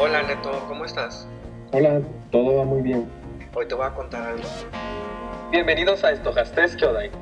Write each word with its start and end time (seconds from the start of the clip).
Hola 0.00 0.24
Neto, 0.24 0.50
¿cómo 0.66 0.84
estás? 0.84 1.28
Hola, 1.70 2.00
todo 2.32 2.56
va 2.56 2.64
muy 2.64 2.82
bien. 2.82 3.08
Hoy 3.54 3.68
te 3.68 3.76
voy 3.76 3.86
a 3.86 3.90
contar 3.90 4.26
algo. 4.26 4.42
Bienvenidos 5.52 6.02
a 6.02 6.10
Estojastes 6.10 6.74
Kyodai, 6.74 7.12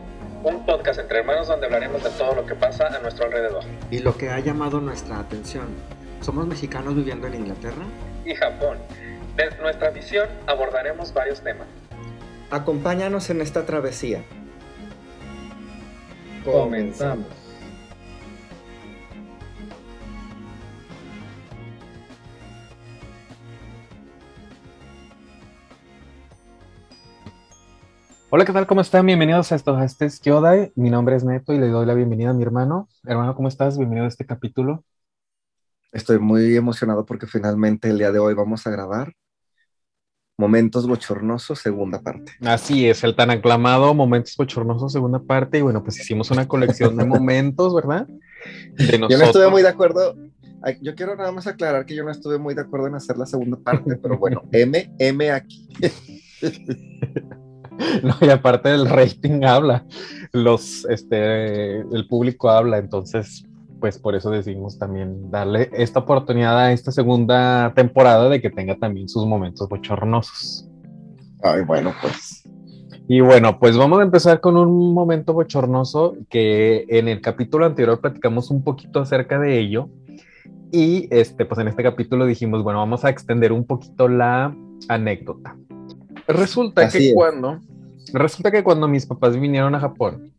un 0.42 0.64
podcast 0.64 0.98
entre 0.98 1.19
hermanos 1.19 1.48
donde 1.48 1.66
hablaremos 1.66 2.03
de 2.03 2.08
todo 2.11 2.35
lo 2.35 2.46
que 2.46 2.54
pasa 2.54 2.87
a 2.87 2.98
nuestro 3.00 3.27
alrededor. 3.27 3.62
Y 3.90 3.98
lo 3.98 4.16
que 4.16 4.30
ha 4.30 4.40
llamado 4.40 4.80
nuestra 4.80 5.19
atención. 5.19 5.66
¿Somos 6.22 6.46
mexicanos 6.46 6.96
viviendo 6.96 7.26
en 7.26 7.35
Inglaterra? 7.35 7.85
Y 8.24 8.35
Japón. 8.35 8.78
Desde 9.36 9.60
nuestra 9.60 9.90
visión 9.90 10.30
abordaremos 10.46 11.12
varios 11.12 11.42
temas. 11.42 11.66
Acompáñanos 12.50 13.28
en 13.28 13.42
esta 13.42 13.66
travesía. 13.66 14.24
Comenzamos. 16.42 17.41
Hola, 28.34 28.46
¿qué 28.46 28.52
tal? 28.54 28.66
¿Cómo 28.66 28.80
están? 28.80 29.04
Bienvenidos 29.04 29.52
a 29.52 29.56
estos 29.56 29.78
a 29.78 29.84
este 29.84 30.09
Kyodai. 30.09 30.72
Mi 30.74 30.88
nombre 30.88 31.14
es 31.14 31.22
Neto 31.22 31.52
y 31.52 31.59
le 31.59 31.68
doy 31.68 31.84
la 31.84 31.92
bienvenida 31.92 32.30
a 32.30 32.32
mi 32.32 32.42
hermano. 32.42 32.88
Hermano, 33.05 33.34
¿cómo 33.34 33.46
estás? 33.46 33.77
Bienvenido 33.77 34.06
a 34.06 34.08
este 34.08 34.24
capítulo. 34.24 34.86
Estoy 35.92 36.18
muy 36.18 36.56
emocionado 36.56 37.05
porque 37.05 37.27
finalmente 37.27 37.91
el 37.91 37.98
día 37.98 38.10
de 38.10 38.18
hoy 38.20 38.32
vamos 38.32 38.66
a 38.66 38.70
grabar 38.70 39.12
Momentos 40.38 40.86
Bochornosos, 40.86 41.58
segunda 41.58 42.00
parte. 42.00 42.32
Así 42.41 42.88
es, 42.88 43.05
el 43.05 43.14
tan 43.14 43.30
aclamado 43.30 43.92
Momentos 43.92 44.34
Bochornosos, 44.34 44.94
segunda 44.94 45.19
parte. 45.19 45.58
Y 45.58 45.60
bueno, 45.60 45.83
pues 45.84 46.00
hicimos 46.00 46.30
una 46.30 46.48
colección 46.48 46.96
de 46.96 47.05
momentos, 47.05 47.74
¿verdad? 47.74 48.06
De 48.06 48.98
nosotros. 48.98 49.10
Yo 49.10 49.19
no 49.19 49.24
estuve 49.24 49.50
muy 49.50 49.60
de 49.60 49.69
acuerdo. 49.69 50.16
Yo 50.80 50.94
quiero 50.94 51.16
nada 51.16 51.33
más 51.33 51.46
aclarar 51.46 51.84
que 51.84 51.94
yo 51.94 52.02
no 52.02 52.10
estuve 52.10 52.38
muy 52.38 52.55
de 52.55 52.62
acuerdo 52.62 52.86
en 52.86 52.94
hacer 52.94 53.19
la 53.19 53.27
segunda 53.27 53.58
parte, 53.58 53.94
pero 54.02 54.16
bueno, 54.16 54.48
M, 54.53 54.91
M 54.98 55.30
aquí. 55.30 55.69
No, 58.03 58.15
y 58.20 58.31
aparte 58.31 58.70
del 58.70 58.89
rating 58.89 59.45
habla, 59.45 59.84
los, 60.33 60.84
este, 60.87 61.81
el 61.81 62.06
público 62.09 62.51
habla, 62.51 62.78
entonces, 62.78 63.47
pues 63.81 63.98
por 63.98 64.15
eso 64.15 64.31
decidimos 64.31 64.78
también 64.78 65.31
darle 65.31 65.70
esta 65.73 66.00
oportunidad 66.00 66.59
a 66.59 66.73
esta 66.73 66.93
segunda 66.93 67.73
temporada 67.75 68.28
de 68.28 68.41
que 68.41 68.50
tenga 68.50 68.77
también 68.77 69.09
sus 69.09 69.27
momentos 69.27 69.69
bochornosos. 69.69 70.69
Ay, 71.43 71.62
bueno, 71.62 71.93
pues. 72.00 72.45
Y 73.09 73.20
bueno, 73.20 73.59
pues 73.59 73.77
vamos 73.77 73.98
a 73.98 74.03
empezar 74.03 74.41
con 74.41 74.56
un 74.56 74.95
momento 74.95 75.33
bochornoso 75.33 76.17
que 76.31 76.87
en 76.89 77.09
el 77.09 77.20
capítulo 77.20 77.67
anterior 77.67 78.00
platicamos 78.00 78.50
un 78.50 78.62
poquito 78.62 79.00
acerca 79.00 79.39
de 79.39 79.59
ello. 79.59 79.89
Y 80.70 81.09
este, 81.11 81.45
pues 81.45 81.61
en 81.61 81.69
este 81.69 81.83
capítulo 81.83 82.25
dijimos, 82.25 82.62
bueno, 82.62 82.78
vamos 82.78 83.05
a 83.05 83.11
extender 83.11 83.53
un 83.53 83.67
poquito 83.67 84.09
la 84.09 84.56
anécdota. 84.89 85.56
Resulta 86.27 86.89
que 86.89 87.12
cuando 87.15 87.61
resulta 88.12 88.51
que 88.51 88.62
cuando 88.62 88.89
mis 88.89 89.06
papás 89.06 89.39
vinieron 89.39 89.75
a 89.75 89.81
Japón, 89.81 90.33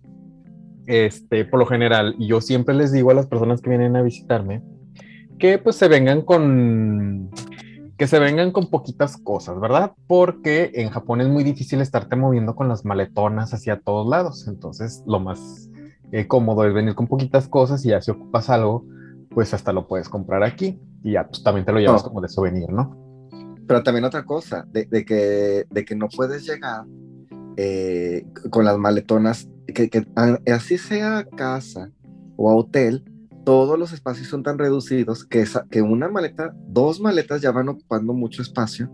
este, 0.85 1.45
por 1.45 1.59
lo 1.59 1.65
general, 1.65 2.15
yo 2.19 2.41
siempre 2.41 2.75
les 2.75 2.91
digo 2.91 3.11
a 3.11 3.13
las 3.13 3.27
personas 3.27 3.61
que 3.61 3.69
vienen 3.69 3.95
a 3.95 4.01
visitarme 4.01 4.61
que 5.39 5.57
pues 5.57 5.75
se 5.75 5.87
vengan 5.87 6.21
con 6.21 7.29
que 7.97 8.07
se 8.07 8.19
vengan 8.19 8.51
con 8.51 8.69
poquitas 8.69 9.17
cosas, 9.17 9.59
¿verdad? 9.59 9.93
Porque 10.07 10.71
en 10.75 10.89
Japón 10.89 11.21
es 11.21 11.27
muy 11.27 11.43
difícil 11.43 11.79
estarte 11.79 12.15
moviendo 12.15 12.55
con 12.55 12.67
las 12.67 12.85
maletonas 12.85 13.53
hacia 13.53 13.79
todos 13.79 14.07
lados. 14.07 14.47
Entonces, 14.47 15.03
lo 15.05 15.19
más 15.19 15.69
eh, 16.11 16.27
cómodo 16.27 16.65
es 16.65 16.73
venir 16.73 16.95
con 16.95 17.07
poquitas 17.07 17.47
cosas 17.47 17.85
y 17.85 17.89
ya 17.89 18.01
si 18.01 18.11
ocupas 18.11 18.49
algo, 18.49 18.85
pues 19.29 19.53
hasta 19.53 19.73
lo 19.73 19.87
puedes 19.87 20.09
comprar 20.09 20.43
aquí 20.43 20.79
y 21.03 21.13
ya 21.13 21.27
pues, 21.27 21.43
también 21.43 21.65
te 21.65 21.71
lo 21.71 21.79
llevas 21.79 22.03
como 22.03 22.19
de 22.19 22.29
souvenir, 22.29 22.69
¿no? 22.71 23.02
Pero 23.67 23.83
también 23.83 24.05
otra 24.05 24.25
cosa, 24.25 24.65
de, 24.71 24.87
que, 25.05 25.65
de 25.69 25.85
que 25.85 25.95
no 25.95 26.09
puedes 26.09 26.45
llegar 26.45 26.85
eh, 27.57 28.25
con 28.49 28.65
las 28.65 28.77
maletonas, 28.77 29.47
que, 29.67 30.05
así 30.51 30.77
sea 30.77 31.25
casa 31.35 31.89
o 32.35 32.55
hotel, 32.55 33.03
todos 33.45 33.77
los 33.77 33.91
espacios 33.93 34.27
son 34.27 34.43
tan 34.43 34.57
reducidos 34.57 35.25
que, 35.25 35.45
que 35.69 35.81
una 35.81 36.09
maleta, 36.09 36.53
dos 36.67 36.99
maletas 36.99 37.41
ya 37.41 37.51
van 37.51 37.69
ocupando 37.69 38.13
mucho 38.13 38.41
espacio 38.41 38.89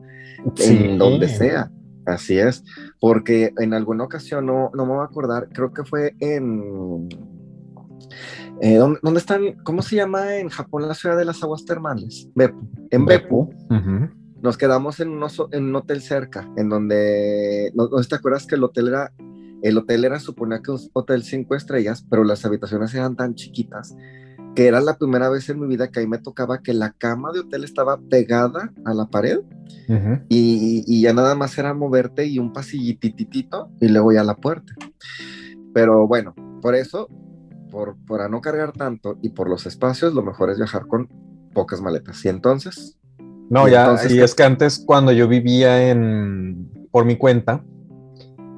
en 0.57 0.97
donde 0.97 1.27
sea. 1.27 1.71
Así 2.05 2.39
es, 2.39 2.63
porque 2.99 3.53
en 3.57 3.73
alguna 3.73 4.03
ocasión, 4.03 4.45
no, 4.47 4.71
no 4.73 4.85
me 4.85 4.93
voy 4.93 5.01
a 5.01 5.05
acordar, 5.05 5.47
creo 5.53 5.73
que 5.73 5.83
fue 5.83 6.15
en... 6.19 7.07
Eh, 8.61 8.77
¿dónde, 8.77 9.19
están? 9.19 9.53
¿Cómo 9.63 9.81
se 9.81 9.95
llama 9.95 10.37
en 10.37 10.49
Japón 10.49 10.87
la 10.87 10.93
ciudad 10.93 11.17
de 11.17 11.25
las 11.25 11.43
aguas 11.43 11.63
termales? 11.65 12.27
Beppu. 12.35 12.67
En 12.89 13.05
Beppu 13.05 13.53
nos 14.41 14.57
quedamos 14.57 14.99
en 14.99 15.09
un, 15.09 15.27
en 15.51 15.63
un 15.65 15.75
hotel 15.75 16.01
cerca, 16.01 16.49
en 16.55 16.69
donde, 16.69 17.71
no, 17.75 17.89
te 17.89 18.15
acuerdas 18.15 18.45
que 18.45 18.55
el 18.55 18.63
hotel 18.63 18.89
era, 18.89 19.11
el 19.61 19.77
hotel 19.77 20.05
era 20.05 20.19
suponía 20.19 20.61
que 20.61 20.71
un 20.71 20.79
hotel 20.93 21.23
cinco 21.23 21.55
estrellas, 21.55 22.05
pero 22.09 22.23
las 22.23 22.45
habitaciones 22.45 22.93
eran 22.93 23.15
tan 23.15 23.35
chiquitas 23.35 23.95
que 24.55 24.67
era 24.67 24.81
la 24.81 24.97
primera 24.97 25.29
vez 25.29 25.47
en 25.49 25.59
mi 25.59 25.67
vida 25.67 25.89
que 25.89 25.99
ahí 25.99 26.07
me 26.07 26.17
tocaba 26.17 26.61
que 26.61 26.73
la 26.73 26.91
cama 26.91 27.31
de 27.31 27.41
hotel 27.41 27.63
estaba 27.63 27.99
pegada 27.99 28.73
a 28.83 28.93
la 28.93 29.07
pared 29.07 29.39
y, 30.27 30.83
y, 30.85 31.01
ya 31.01 31.13
nada 31.13 31.35
más 31.35 31.57
era 31.57 31.73
moverte 31.73 32.25
y 32.25 32.39
un 32.39 32.53
pasillititito 32.53 33.71
y 33.79 33.87
luego 33.87 34.11
ya 34.11 34.23
la 34.23 34.35
puerta. 34.35 34.73
Pero 35.73 36.07
bueno, 36.07 36.35
por 36.61 36.75
eso, 36.75 37.07
por, 37.71 37.95
por 38.05 38.29
no 38.29 38.41
cargar 38.41 38.71
tanto 38.71 39.17
y 39.21 39.29
por 39.29 39.49
los 39.49 39.65
espacios, 39.65 40.13
lo 40.13 40.23
mejor 40.23 40.49
es 40.49 40.57
viajar 40.57 40.87
con 40.87 41.07
pocas 41.53 41.81
maletas. 41.81 42.23
Y 42.25 42.29
entonces, 42.29 42.98
no, 43.49 43.67
ya, 43.67 43.95
y 44.09 44.19
es 44.19 44.35
que 44.35 44.43
antes 44.43 44.83
cuando 44.85 45.11
yo 45.11 45.27
vivía 45.27 45.89
en, 45.89 46.87
por 46.91 47.05
mi 47.05 47.17
cuenta, 47.17 47.63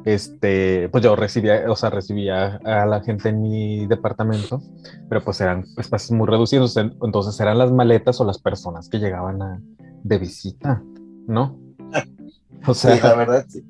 este, 0.05 0.89
pues 0.89 1.03
yo 1.03 1.15
recibía, 1.15 1.69
o 1.69 1.75
sea, 1.75 1.89
recibía 1.89 2.55
a 2.57 2.85
la 2.85 3.01
gente 3.01 3.29
en 3.29 3.41
mi 3.41 3.85
departamento, 3.87 4.61
pero 5.09 5.21
pues 5.23 5.39
eran 5.41 5.65
espacios 5.77 6.11
muy 6.11 6.27
reducidos, 6.27 6.75
entonces 6.77 7.39
eran 7.39 7.57
las 7.57 7.71
maletas 7.71 8.19
o 8.19 8.25
las 8.25 8.39
personas 8.39 8.89
que 8.89 8.99
llegaban 8.99 9.41
a, 9.41 9.61
de 10.03 10.17
visita, 10.17 10.81
¿no? 11.27 11.59
O 12.67 12.75
sea, 12.75 12.95
la 13.01 13.15
verdad 13.15 13.45
sí. 13.49 13.63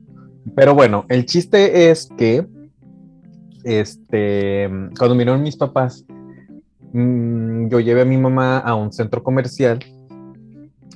Pero 0.54 0.76
bueno, 0.76 1.06
el 1.08 1.26
chiste 1.26 1.90
es 1.90 2.10
que, 2.18 2.46
este, 3.64 4.68
cuando 4.98 5.16
vinieron 5.16 5.42
mis 5.42 5.56
papás, 5.56 6.04
mm, 6.92 7.68
yo 7.70 7.80
llevé 7.80 8.02
a 8.02 8.06
mi 8.06 8.18
mamá 8.18 8.58
a 8.58 8.76
un 8.76 8.92
centro 8.92 9.24
comercial 9.24 9.80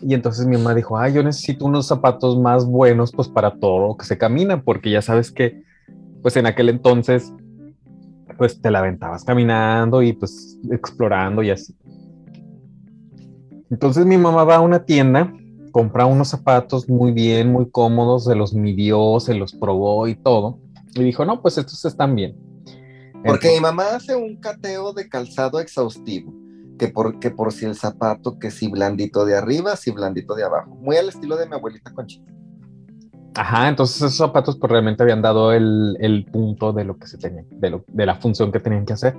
y 0.07 0.13
entonces 0.13 0.45
mi 0.45 0.55
mamá 0.55 0.75
dijo, 0.75 0.99
ay, 0.99 1.13
yo 1.13 1.23
necesito 1.23 1.65
unos 1.65 1.87
zapatos 1.87 2.37
más 2.39 2.63
buenos 2.63 3.11
pues 3.11 3.27
para 3.27 3.55
todo 3.57 3.87
lo 3.87 3.97
que 3.97 4.05
se 4.05 4.19
camina, 4.19 4.61
porque 4.61 4.91
ya 4.91 5.01
sabes 5.01 5.31
que 5.31 5.63
pues 6.21 6.37
en 6.37 6.45
aquel 6.45 6.69
entonces 6.69 7.33
pues 8.37 8.61
te 8.61 8.69
la 8.69 8.79
aventabas 8.79 9.23
caminando 9.23 10.03
y 10.03 10.13
pues 10.13 10.59
explorando 10.69 11.41
y 11.41 11.49
así. 11.49 11.75
Entonces 13.71 14.05
mi 14.05 14.15
mamá 14.15 14.43
va 14.43 14.57
a 14.57 14.61
una 14.61 14.85
tienda, 14.85 15.33
compra 15.71 16.05
unos 16.05 16.27
zapatos 16.27 16.87
muy 16.87 17.11
bien, 17.11 17.51
muy 17.51 17.71
cómodos, 17.71 18.25
se 18.25 18.35
los 18.35 18.53
midió, 18.53 19.19
se 19.19 19.33
los 19.33 19.53
probó 19.53 20.07
y 20.07 20.13
todo. 20.13 20.59
Y 20.93 21.01
dijo, 21.01 21.25
no, 21.25 21.41
pues 21.41 21.57
estos 21.57 21.83
están 21.83 22.13
bien. 22.15 22.37
Porque 23.25 23.55
mi 23.55 23.59
mamá 23.59 23.95
hace 23.95 24.15
un 24.15 24.35
cateo 24.35 24.93
de 24.93 25.09
calzado 25.09 25.59
exhaustivo 25.59 26.44
que 26.77 26.87
por, 26.89 27.19
por 27.35 27.51
si 27.51 27.65
el 27.65 27.75
zapato, 27.75 28.37
que 28.39 28.51
si 28.51 28.67
blandito 28.67 29.25
de 29.25 29.35
arriba, 29.35 29.75
si 29.75 29.91
blandito 29.91 30.35
de 30.35 30.43
abajo. 30.43 30.75
Muy 30.75 30.97
al 30.97 31.09
estilo 31.09 31.37
de 31.37 31.47
mi 31.47 31.55
abuelita 31.55 31.93
Conchita. 31.93 32.31
Ajá, 33.35 33.67
entonces 33.67 33.97
esos 33.97 34.15
zapatos 34.15 34.57
pues 34.57 34.71
realmente 34.71 35.03
habían 35.03 35.21
dado 35.21 35.51
el, 35.51 35.97
el 35.99 36.25
punto 36.25 36.71
de 36.71 36.85
lo 36.85 36.97
que 36.97 37.07
se 37.07 37.17
tenía, 37.17 37.43
de, 37.51 37.69
lo, 37.69 37.83
de, 37.87 38.05
la 38.05 38.15
función 38.15 38.49
que 38.51 38.61
tenían 38.61 38.85
que 38.85 38.93
hacer. 38.93 39.13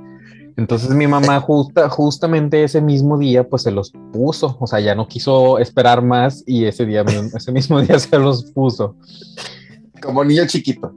Entonces 0.56 0.88
mi 0.94 1.06
mamá 1.06 1.38
justa, 1.40 1.90
justamente 1.90 2.64
ese 2.64 2.80
mismo 2.80 3.18
día 3.18 3.46
pues 3.46 3.62
se 3.62 3.70
los 3.70 3.92
puso, 4.14 4.56
o 4.58 4.66
sea, 4.66 4.80
ya 4.80 4.94
no 4.94 5.06
quiso 5.06 5.58
esperar 5.58 6.02
más 6.02 6.42
y 6.46 6.64
ese 6.64 6.86
día, 6.86 7.04
ese 7.36 7.52
mismo 7.52 7.80
día 7.82 7.98
se 7.98 8.18
los 8.18 8.44
puso. 8.52 8.96
Como 10.00 10.24
niño 10.24 10.46
chiquito. 10.46 10.94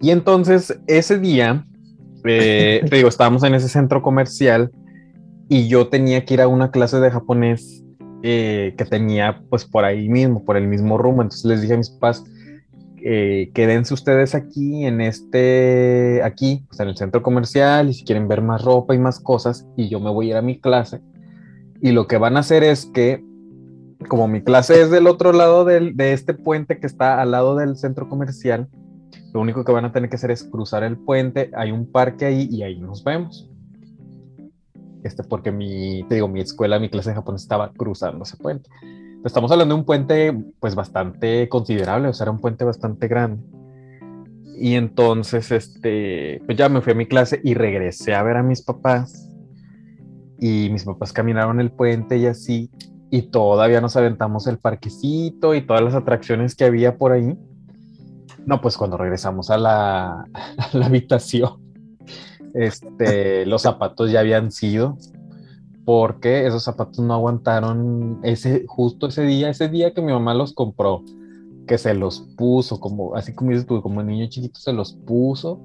Y 0.00 0.10
entonces 0.10 0.78
ese 0.86 1.18
día, 1.18 1.66
eh, 2.24 2.84
te 2.88 2.96
digo, 2.96 3.08
estábamos 3.08 3.42
en 3.42 3.54
ese 3.54 3.68
centro 3.68 4.00
comercial 4.00 4.70
y 5.52 5.68
yo 5.68 5.88
tenía 5.88 6.24
que 6.24 6.32
ir 6.32 6.40
a 6.40 6.48
una 6.48 6.70
clase 6.70 6.98
de 6.98 7.10
japonés 7.10 7.84
eh, 8.22 8.74
que 8.78 8.86
tenía 8.86 9.42
pues 9.50 9.66
por 9.66 9.84
ahí 9.84 10.08
mismo, 10.08 10.46
por 10.46 10.56
el 10.56 10.66
mismo 10.66 10.96
rumbo. 10.96 11.20
Entonces 11.20 11.44
les 11.44 11.60
dije 11.60 11.74
a 11.74 11.76
mis 11.76 11.90
papás, 11.90 12.24
eh, 13.04 13.50
quédense 13.52 13.92
ustedes 13.92 14.34
aquí 14.34 14.86
en 14.86 15.02
este, 15.02 16.22
aquí, 16.24 16.64
pues 16.68 16.80
en 16.80 16.88
el 16.88 16.96
centro 16.96 17.22
comercial 17.22 17.90
y 17.90 17.92
si 17.92 18.02
quieren 18.02 18.28
ver 18.28 18.40
más 18.40 18.64
ropa 18.64 18.94
y 18.94 18.98
más 18.98 19.20
cosas 19.20 19.66
y 19.76 19.90
yo 19.90 20.00
me 20.00 20.08
voy 20.08 20.28
a 20.28 20.30
ir 20.30 20.36
a 20.36 20.42
mi 20.42 20.58
clase. 20.58 21.02
Y 21.82 21.92
lo 21.92 22.06
que 22.06 22.16
van 22.16 22.38
a 22.38 22.40
hacer 22.40 22.64
es 22.64 22.86
que, 22.86 23.22
como 24.08 24.28
mi 24.28 24.40
clase 24.40 24.80
es 24.80 24.90
del 24.90 25.06
otro 25.06 25.34
lado 25.34 25.66
del, 25.66 25.98
de 25.98 26.14
este 26.14 26.32
puente 26.32 26.80
que 26.80 26.86
está 26.86 27.20
al 27.20 27.30
lado 27.30 27.56
del 27.56 27.76
centro 27.76 28.08
comercial, 28.08 28.68
lo 29.34 29.42
único 29.42 29.66
que 29.66 29.72
van 29.72 29.84
a 29.84 29.92
tener 29.92 30.08
que 30.08 30.16
hacer 30.16 30.30
es 30.30 30.44
cruzar 30.44 30.82
el 30.82 30.96
puente, 30.96 31.50
hay 31.54 31.72
un 31.72 31.92
parque 31.92 32.24
ahí 32.24 32.48
y 32.50 32.62
ahí 32.62 32.80
nos 32.80 33.04
vemos. 33.04 33.51
Este, 35.02 35.22
porque 35.24 35.52
mi, 35.52 36.04
te 36.08 36.16
digo, 36.16 36.28
mi 36.28 36.40
escuela, 36.40 36.78
mi 36.78 36.88
clase 36.88 37.10
de 37.10 37.16
japonés 37.16 37.42
estaba 37.42 37.72
cruzando 37.72 38.24
ese 38.24 38.36
puente. 38.36 38.70
Estamos 39.24 39.50
hablando 39.52 39.74
de 39.74 39.80
un 39.80 39.86
puente, 39.86 40.32
pues, 40.60 40.74
bastante 40.74 41.48
considerable, 41.48 42.08
o 42.08 42.12
sea, 42.12 42.24
era 42.24 42.32
un 42.32 42.40
puente 42.40 42.64
bastante 42.64 43.08
grande. 43.08 43.42
Y 44.56 44.74
entonces, 44.74 45.50
este, 45.50 46.40
pues 46.46 46.56
ya 46.56 46.68
me 46.68 46.80
fui 46.80 46.92
a 46.92 46.96
mi 46.96 47.06
clase 47.06 47.40
y 47.42 47.54
regresé 47.54 48.14
a 48.14 48.22
ver 48.22 48.36
a 48.36 48.42
mis 48.42 48.62
papás. 48.62 49.28
Y 50.38 50.68
mis 50.70 50.84
papás 50.84 51.12
caminaron 51.12 51.60
el 51.60 51.72
puente 51.72 52.16
y 52.16 52.26
así. 52.26 52.70
Y 53.10 53.22
todavía 53.22 53.80
nos 53.80 53.96
aventamos 53.96 54.46
el 54.46 54.58
parquecito 54.58 55.54
y 55.54 55.62
todas 55.62 55.82
las 55.82 55.94
atracciones 55.94 56.54
que 56.54 56.64
había 56.64 56.96
por 56.96 57.12
ahí. 57.12 57.36
No, 58.46 58.60
pues 58.60 58.76
cuando 58.76 58.96
regresamos 58.96 59.50
a 59.50 59.58
la, 59.58 60.24
a 60.34 60.68
la 60.72 60.86
habitación, 60.86 61.71
este, 62.54 63.46
los 63.46 63.62
zapatos 63.62 64.10
ya 64.10 64.20
habían 64.20 64.50
sido, 64.50 64.96
porque 65.84 66.46
esos 66.46 66.64
zapatos 66.64 67.00
no 67.00 67.14
aguantaron 67.14 68.20
ese, 68.22 68.64
justo 68.66 69.08
ese 69.08 69.22
día, 69.22 69.50
ese 69.50 69.68
día 69.68 69.92
que 69.92 70.02
mi 70.02 70.12
mamá 70.12 70.34
los 70.34 70.52
compró, 70.52 71.02
que 71.66 71.78
se 71.78 71.94
los 71.94 72.20
puso, 72.36 72.80
como, 72.80 73.14
así 73.14 73.34
como 73.34 73.50
dices 73.50 73.66
tú, 73.66 73.82
como 73.82 74.02
niño 74.02 74.26
chiquito 74.28 74.60
se 74.60 74.72
los 74.72 74.94
puso, 74.94 75.60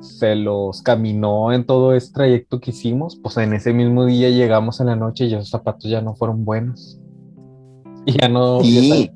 se 0.00 0.36
los 0.36 0.82
caminó 0.82 1.52
en 1.52 1.64
todo 1.64 1.94
ese 1.94 2.12
trayecto 2.12 2.60
que 2.60 2.70
hicimos, 2.70 3.16
pues 3.16 3.36
en 3.38 3.54
ese 3.54 3.72
mismo 3.72 4.04
día 4.04 4.28
llegamos 4.30 4.80
en 4.80 4.86
la 4.86 4.96
noche 4.96 5.24
y 5.24 5.34
esos 5.34 5.50
zapatos 5.50 5.90
ya 5.90 6.00
no 6.00 6.14
fueron 6.14 6.44
buenos. 6.44 7.00
Y 8.04 8.20
ya 8.20 8.28
no... 8.28 8.60
Sí. 8.62 9.10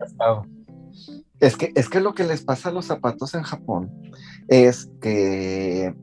Es 1.38 1.56
que, 1.56 1.72
es 1.75 1.88
que 1.88 2.00
lo 2.00 2.14
que 2.14 2.25
les 2.25 2.43
pasa 2.43 2.69
a 2.69 2.72
los 2.72 2.87
zapatos 2.87 3.34
en 3.34 3.43
Japón 3.43 3.90
es 4.49 4.90
que 5.00 5.94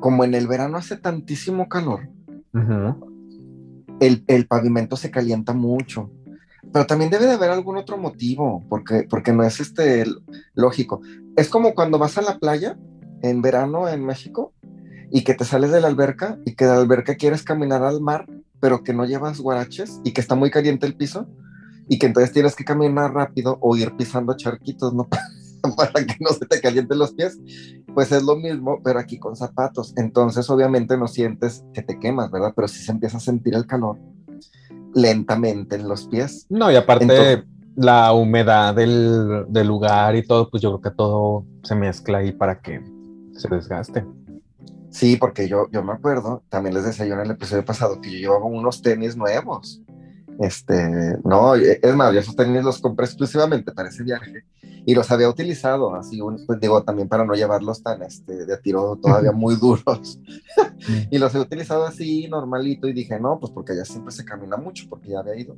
como 0.00 0.24
en 0.24 0.34
el 0.34 0.46
verano 0.46 0.78
hace 0.78 0.96
tantísimo 0.96 1.68
calor, 1.68 2.08
el, 4.00 4.24
el, 4.26 4.46
pavimento 4.46 4.96
se 4.96 5.10
calienta 5.10 5.52
mucho. 5.52 6.10
Pero 6.72 6.86
también 6.86 7.10
debe 7.10 7.26
de 7.26 7.32
haber 7.32 7.50
algún 7.50 7.76
otro 7.76 7.98
motivo, 7.98 8.64
porque, 8.68 9.06
porque 9.08 9.32
no 9.32 9.42
es 9.42 9.60
este 9.60 10.04
lógico. 10.54 11.00
Es 11.36 11.48
como 11.48 11.74
cuando 11.74 11.98
vas 11.98 12.18
a 12.18 12.22
la 12.22 12.38
playa 12.38 12.78
en 13.22 13.42
verano 13.42 13.88
en 13.88 14.04
México 14.04 14.52
y 15.10 15.24
que 15.24 15.34
te 15.34 15.44
sales 15.44 15.72
de 15.72 15.80
la 15.80 15.88
alberca 15.88 16.38
y 16.44 16.54
que 16.54 16.64
de 16.64 16.72
la 16.72 16.78
alberca 16.78 17.16
quieres 17.16 17.42
caminar 17.42 17.82
al 17.82 18.00
mar, 18.00 18.26
pero 18.60 18.84
que 18.84 18.94
no 18.94 19.04
llevas 19.04 19.40
guaraches 19.40 20.00
y 20.04 20.12
que 20.12 20.20
está 20.20 20.34
muy 20.34 20.50
caliente 20.50 20.86
el 20.86 20.96
piso 20.96 21.28
y 21.88 21.98
que 21.98 22.06
entonces 22.06 22.32
tienes 22.32 22.54
que 22.54 22.64
caminar 22.64 23.12
rápido 23.12 23.58
o 23.60 23.76
ir 23.76 23.96
pisando 23.96 24.36
charquitos, 24.36 24.94
¿no? 24.94 25.08
para 25.76 26.06
que 26.06 26.16
no 26.20 26.30
se 26.30 26.46
te 26.46 26.60
calienten 26.60 26.98
los 26.98 27.12
pies. 27.12 27.38
Pues 27.94 28.12
es 28.12 28.22
lo 28.22 28.36
mismo, 28.36 28.80
pero 28.82 28.98
aquí 28.98 29.18
con 29.18 29.36
zapatos. 29.36 29.92
Entonces, 29.96 30.48
obviamente 30.50 30.96
no 30.96 31.08
sientes 31.08 31.64
que 31.74 31.82
te 31.82 31.98
quemas, 31.98 32.30
¿verdad? 32.30 32.52
Pero 32.54 32.68
sí 32.68 32.82
se 32.82 32.92
empieza 32.92 33.16
a 33.16 33.20
sentir 33.20 33.54
el 33.54 33.66
calor 33.66 33.98
lentamente 34.94 35.76
en 35.76 35.88
los 35.88 36.06
pies. 36.06 36.46
No, 36.48 36.70
y 36.70 36.76
aparte 36.76 37.44
la 37.76 38.12
humedad 38.12 38.74
del, 38.74 39.46
del, 39.48 39.66
lugar 39.66 40.16
y 40.16 40.26
todo, 40.26 40.50
pues 40.50 40.62
yo 40.62 40.70
creo 40.70 40.92
que 40.92 40.96
todo 40.96 41.44
se 41.62 41.74
mezcla 41.74 42.18
ahí 42.18 42.32
para 42.32 42.60
que 42.60 42.82
se 43.32 43.48
desgaste. 43.48 44.04
Sí, 44.90 45.16
porque 45.16 45.48
yo, 45.48 45.68
yo 45.70 45.82
me 45.84 45.92
acuerdo, 45.92 46.42
también 46.48 46.74
les 46.74 46.84
decía 46.84 47.06
yo 47.06 47.14
en 47.14 47.20
el 47.20 47.30
episodio 47.30 47.64
pasado 47.64 48.00
que 48.00 48.10
yo 48.10 48.18
llevaba 48.18 48.46
unos 48.46 48.82
tenis 48.82 49.16
nuevos. 49.16 49.80
Este, 50.40 51.16
no, 51.24 51.54
es 51.54 51.94
más, 51.94 52.12
yo 52.12 52.20
esos 52.20 52.34
tenis 52.34 52.64
los 52.64 52.80
compré 52.80 53.06
exclusivamente 53.06 53.72
para 53.72 53.88
ese 53.88 54.02
viaje 54.02 54.44
y 54.86 54.94
los 54.94 55.10
había 55.10 55.28
utilizado, 55.28 55.94
así, 55.94 56.20
un, 56.20 56.44
pues 56.46 56.58
digo, 56.60 56.82
también 56.82 57.08
para 57.08 57.24
no 57.24 57.34
llevarlos 57.34 57.82
tan 57.82 58.02
este, 58.02 58.46
de 58.46 58.56
tiro 58.58 58.98
todavía 59.00 59.32
muy 59.32 59.56
duros. 59.56 60.20
y 61.10 61.18
los 61.18 61.34
he 61.34 61.40
utilizado 61.40 61.86
así, 61.86 62.28
normalito, 62.28 62.88
y 62.88 62.92
dije, 62.92 63.18
no, 63.20 63.38
pues 63.38 63.52
porque 63.52 63.72
allá 63.72 63.84
siempre 63.84 64.12
se 64.12 64.24
camina 64.24 64.56
mucho, 64.56 64.86
porque 64.88 65.10
ya 65.10 65.20
había 65.20 65.36
ido. 65.36 65.56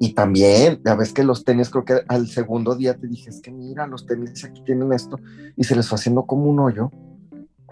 Y 0.00 0.14
también, 0.14 0.80
ya 0.84 0.94
ves 0.94 1.12
que 1.12 1.24
los 1.24 1.44
tenis, 1.44 1.70
creo 1.70 1.84
que 1.84 2.02
al 2.08 2.26
segundo 2.26 2.74
día 2.74 2.94
te 2.94 3.06
dije, 3.06 3.30
es 3.30 3.40
que 3.40 3.50
mira, 3.50 3.86
los 3.86 4.06
tenis 4.06 4.44
aquí 4.44 4.62
tienen 4.62 4.92
esto, 4.92 5.18
y 5.56 5.64
se 5.64 5.76
les 5.76 5.88
fue 5.88 5.96
haciendo 5.96 6.24
como 6.24 6.44
un 6.44 6.58
hoyo. 6.60 6.90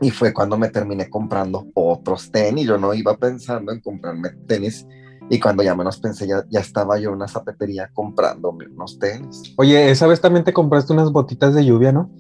Y 0.01 0.11
fue 0.11 0.33
cuando 0.33 0.59
me 0.59 0.69
terminé 0.69 1.09
comprando 1.09 1.69
otros 1.75 2.31
tenis. 2.33 2.67
Yo 2.67 2.77
no 2.77 2.93
iba 2.93 3.17
pensando 3.17 3.71
en 3.71 3.81
comprarme 3.81 4.31
tenis 4.49 4.85
y 5.33 5.41
cuando 5.41 5.63
ya 5.63 5.75
menos 5.75 5.99
pensé, 5.99 6.27
ya, 6.27 6.45
ya 6.51 6.61
estaba 6.61 6.99
yo 6.99 7.09
en 7.09 7.15
una 7.15 7.27
zapatería 7.27 7.91
comprándome 7.95 8.67
unos 8.67 8.99
tenis. 8.99 9.55
Oye, 9.57 9.91
esa 9.91 10.07
vez 10.07 10.21
también 10.21 10.45
te 10.45 10.53
compraste 10.53 10.93
unas 10.93 11.11
botitas 11.11 11.55
de 11.55 11.65
lluvia, 11.65 11.91
¿no? 11.91 12.11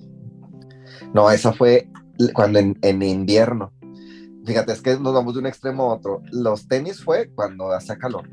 No, 1.12 1.30
esa 1.30 1.52
fue 1.52 1.90
cuando 2.32 2.58
en, 2.58 2.78
en 2.80 3.02
invierno. 3.02 3.70
Fíjate, 4.46 4.72
es 4.72 4.80
que 4.80 4.98
nos 4.98 5.12
vamos 5.12 5.34
de 5.34 5.40
un 5.40 5.46
extremo 5.46 5.82
a 5.82 5.94
otro. 5.96 6.22
Los 6.30 6.66
tenis 6.66 7.04
fue 7.04 7.30
cuando 7.34 7.70
hace 7.70 7.98
calor. 7.98 8.30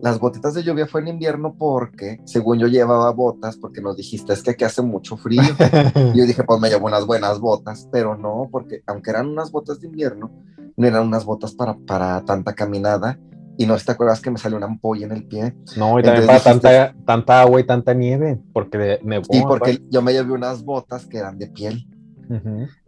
Las 0.00 0.20
botitas 0.20 0.54
de 0.54 0.62
lluvia 0.62 0.86
fue 0.86 1.00
en 1.00 1.08
invierno 1.08 1.56
porque, 1.58 2.20
según 2.24 2.60
yo 2.60 2.68
llevaba 2.68 3.10
botas, 3.10 3.56
porque 3.56 3.80
nos 3.80 3.96
dijiste 3.96 4.32
es 4.32 4.44
que 4.44 4.52
aquí 4.52 4.62
hace 4.62 4.80
mucho 4.80 5.16
frío. 5.16 5.42
yo 6.14 6.24
dije, 6.24 6.44
pues 6.44 6.60
me 6.60 6.68
llevo 6.68 6.86
unas 6.86 7.04
buenas 7.04 7.40
botas, 7.40 7.88
pero 7.90 8.16
no, 8.16 8.48
porque 8.52 8.84
aunque 8.86 9.10
eran 9.10 9.26
unas 9.26 9.50
botas 9.50 9.80
de 9.80 9.88
invierno, 9.88 10.30
no 10.76 10.86
eran 10.86 11.08
unas 11.08 11.24
botas 11.24 11.52
para, 11.52 11.76
para 11.78 12.24
tanta 12.24 12.54
caminada 12.54 13.18
y 13.60 13.66
no 13.66 13.76
te 13.76 13.92
acuerdas 13.92 14.22
que 14.22 14.30
me 14.30 14.38
salió 14.38 14.56
una 14.56 14.64
ampolla 14.64 15.04
en 15.04 15.12
el 15.12 15.24
pie. 15.24 15.54
No, 15.76 16.00
y 16.00 16.02
también 16.02 16.26
para 16.26 16.42
tanta, 16.42 16.94
tanta 17.04 17.42
agua 17.42 17.60
y 17.60 17.64
tanta 17.64 17.92
nieve, 17.92 18.40
porque 18.54 18.98
nevó. 19.02 19.26
Y 19.28 19.42
porque 19.42 19.82
yo 19.90 20.00
me 20.00 20.14
llevé 20.14 20.32
unas 20.32 20.64
botas 20.64 21.04
que 21.04 21.18
eran 21.18 21.38
de 21.38 21.46
piel. 21.48 21.86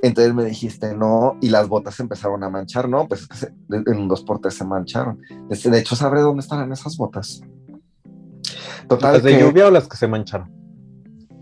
Entonces 0.00 0.32
me 0.32 0.46
dijiste 0.46 0.96
no, 0.96 1.36
y 1.42 1.50
las 1.50 1.68
botas 1.68 2.00
empezaron 2.00 2.42
a 2.42 2.48
manchar, 2.48 2.88
no, 2.88 3.06
pues 3.06 3.28
en 3.68 3.98
un 3.98 4.08
dos 4.08 4.22
por 4.22 4.40
tres 4.40 4.54
se 4.54 4.64
mancharon. 4.64 5.20
De 5.46 5.78
hecho, 5.78 5.94
¿sabré 5.94 6.22
dónde 6.22 6.40
estarán 6.40 6.72
esas 6.72 6.96
botas? 6.96 7.42
Total, 8.88 9.12
¿Las 9.12 9.22
de 9.24 9.38
lluvia 9.38 9.66
o 9.66 9.70
las 9.70 9.86
que 9.86 9.98
se 9.98 10.06
mancharon? 10.06 10.50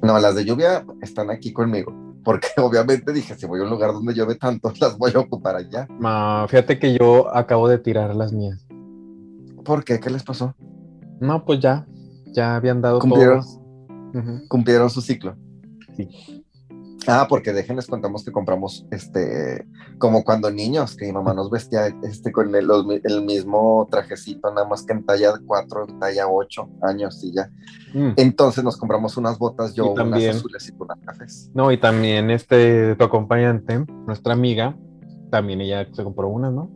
No, 0.03 0.19
las 0.19 0.35
de 0.35 0.44
lluvia 0.44 0.85
están 1.03 1.31
aquí 1.31 1.53
conmigo, 1.53 1.94
porque 2.25 2.49
obviamente 2.56 3.12
dije, 3.12 3.37
si 3.37 3.47
voy 3.47 3.61
a 3.61 3.62
un 3.62 3.71
lugar 3.71 3.93
donde 3.93 4.12
llueve 4.12 4.35
tanto, 4.35 4.73
las 4.81 4.99
voy 4.99 5.12
a 5.15 5.21
ocupar 5.21 5.55
allá. 5.55 5.87
fíjate 6.49 6.81
que 6.81 6.99
yo 6.99 7.33
acabo 7.33 7.69
de 7.69 7.79
tirar 7.79 8.17
las 8.17 8.33
mías. 8.33 8.67
¿Por 9.65 9.85
qué? 9.85 10.01
¿Qué 10.01 10.11
les 10.11 10.23
pasó? 10.23 10.55
No, 11.21 11.45
pues 11.45 11.61
ya, 11.61 11.87
ya 12.33 12.57
habían 12.57 12.81
dado 12.81 12.99
¿Cumplieron, 12.99 13.45
¿Cumplieron 14.49 14.91
su 14.91 15.01
ciclo? 15.01 15.37
Sí. 15.97 16.09
Ah, 17.07 17.27
porque 17.29 17.53
déjenles 17.53 17.87
contamos 17.87 18.25
que 18.25 18.31
compramos 18.31 18.87
este, 18.91 19.67
como 19.99 20.23
cuando 20.23 20.51
niños, 20.51 20.97
que 20.97 21.07
mi 21.07 21.12
mamá 21.12 21.33
nos 21.33 21.51
vestía 21.51 21.87
este 22.03 22.31
con 22.31 22.55
el, 22.55 22.69
el 23.05 23.25
mismo 23.25 23.89
trajecito, 23.91 24.53
nada 24.53 24.69
más 24.69 24.83
que 24.85 24.93
en 24.93 25.05
talla 25.07 25.33
4, 25.45 25.89
en 25.89 25.99
talla 25.99 26.29
8 26.29 26.69
años 26.83 27.23
y 27.25 27.33
ya. 27.33 27.50
Mm. 27.95 28.12
Entonces 28.17 28.62
nos 28.64 28.76
compramos 28.76 29.17
unas 29.17 29.38
botas, 29.38 29.75
yo 29.75 29.93
unas 29.93 30.37
azules 30.37 30.69
y 30.69 30.83
unas 30.83 30.99
cafés. 31.00 31.50
No, 31.55 31.73
y 31.73 31.79
también 31.79 32.31
este, 32.31 32.95
tu 32.97 33.05
acompañante, 33.05 33.85
nuestra 34.07 34.35
amiga, 34.35 34.76
también 35.31 35.62
ella 35.62 35.88
se 35.93 36.05
compró 36.05 36.29
unas, 36.29 36.52
¿no? 36.52 36.71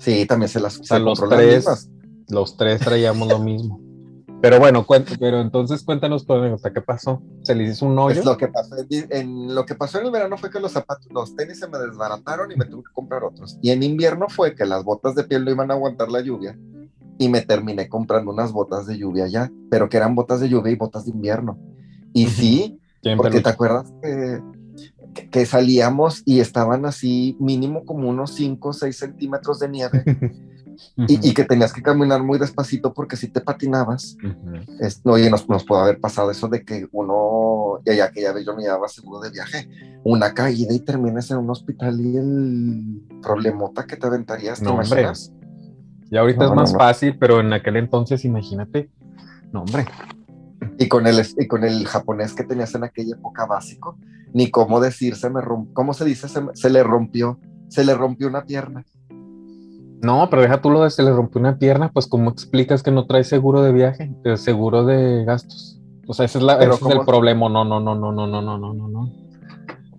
Sí, 0.00 0.26
también 0.26 0.48
se 0.48 0.60
las 0.60 0.80
o 0.90 0.98
los 0.98 1.20
tres, 1.28 1.90
los 2.28 2.56
tres 2.56 2.80
traíamos 2.80 3.28
lo 3.28 3.38
mismo. 3.38 3.80
Pero 4.40 4.58
bueno, 4.58 4.86
pero 5.18 5.40
entonces 5.42 5.82
cuéntanos 5.82 6.24
tu 6.24 6.32
anécdota, 6.32 6.72
¿qué 6.72 6.80
pasó? 6.80 7.22
¿Se 7.42 7.54
les 7.54 7.76
hizo 7.76 7.84
un 7.84 7.98
hoyo? 7.98 8.14
Pues 8.14 8.24
lo 8.24 8.38
que 8.38 8.48
pasó 8.48 8.76
en, 8.88 9.54
lo 9.54 9.66
que 9.66 9.74
pasó 9.74 10.00
en 10.00 10.06
el 10.06 10.10
verano 10.10 10.38
fue 10.38 10.50
que 10.50 10.58
los 10.58 10.72
zapatos, 10.72 11.06
los 11.10 11.36
tenis 11.36 11.58
se 11.58 11.68
me 11.68 11.78
desbarataron 11.78 12.50
y 12.50 12.56
me 12.56 12.64
tuve 12.64 12.84
que 12.84 12.92
comprar 12.94 13.22
otros. 13.22 13.58
Y 13.60 13.70
en 13.70 13.82
invierno 13.82 14.28
fue 14.30 14.54
que 14.54 14.64
las 14.64 14.82
botas 14.82 15.14
de 15.14 15.24
piel 15.24 15.44
no 15.44 15.50
iban 15.50 15.70
a 15.70 15.74
aguantar 15.74 16.10
la 16.10 16.22
lluvia 16.22 16.58
y 17.18 17.28
me 17.28 17.42
terminé 17.42 17.90
comprando 17.90 18.32
unas 18.32 18.50
botas 18.50 18.86
de 18.86 18.96
lluvia 18.96 19.26
ya, 19.26 19.52
pero 19.70 19.90
que 19.90 19.98
eran 19.98 20.14
botas 20.14 20.40
de 20.40 20.48
lluvia 20.48 20.72
y 20.72 20.76
botas 20.76 21.04
de 21.04 21.10
invierno. 21.10 21.58
Y 22.14 22.28
sí, 22.28 22.80
porque 23.18 23.42
te 23.42 23.50
acuerdas 23.50 23.92
que 24.02 24.40
que, 25.30 25.46
salíamos 25.46 26.22
y 26.24 26.40
estaban 26.40 26.86
así 26.86 27.36
mínimo 27.40 27.84
como 27.84 28.08
unos 28.08 28.34
5 28.34 28.68
o 28.68 28.72
6 28.72 28.96
centímetros 28.96 29.58
de 29.58 29.68
nieve. 29.68 30.04
Y, 30.96 31.34
que 31.34 31.44
tenías 31.44 31.74
que 31.74 31.82
caminar 31.82 32.22
muy 32.22 32.38
despacito 32.38 32.94
porque 32.94 33.14
si 33.14 33.28
te 33.28 33.42
patinabas, 33.42 34.16
oye, 35.04 35.28
nos, 35.28 35.46
nos 35.46 35.64
puede 35.64 35.82
haber 35.82 36.00
pasado 36.00 36.30
eso 36.30 36.48
de 36.48 36.64
que 36.64 36.88
uno, 36.92 37.80
ya, 37.84 37.92
ya 37.92 38.10
que 38.10 38.22
ya 38.22 38.34
yo 38.40 38.56
me 38.56 38.62
llevaba 38.62 38.88
seguro 38.88 39.20
de 39.20 39.30
viaje, 39.30 39.68
una 40.04 40.32
caída 40.32 40.72
y 40.72 40.80
terminas 40.80 41.30
en 41.30 41.38
un 41.38 41.50
hospital 41.50 42.00
y 42.00 42.16
el 42.16 43.02
problemota 43.22 43.84
que 43.84 43.96
te 43.96 44.06
aventarías, 44.06 44.62
no, 44.62 44.74
hombre. 44.74 45.06
Y 46.10 46.16
ahorita 46.16 46.46
es 46.46 46.52
más 46.52 46.72
fácil, 46.72 47.16
pero 47.18 47.40
en 47.40 47.52
aquel 47.52 47.76
entonces, 47.76 48.24
imagínate, 48.24 48.90
no, 49.52 49.60
hombre. 49.62 49.84
Y 50.80 50.88
con 50.88 51.06
el, 51.06 51.22
y 51.36 51.46
con 51.46 51.62
el 51.62 51.86
japonés 51.86 52.32
que 52.32 52.42
tenías 52.42 52.74
en 52.74 52.84
aquella 52.84 53.14
época 53.14 53.44
básico, 53.44 53.98
ni 54.32 54.50
cómo 54.50 54.80
decir, 54.80 55.14
se 55.14 55.28
me 55.28 55.42
rompió, 55.42 55.74
¿cómo 55.74 55.92
se 55.92 56.06
dice? 56.06 56.26
Se, 56.26 56.70
le 56.70 56.82
rompió, 56.82 57.38
se 57.68 57.84
le 57.84 57.94
rompió 57.94 58.28
una 58.28 58.46
pierna. 58.46 58.86
No, 60.00 60.28
pero 60.30 60.40
deja 60.40 60.62
tú 60.62 60.70
lo 60.70 60.82
de 60.82 60.88
se 60.88 61.02
le 61.02 61.12
rompió 61.12 61.38
una 61.38 61.58
pierna, 61.58 61.92
pues 61.92 62.06
¿cómo 62.06 62.30
explicas 62.30 62.82
que 62.82 62.90
no 62.90 63.04
trae 63.04 63.24
seguro 63.24 63.60
de 63.60 63.72
viaje, 63.72 64.10
seguro 64.36 64.86
de 64.86 65.22
gastos? 65.26 65.82
O 66.06 66.14
sea, 66.14 66.24
ese 66.24 66.38
es, 66.38 66.44
la, 66.44 66.54
ese 66.54 66.72
es 66.72 66.90
el 66.90 67.04
problema. 67.04 67.50
No, 67.50 67.62
no, 67.62 67.78
no, 67.78 67.94
no, 67.94 68.10
no, 68.10 68.26
no, 68.26 68.40
no, 68.40 68.58
no, 68.72 68.88
no. 68.88 69.12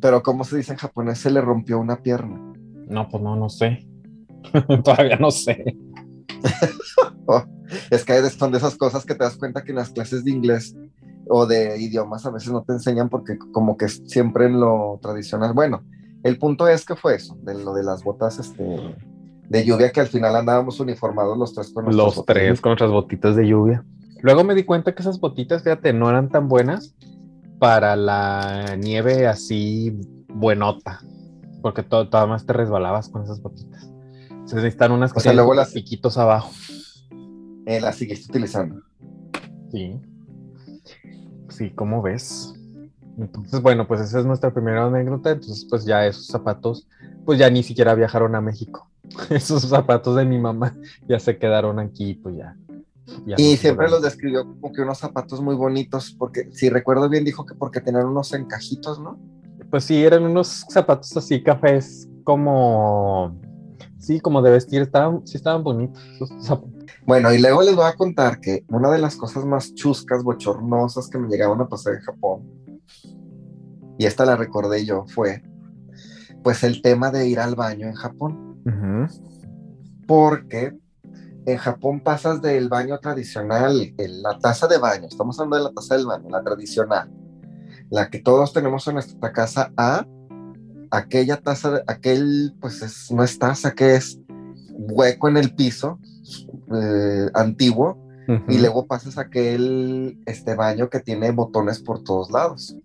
Pero 0.01 0.23
¿cómo 0.23 0.43
se 0.43 0.57
dice 0.57 0.71
en 0.71 0.79
japonés? 0.79 1.19
Se 1.19 1.29
le 1.29 1.41
rompió 1.41 1.77
una 1.77 1.97
pierna. 2.01 2.41
No, 2.87 3.07
pues 3.07 3.21
no, 3.21 3.35
no 3.35 3.49
sé. 3.49 3.87
Todavía 4.83 5.17
no 5.17 5.29
sé. 5.29 5.77
Es 7.89 8.03
que 8.03 8.29
son 8.29 8.51
de 8.51 8.57
esas 8.57 8.75
cosas 8.75 9.05
que 9.05 9.15
te 9.15 9.23
das 9.23 9.37
cuenta 9.37 9.63
que 9.63 9.71
en 9.71 9.77
las 9.77 9.91
clases 9.91 10.25
de 10.25 10.31
inglés 10.31 10.75
o 11.27 11.45
de 11.45 11.79
idiomas 11.79 12.25
a 12.25 12.31
veces 12.31 12.51
no 12.51 12.63
te 12.63 12.73
enseñan 12.73 13.09
porque 13.09 13.37
como 13.53 13.77
que 13.77 13.87
siempre 13.87 14.45
en 14.45 14.59
lo 14.59 14.99
tradicional. 15.01 15.53
Bueno, 15.53 15.83
el 16.23 16.37
punto 16.37 16.67
es 16.67 16.85
que 16.85 16.95
fue 16.95 17.15
eso, 17.15 17.37
de 17.41 17.55
lo 17.55 17.73
de 17.73 17.83
las 17.83 18.03
botas 18.03 18.39
este, 18.39 18.95
de 19.49 19.65
lluvia 19.65 19.91
que 19.91 20.01
al 20.01 20.07
final 20.07 20.35
andábamos 20.35 20.79
uniformados 20.79 21.37
los 21.37 21.53
tres 21.53 21.71
con 21.73 21.95
Los 21.95 22.25
tres 22.25 22.61
con 22.61 22.71
nuestras 22.71 22.91
botitas 22.91 23.35
de 23.35 23.47
lluvia. 23.47 23.83
Luego 24.21 24.43
me 24.43 24.53
di 24.53 24.63
cuenta 24.63 24.93
que 24.93 25.01
esas 25.01 25.19
botitas, 25.19 25.63
fíjate, 25.63 25.93
no 25.93 26.09
eran 26.09 26.29
tan 26.29 26.47
buenas 26.47 26.95
para 27.59 27.95
la 27.95 28.75
nieve 28.77 29.27
así 29.27 29.97
buenota, 30.27 31.01
porque 31.61 31.83
todo, 31.83 32.09
todo 32.09 32.27
más 32.27 32.45
te 32.45 32.53
resbalabas 32.53 33.09
con 33.09 33.23
esas 33.23 33.41
botitas. 33.41 33.90
Se 34.51 34.57
necesitan 34.57 34.91
unas 34.91 35.13
que 35.13 35.33
luego 35.33 35.53
las 35.53 35.71
piquitos 35.71 36.17
abajo. 36.17 36.51
Eh, 37.65 37.79
las 37.79 37.95
seguiste 37.95 38.29
utilizando. 38.29 38.81
Sí. 39.71 39.97
Sí, 41.47 41.69
¿cómo 41.69 42.01
ves? 42.01 42.53
Entonces, 43.17 43.61
bueno, 43.61 43.87
pues 43.87 44.01
esa 44.01 44.19
es 44.19 44.25
nuestra 44.25 44.53
primera 44.53 44.87
anécdota. 44.87 45.31
Entonces, 45.31 45.65
pues 45.69 45.85
ya 45.85 46.05
esos 46.05 46.27
zapatos, 46.27 46.85
pues 47.25 47.39
ya 47.39 47.49
ni 47.49 47.63
siquiera 47.63 47.95
viajaron 47.95 48.35
a 48.35 48.41
México. 48.41 48.89
Esos 49.29 49.61
zapatos 49.69 50.17
de 50.17 50.25
mi 50.25 50.37
mamá 50.37 50.75
ya 51.07 51.17
se 51.17 51.37
quedaron 51.37 51.79
aquí, 51.79 52.15
pues 52.15 52.35
ya. 52.35 52.57
y 53.37 53.55
siempre 53.55 53.89
los 53.89 54.01
describió 54.01 54.43
como 54.43 54.73
que 54.73 54.81
unos 54.81 54.97
zapatos 54.97 55.39
muy 55.39 55.55
bonitos, 55.55 56.13
porque 56.19 56.49
si 56.51 56.69
recuerdo 56.69 57.07
bien 57.07 57.23
dijo 57.23 57.45
que 57.45 57.55
porque 57.55 57.79
tenían 57.79 58.07
unos 58.07 58.33
encajitos, 58.33 58.99
¿no? 58.99 59.17
Pues 59.69 59.85
sí, 59.85 60.03
eran 60.03 60.23
unos 60.23 60.65
zapatos 60.69 61.15
así 61.15 61.41
cafés 61.41 62.09
como, 62.25 63.39
sí, 64.01 64.19
como 64.19 64.41
de 64.41 64.51
vestir, 64.51 64.81
estaban, 64.81 65.25
sí 65.25 65.37
estaban 65.37 65.63
bonitos. 65.63 66.01
Bueno, 67.05 67.33
y 67.33 67.39
luego 67.39 67.61
les 67.61 67.75
voy 67.75 67.85
a 67.85 67.93
contar 67.93 68.39
que 68.39 68.65
una 68.67 68.91
de 68.91 68.99
las 68.99 69.15
cosas 69.15 69.45
más 69.45 69.73
chuscas, 69.73 70.23
bochornosas 70.23 71.07
que 71.07 71.17
me 71.17 71.29
llegaban 71.29 71.61
a 71.61 71.67
pasar 71.67 71.93
en 71.95 72.01
Japón, 72.01 72.41
y 73.97 74.05
esta 74.05 74.25
la 74.25 74.35
recordé 74.35 74.85
yo, 74.85 75.05
fue 75.07 75.43
pues 76.43 76.63
el 76.63 76.81
tema 76.81 77.11
de 77.11 77.27
ir 77.27 77.39
al 77.39 77.55
baño 77.55 77.87
en 77.87 77.93
Japón. 77.93 78.61
Porque 80.07 80.77
en 81.45 81.57
Japón 81.57 82.01
pasas 82.01 82.41
del 82.41 82.67
baño 82.67 82.99
tradicional, 82.99 83.93
la 83.97 84.37
taza 84.39 84.67
de 84.67 84.77
baño, 84.77 85.07
estamos 85.07 85.39
hablando 85.39 85.57
de 85.57 85.63
la 85.63 85.71
taza 85.71 85.97
del 85.97 86.05
baño, 86.05 86.29
la 86.29 86.43
tradicional, 86.43 87.11
la 87.89 88.09
que 88.09 88.19
todos 88.19 88.53
tenemos 88.53 88.87
en 88.87 88.95
nuestra 88.95 89.31
casa, 89.31 89.71
a 89.77 90.05
aquella 90.91 91.37
taza, 91.37 91.81
aquel, 91.87 92.53
pues 92.59 92.81
es, 92.81 93.11
no 93.11 93.23
es 93.23 93.39
taza, 93.39 93.71
que 93.71 93.95
es 93.95 94.19
hueco 94.69 95.29
en 95.29 95.37
el 95.37 95.55
piso, 95.55 95.99
eh, 96.73 97.27
antiguo, 97.33 97.97
y 98.47 98.59
luego 98.59 98.85
pasas 98.85 99.17
aquel 99.17 100.17
este 100.25 100.55
baño 100.55 100.89
que 100.89 101.01
tiene 101.01 101.31
botones 101.31 101.79
por 101.79 102.01
todos 102.01 102.31
lados. 102.31 102.77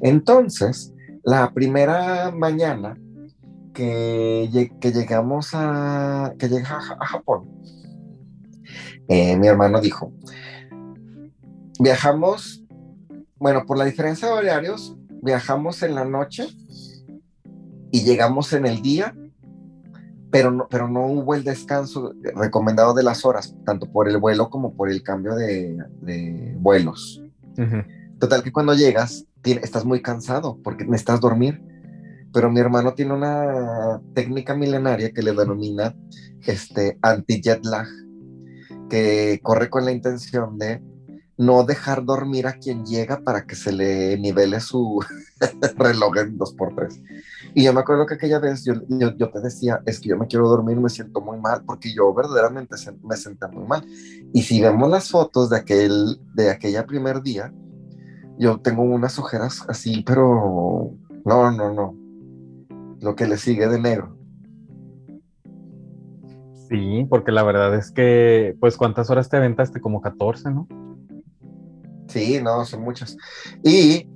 Entonces, 0.00 0.94
la 1.24 1.52
primera 1.52 2.30
mañana 2.30 2.96
que, 3.74 4.48
llegamos 4.80 5.50
a, 5.52 6.32
que 6.38 6.48
llega 6.48 6.78
a, 6.98 7.06
Japón, 7.06 7.50
eh, 9.08 9.36
mi 9.36 9.46
hermano 9.46 9.78
dijo, 9.78 10.10
viajamos, 11.78 12.64
bueno, 13.36 13.66
por 13.66 13.76
la 13.76 13.84
diferencia 13.84 14.28
de 14.28 14.34
horarios, 14.34 14.96
viajamos 15.22 15.82
en 15.82 15.96
la 15.96 16.06
noche 16.06 16.46
y 17.92 18.02
llegamos 18.02 18.52
en 18.54 18.66
el 18.66 18.80
día, 18.80 19.14
pero 20.30 20.50
no, 20.50 20.66
pero 20.68 20.88
no 20.88 21.06
hubo 21.06 21.34
el 21.34 21.44
descanso 21.44 22.14
recomendado 22.34 22.94
de 22.94 23.02
las 23.02 23.24
horas, 23.24 23.54
tanto 23.64 23.86
por 23.92 24.08
el 24.08 24.16
vuelo 24.16 24.48
como 24.48 24.74
por 24.74 24.90
el 24.90 25.02
cambio 25.02 25.36
de, 25.36 25.76
vuelos. 26.58 27.22
Total 28.18 28.42
que 28.42 28.50
cuando 28.50 28.74
llegas, 28.74 29.26
estás 29.44 29.84
muy 29.84 30.00
cansado 30.00 30.58
porque 30.64 30.84
necesitas 30.84 31.20
dormir. 31.20 31.62
Pero 32.32 32.50
mi 32.50 32.60
hermano 32.60 32.94
tiene 32.94 33.12
una 33.12 34.00
técnica 34.14 34.54
milenaria 34.54 35.12
que 35.12 35.22
le 35.22 35.34
denomina 35.34 35.94
este, 36.46 36.98
anti-jet 37.02 37.62
lag, 37.66 37.86
que 38.88 39.38
corre 39.42 39.68
con 39.68 39.84
la 39.84 39.92
intención 39.92 40.56
de 40.56 40.82
no 41.38 41.64
dejar 41.64 42.04
dormir 42.04 42.46
a 42.46 42.54
quien 42.54 42.84
llega 42.84 43.20
para 43.20 43.46
que 43.46 43.54
se 43.54 43.72
le 43.72 44.18
nivele 44.18 44.60
su 44.60 45.00
reloj 45.76 46.18
en 46.18 46.38
2x3. 46.38 47.02
Y 47.54 47.64
yo 47.64 47.72
me 47.72 47.80
acuerdo 47.80 48.06
que 48.06 48.14
aquella 48.14 48.38
vez 48.38 48.64
yo, 48.64 48.74
yo, 48.88 49.30
te 49.30 49.40
decía, 49.40 49.82
es 49.86 50.00
que 50.00 50.10
yo 50.10 50.16
me 50.16 50.26
quiero 50.26 50.48
dormir, 50.48 50.78
me 50.78 50.88
siento 50.88 51.20
muy 51.20 51.38
mal, 51.38 51.64
porque 51.64 51.92
yo 51.94 52.12
verdaderamente 52.14 52.76
me 53.02 53.16
senté 53.16 53.48
muy 53.48 53.66
mal. 53.66 53.84
Y 54.32 54.42
si 54.42 54.60
vemos 54.60 54.90
las 54.90 55.10
fotos 55.10 55.50
de, 55.50 55.58
aquel, 55.58 56.20
de 56.34 56.50
aquella 56.50 56.86
primer 56.86 57.22
día, 57.22 57.52
yo 58.38 58.58
tengo 58.60 58.82
unas 58.82 59.18
ojeras 59.18 59.64
así, 59.68 60.02
pero 60.06 60.92
no, 61.24 61.50
no, 61.50 61.72
no. 61.72 61.96
Lo 63.00 63.16
que 63.16 63.26
le 63.26 63.36
sigue 63.36 63.68
de 63.68 63.80
negro. 63.80 64.16
Sí, 66.68 67.06
porque 67.10 67.32
la 67.32 67.42
verdad 67.42 67.74
es 67.74 67.90
que, 67.90 68.56
pues, 68.60 68.76
¿cuántas 68.76 69.10
horas 69.10 69.28
te 69.28 69.36
aventaste? 69.36 69.80
Como 69.80 70.00
14, 70.00 70.50
¿no? 70.50 70.66
Sí, 72.12 72.40
no, 72.42 72.64
son 72.64 72.82
muchas. 72.82 73.16
Y, 73.62 74.08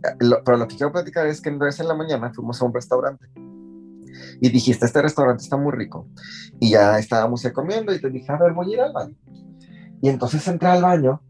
pero 0.44 0.56
lo 0.56 0.68
que 0.68 0.76
quiero 0.76 0.92
platicar 0.92 1.26
es 1.26 1.40
que 1.40 1.48
en 1.48 1.58
vez 1.58 1.80
en 1.80 1.88
la 1.88 1.94
mañana 1.94 2.32
fuimos 2.34 2.60
a 2.60 2.64
un 2.64 2.74
restaurante 2.74 3.26
y 4.40 4.50
dijiste, 4.50 4.86
este 4.86 5.02
restaurante 5.02 5.44
está 5.44 5.56
muy 5.56 5.72
rico. 5.72 6.08
Y 6.60 6.70
ya 6.70 6.98
estábamos 6.98 7.44
ahí 7.44 7.52
comiendo 7.52 7.94
y 7.94 8.00
te 8.00 8.10
dije, 8.10 8.30
a 8.30 8.38
ver, 8.38 8.52
voy 8.52 8.70
a 8.70 8.74
ir 8.74 8.80
al 8.80 8.92
baño. 8.92 9.14
Y 10.02 10.08
entonces 10.08 10.46
entré 10.46 10.68
al 10.68 10.82
baño 10.82 11.22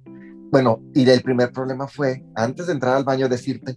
bueno, 0.50 0.80
y 0.94 1.08
el 1.08 1.22
primer 1.22 1.52
problema 1.52 1.88
fue, 1.88 2.24
antes 2.34 2.66
de 2.66 2.72
entrar 2.72 2.96
al 2.96 3.04
baño, 3.04 3.28
decirte, 3.28 3.76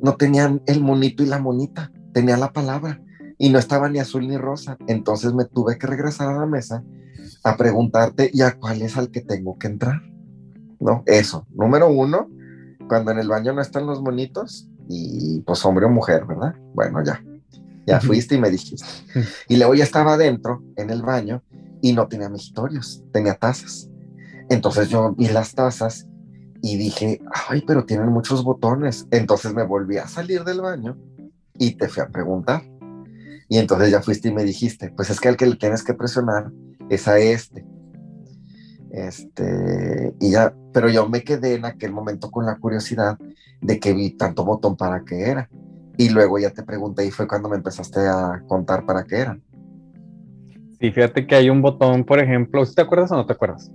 no 0.00 0.16
tenían 0.16 0.60
el 0.66 0.80
monito 0.80 1.22
y 1.22 1.26
la 1.26 1.38
monita, 1.38 1.92
tenía 2.12 2.36
la 2.36 2.52
palabra 2.52 3.00
y 3.38 3.50
no 3.50 3.58
estaba 3.58 3.88
ni 3.88 4.00
azul 4.00 4.26
ni 4.26 4.36
rosa. 4.36 4.76
Entonces 4.88 5.32
me 5.32 5.44
tuve 5.44 5.78
que 5.78 5.86
regresar 5.86 6.28
a 6.28 6.38
la 6.38 6.46
mesa 6.46 6.82
a 7.44 7.56
preguntarte, 7.56 8.30
¿y 8.32 8.42
a 8.42 8.58
cuál 8.58 8.82
es 8.82 8.96
al 8.96 9.10
que 9.10 9.20
tengo 9.20 9.58
que 9.58 9.68
entrar? 9.68 10.02
¿No? 10.82 11.02
Eso, 11.06 11.46
número 11.54 11.88
uno, 11.88 12.28
cuando 12.88 13.12
en 13.12 13.18
el 13.18 13.28
baño 13.28 13.52
no 13.52 13.62
están 13.62 13.86
los 13.86 14.02
monitos 14.02 14.68
y 14.88 15.40
pues 15.40 15.64
hombre 15.64 15.86
o 15.86 15.88
mujer, 15.88 16.26
¿verdad? 16.26 16.54
Bueno, 16.74 17.02
ya, 17.04 17.22
ya 17.86 18.00
fuiste 18.00 18.34
y 18.34 18.40
me 18.40 18.50
dijiste. 18.50 18.84
Y 19.48 19.56
luego 19.56 19.74
ya 19.74 19.84
estaba 19.84 20.14
adentro, 20.14 20.62
en 20.76 20.90
el 20.90 21.02
baño, 21.02 21.42
y 21.80 21.92
no 21.92 22.08
tenía 22.08 22.28
mejitorios, 22.28 23.02
tenía 23.12 23.34
tazas. 23.34 23.88
Entonces 24.50 24.88
yo 24.88 25.14
vi 25.16 25.28
las 25.28 25.54
tazas 25.54 26.06
y 26.62 26.76
dije, 26.76 27.20
ay, 27.48 27.62
pero 27.66 27.84
tienen 27.84 28.08
muchos 28.08 28.44
botones. 28.44 29.06
Entonces 29.10 29.54
me 29.54 29.64
volví 29.64 29.98
a 29.98 30.08
salir 30.08 30.44
del 30.44 30.60
baño 30.60 30.96
y 31.58 31.74
te 31.74 31.88
fui 31.88 32.02
a 32.02 32.08
preguntar. 32.08 32.62
Y 33.48 33.58
entonces 33.58 33.90
ya 33.90 34.00
fuiste 34.00 34.28
y 34.28 34.32
me 34.32 34.44
dijiste, 34.44 34.90
pues 34.96 35.10
es 35.10 35.20
que 35.20 35.28
al 35.28 35.36
que 35.36 35.46
le 35.46 35.56
tienes 35.56 35.82
que 35.82 35.94
presionar 35.94 36.50
es 36.88 37.08
a 37.08 37.18
este. 37.18 37.66
Este, 38.92 40.14
y 40.20 40.32
ya, 40.32 40.54
pero 40.72 40.90
yo 40.90 41.08
me 41.08 41.24
quedé 41.24 41.54
en 41.54 41.64
aquel 41.64 41.92
momento 41.92 42.30
con 42.30 42.44
la 42.44 42.56
curiosidad 42.58 43.18
de 43.60 43.80
que 43.80 43.94
vi 43.94 44.10
tanto 44.10 44.44
botón 44.44 44.76
para 44.76 45.02
qué 45.04 45.22
era. 45.22 45.48
Y 45.96 46.10
luego 46.10 46.38
ya 46.38 46.50
te 46.50 46.62
pregunté 46.62 47.06
y 47.06 47.10
fue 47.10 47.26
cuando 47.26 47.48
me 47.48 47.56
empezaste 47.56 48.00
a 48.00 48.42
contar 48.46 48.84
para 48.84 49.04
qué 49.04 49.16
eran. 49.16 49.42
Sí, 50.78 50.90
fíjate 50.90 51.26
que 51.26 51.34
hay 51.34 51.48
un 51.48 51.62
botón, 51.62 52.04
por 52.04 52.18
ejemplo, 52.18 52.64
¿te 52.66 52.82
acuerdas 52.82 53.10
o 53.12 53.16
no 53.16 53.24
te 53.24 53.32
acuerdas? 53.32 53.70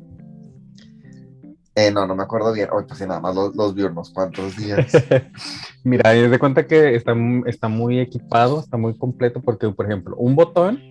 Eh, 1.77 1.91
no, 1.91 2.07
no 2.07 2.15
me 2.15 2.23
acuerdo 2.23 2.51
bien. 2.53 2.69
Hoy 2.71 2.85
pues 2.87 2.99
nada 3.01 3.19
más 3.19 3.35
los, 3.35 3.75
vi 3.75 3.83
unos 3.83 4.09
cuantos 4.09 4.57
días. 4.57 4.91
Mira, 5.83 6.11
de 6.11 6.39
cuenta 6.39 6.65
que 6.65 6.95
está, 6.95 7.15
está 7.45 7.67
muy 7.67 7.99
equipado, 7.99 8.59
está 8.59 8.77
muy 8.77 8.97
completo, 8.97 9.41
porque, 9.41 9.69
por 9.69 9.85
ejemplo, 9.85 10.15
un 10.17 10.35
botón 10.35 10.81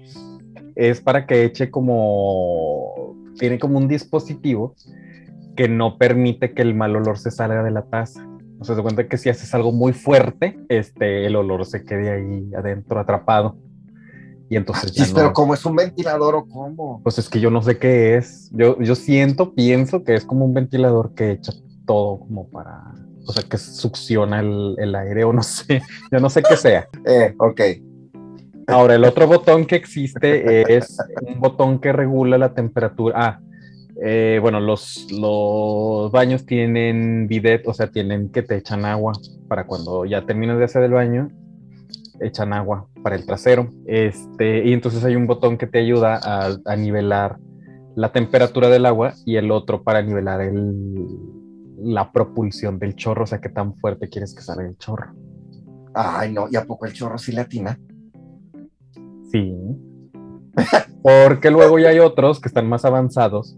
es 0.76 1.00
para 1.00 1.26
que 1.26 1.44
eche 1.44 1.72
como. 1.72 3.16
Tiene 3.38 3.58
como 3.58 3.78
un 3.78 3.88
dispositivo 3.88 4.74
que 5.56 5.68
no 5.68 5.98
permite 5.98 6.52
que 6.52 6.62
el 6.62 6.74
mal 6.74 6.94
olor 6.96 7.18
se 7.18 7.30
salga 7.30 7.62
de 7.62 7.70
la 7.70 7.82
taza. 7.82 8.26
O 8.58 8.64
sea, 8.64 8.74
se 8.74 8.82
cuenta 8.82 9.06
que 9.08 9.18
si 9.18 9.28
haces 9.28 9.54
algo 9.54 9.72
muy 9.72 9.92
fuerte, 9.92 10.58
este, 10.68 11.26
el 11.26 11.36
olor 11.36 11.64
se 11.66 11.84
quede 11.84 12.10
ahí 12.10 12.50
adentro 12.54 13.00
atrapado. 13.00 13.56
Y 14.48 14.56
entonces 14.56 14.92
sí, 14.94 15.12
pero 15.14 15.32
como 15.32 15.54
es 15.54 15.66
un 15.66 15.74
ventilador 15.74 16.36
o 16.36 16.46
cómo. 16.46 17.00
Pues 17.02 17.18
es 17.18 17.28
que 17.28 17.40
yo 17.40 17.50
no 17.50 17.62
sé 17.62 17.78
qué 17.78 18.16
es. 18.16 18.50
Yo, 18.52 18.80
yo 18.80 18.94
siento, 18.94 19.54
pienso 19.54 20.04
que 20.04 20.14
es 20.14 20.24
como 20.24 20.44
un 20.44 20.54
ventilador 20.54 21.14
que 21.14 21.32
echa 21.32 21.52
todo 21.84 22.20
como 22.20 22.48
para, 22.48 22.94
o 23.26 23.32
sea, 23.32 23.42
que 23.42 23.58
succiona 23.58 24.40
el, 24.40 24.76
el 24.78 24.94
aire 24.94 25.24
o 25.24 25.32
no 25.32 25.42
sé. 25.42 25.82
Yo 26.12 26.20
no 26.20 26.30
sé 26.30 26.42
qué 26.42 26.56
sea. 26.56 26.88
Eh, 27.04 27.34
ok. 27.38 27.60
Ahora, 28.66 28.96
el 28.96 29.04
otro 29.04 29.26
botón 29.26 29.64
que 29.64 29.76
existe 29.76 30.76
es 30.76 30.98
un 31.22 31.40
botón 31.40 31.78
que 31.78 31.92
regula 31.92 32.36
la 32.36 32.52
temperatura. 32.52 33.14
Ah, 33.16 33.40
eh, 34.02 34.38
bueno, 34.42 34.60
los, 34.60 35.06
los 35.10 36.10
baños 36.10 36.44
tienen 36.44 37.28
bidet, 37.28 37.66
o 37.66 37.72
sea, 37.72 37.86
tienen 37.86 38.30
que 38.30 38.42
te 38.42 38.56
echan 38.56 38.84
agua 38.84 39.12
para 39.48 39.66
cuando 39.66 40.04
ya 40.04 40.22
terminas 40.26 40.58
de 40.58 40.64
hacer 40.64 40.82
el 40.82 40.92
baño, 40.92 41.30
echan 42.20 42.52
agua 42.52 42.88
para 43.02 43.16
el 43.16 43.24
trasero. 43.24 43.70
Este, 43.86 44.66
y 44.66 44.72
entonces 44.72 45.04
hay 45.04 45.16
un 45.16 45.26
botón 45.26 45.56
que 45.56 45.66
te 45.66 45.78
ayuda 45.78 46.20
a, 46.22 46.76
nivelar 46.76 47.38
la 47.94 48.12
temperatura 48.12 48.68
del 48.68 48.84
agua 48.84 49.14
y 49.24 49.36
el 49.36 49.50
otro 49.50 49.82
para 49.82 50.02
nivelar 50.02 50.42
el, 50.42 51.06
la 51.78 52.12
propulsión 52.12 52.78
del 52.78 52.96
chorro, 52.96 53.24
o 53.24 53.26
sea, 53.26 53.40
qué 53.40 53.48
tan 53.48 53.74
fuerte 53.74 54.08
quieres 54.08 54.34
que 54.34 54.42
salga 54.42 54.66
el 54.66 54.76
chorro. 54.76 55.14
Ay, 55.94 56.32
no, 56.32 56.48
¿y 56.50 56.56
a 56.56 56.64
poco 56.64 56.84
el 56.84 56.92
chorro 56.92 57.16
sí 57.16 57.32
latina? 57.32 57.78
Porque 61.02 61.50
luego 61.50 61.78
ya 61.78 61.90
hay 61.90 61.98
otros 62.00 62.40
que 62.40 62.48
están 62.48 62.68
más 62.68 62.84
avanzados 62.84 63.56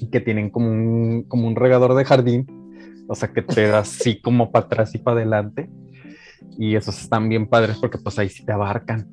y 0.00 0.06
que 0.10 0.20
tienen 0.20 0.50
como 0.50 0.68
un, 0.70 1.24
como 1.28 1.46
un 1.46 1.54
regador 1.56 1.94
de 1.94 2.04
jardín, 2.04 2.46
o 3.08 3.14
sea, 3.14 3.28
que 3.32 3.42
te 3.42 3.68
da 3.68 3.80
así 3.80 4.20
como 4.20 4.50
para 4.50 4.66
atrás 4.66 4.94
y 4.94 4.98
para 4.98 5.18
adelante. 5.18 5.70
Y 6.58 6.74
esos 6.74 7.00
están 7.00 7.28
bien 7.28 7.46
padres 7.46 7.76
porque 7.80 7.98
pues 7.98 8.18
ahí 8.18 8.28
sí 8.28 8.44
te 8.44 8.52
abarcan. 8.52 9.06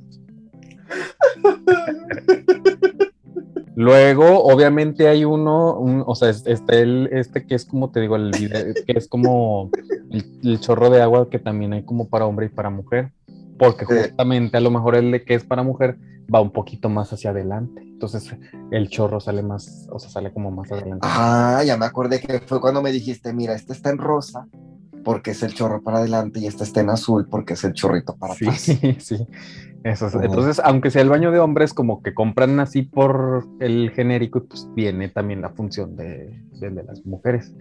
Luego, 3.75 4.43
obviamente 4.45 5.07
hay 5.09 5.25
uno, 5.25 5.77
un- 5.77 6.03
o 6.07 6.15
sea, 6.15 6.29
es- 6.29 6.47
está 6.47 6.75
el, 6.79 7.09
este 7.11 7.45
que 7.45 7.55
es 7.55 7.65
como 7.65 7.91
te 7.91 7.99
digo, 7.99 8.15
el 8.15 8.31
que 8.31 8.93
es 8.93 9.07
como 9.09 9.69
el, 10.11 10.23
el 10.43 10.59
chorro 10.61 10.89
de 10.89 11.01
agua 11.01 11.29
que 11.29 11.39
también 11.39 11.73
hay 11.73 11.83
como 11.83 12.07
para 12.07 12.25
hombre 12.25 12.45
y 12.45 12.49
para 12.49 12.69
mujer, 12.69 13.11
porque 13.57 13.85
Sí. 13.85 13.93
justamente 14.01 14.57
a 14.57 14.61
lo 14.61 14.71
mejor 14.71 14.95
el 14.95 15.11
de 15.11 15.23
que 15.23 15.35
es 15.35 15.43
para 15.43 15.63
mujer 15.63 15.97
va 16.33 16.41
un 16.41 16.51
poquito 16.51 16.89
más 16.89 17.11
hacia 17.13 17.29
adelante, 17.29 17.81
entonces 17.83 18.35
el 18.71 18.89
chorro 18.89 19.19
sale 19.19 19.43
más, 19.43 19.87
o 19.91 19.99
sea, 19.99 20.09
sale 20.09 20.33
como 20.33 20.49
más 20.51 20.71
adelante. 20.71 21.07
Ah, 21.09 21.61
ya 21.65 21.77
me 21.77 21.85
acordé 21.85 22.19
que 22.19 22.39
fue 22.39 22.59
cuando 22.59 22.81
me 22.81 22.91
dijiste, 22.91 23.31
mira, 23.33 23.53
este 23.53 23.73
está 23.73 23.89
en 23.91 23.97
rosa 23.99 24.47
porque 25.03 25.31
es 25.31 25.43
el 25.43 25.53
chorro 25.53 25.83
para 25.83 25.99
adelante 25.99 26.39
y 26.39 26.47
este 26.47 26.63
está 26.63 26.81
en 26.81 26.89
azul 26.89 27.27
porque 27.29 27.53
es 27.53 27.63
el 27.63 27.73
chorrito 27.73 28.15
para 28.17 28.33
Sí, 28.33 28.45
atrás. 28.45 28.61
sí. 28.99 29.27
Eso 29.83 30.07
es. 30.07 30.15
Oh. 30.15 30.23
Entonces, 30.23 30.59
aunque 30.65 30.89
sea 30.89 31.03
el 31.03 31.09
baño 31.09 31.29
de 31.31 31.37
hombres, 31.39 31.75
como 31.75 32.01
que 32.01 32.15
compran 32.15 32.59
así 32.59 32.81
por 32.81 33.47
el 33.59 33.91
genérico, 33.91 34.43
pues 34.45 34.67
viene 34.73 35.09
también 35.09 35.41
la 35.43 35.49
función 35.51 35.95
de, 35.95 36.41
de- 36.59 36.69
de 36.71 36.83
las 36.83 37.05
mujeres. 37.05 37.53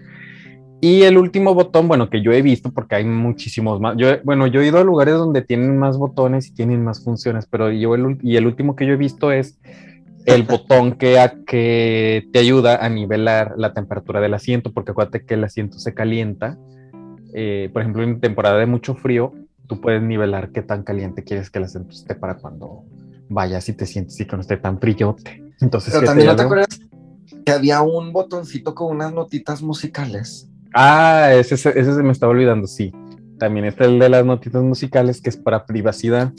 Y 0.85 1.05
el 1.05 1.17
último 1.17 1.55
botón, 1.55 1.89
bueno, 1.89 2.11
que 2.11 2.21
yo 2.21 2.31
he 2.33 2.43
visto, 2.43 2.71
porque 2.71 2.97
hay 2.97 3.07
muchísimos 3.07 3.81
más. 3.81 3.97
Yo, 3.97 4.09
bueno, 4.23 4.47
yo 4.47 4.61
he 4.61 4.67
ido 4.67 4.77
a 4.77 4.85
lugares 4.85 5.15
donde 5.15 5.41
tienen 5.41 5.79
más 5.79 5.97
botones 5.97 6.49
y 6.49 6.53
tienen 6.53 6.85
más 6.85 7.03
funciones, 7.03 7.47
pero 7.49 7.73
yo 7.73 7.95
el, 7.95 8.19
y 8.23 8.37
el 8.37 8.47
último 8.47 8.77
que 8.77 8.85
yo 8.87 8.93
he 8.93 8.99
visto 8.99 9.33
es 9.33 9.59
el 10.27 10.43
botón 10.53 10.93
que, 10.93 11.19
a- 11.19 11.37
que 11.47 12.29
te 12.35 12.39
ayuda 12.39 12.85
a 12.85 12.91
nivelar 12.91 13.55
la 13.57 13.73
temperatura 13.73 14.21
del 14.21 14.35
asiento, 14.35 14.75
porque 14.75 14.91
acuérdate 14.91 15.25
que 15.25 15.33
el 15.33 15.45
asiento 15.45 15.79
se 15.79 15.95
calienta. 15.95 16.59
Eh, 17.33 17.71
por 17.73 17.81
ejemplo, 17.81 18.03
en 18.03 18.21
temporada 18.21 18.59
de 18.59 18.67
mucho 18.67 18.95
frío, 18.95 19.33
tú 19.67 19.81
puedes 19.81 20.03
nivelar 20.03 20.51
qué 20.51 20.61
tan 20.61 20.83
caliente 20.83 21.25
quieres 21.25 21.49
que 21.49 21.61
el 21.61 21.65
asiento 21.65 21.93
esté 21.93 22.15
para 22.15 22.35
cuando 22.35 22.85
vayas 23.31 23.67
y 23.71 23.73
te 23.73 23.87
sientes 23.87 24.21
y 24.21 24.27
que 24.27 24.37
no 24.37 24.43
esté 24.43 24.59
tan 24.59 24.79
fríote. 24.79 25.43
Entonces, 25.63 25.95
Pero 25.95 26.01
¿qué 26.03 26.07
también 26.09 26.29
no 26.29 26.37
te 26.37 26.43
acuerdas 26.43 26.79
que 27.47 27.53
había 27.53 27.81
un 27.81 28.13
botoncito 28.13 28.75
con 28.75 28.95
unas 28.95 29.15
notitas 29.15 29.63
musicales. 29.63 30.51
Ah, 30.75 31.31
ese, 31.35 31.57
se- 31.57 31.79
ese 31.79 31.95
se 31.95 32.03
me 32.03 32.13
estaba 32.13 32.33
olvidando, 32.33 32.67
sí. 32.67 32.93
También 33.39 33.65
está 33.67 33.85
el 33.85 33.99
de 33.99 34.09
las 34.09 34.25
notitas 34.25 34.63
musicales, 34.63 35.21
que 35.21 35.31
es 35.31 35.37
para 35.37 35.67
privacidad. 35.67 36.33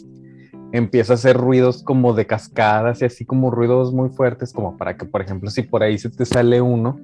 Empieza 0.72 1.14
a 1.14 1.16
hacer 1.16 1.38
ruidos 1.38 1.84
como 1.84 2.14
de 2.14 2.26
cascadas 2.28 3.02
y 3.02 3.06
así 3.06 3.26
como 3.26 3.50
ruidos 3.52 3.94
muy 3.94 4.10
fuertes, 4.10 4.52
como 4.52 4.78
para 4.78 4.98
que, 4.98 5.06
por 5.06 5.22
ejemplo, 5.22 5.50
si 5.50 5.62
por 5.62 5.84
ahí 5.84 5.98
se 5.98 6.10
te 6.10 6.26
sale 6.26 6.60
uno, 6.62 7.00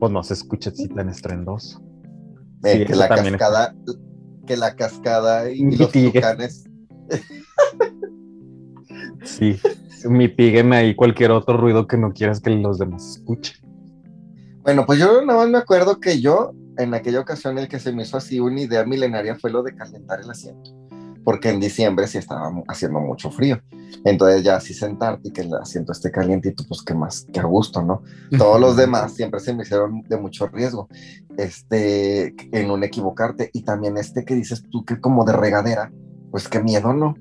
pues 0.00 0.10
no 0.12 0.22
se 0.22 0.34
escuche 0.34 0.70
así 0.70 0.88
tan 0.88 1.08
estrendoso. 1.08 1.82
eh, 2.64 2.78
Sí, 2.78 2.84
que 2.86 2.94
la 2.96 3.08
cascada, 3.08 3.74
que 4.46 4.56
la 4.56 4.74
cascada 4.76 5.50
y, 5.50 5.76
los 5.76 5.92
tucanes. 5.92 6.64
Sí, 9.24 9.58
mitiguen 10.08 10.72
ahí 10.72 10.94
cualquier 10.94 11.30
otro 11.32 11.56
ruido 11.56 11.86
que 11.86 11.96
no 11.98 12.12
quieras 12.12 12.40
que 12.40 12.50
los 12.50 12.78
demás 12.78 13.16
escuchen. 13.18 13.56
Bueno, 14.62 14.86
pues 14.86 14.98
yo 14.98 15.24
nada 15.24 15.40
más 15.40 15.48
me 15.50 15.58
acuerdo 15.58 15.98
que 16.00 16.20
yo, 16.20 16.52
en 16.78 16.94
aquella 16.94 17.20
ocasión, 17.20 17.58
el 17.58 17.68
que 17.68 17.78
se 17.78 17.92
me 17.92 18.02
hizo 18.02 18.16
así 18.16 18.40
una 18.40 18.60
idea 18.60 18.84
milenaria 18.84 19.36
fue 19.36 19.50
lo 19.50 19.62
de 19.62 19.74
calentar 19.74 20.20
el 20.20 20.30
asiento. 20.30 20.70
Porque 21.24 21.50
en 21.50 21.60
diciembre 21.60 22.06
sí 22.08 22.18
estaba 22.18 22.50
haciendo 22.68 22.98
mucho 22.98 23.30
frío. 23.30 23.60
Entonces 24.04 24.42
ya 24.42 24.56
así 24.56 24.74
sentarte 24.74 25.28
y 25.28 25.32
que 25.32 25.42
el 25.42 25.54
asiento 25.54 25.92
esté 25.92 26.10
calientito, 26.10 26.64
pues 26.66 26.82
que 26.82 26.94
más, 26.94 27.26
que 27.32 27.38
a 27.38 27.44
gusto, 27.44 27.82
¿no? 27.82 28.02
Todos 28.36 28.60
los 28.60 28.76
demás 28.76 29.14
siempre 29.14 29.38
se 29.38 29.54
me 29.54 29.62
hicieron 29.62 30.02
de 30.02 30.16
mucho 30.16 30.48
riesgo, 30.48 30.88
este, 31.36 32.34
en 32.50 32.70
un 32.70 32.82
equivocarte. 32.82 33.50
Y 33.52 33.62
también 33.62 33.96
este 33.98 34.24
que 34.24 34.34
dices 34.34 34.64
tú 34.70 34.84
que 34.84 35.00
como 35.00 35.24
de 35.24 35.34
regadera, 35.34 35.92
pues 36.32 36.48
qué 36.48 36.60
miedo, 36.60 36.92
¿no? 36.92 37.14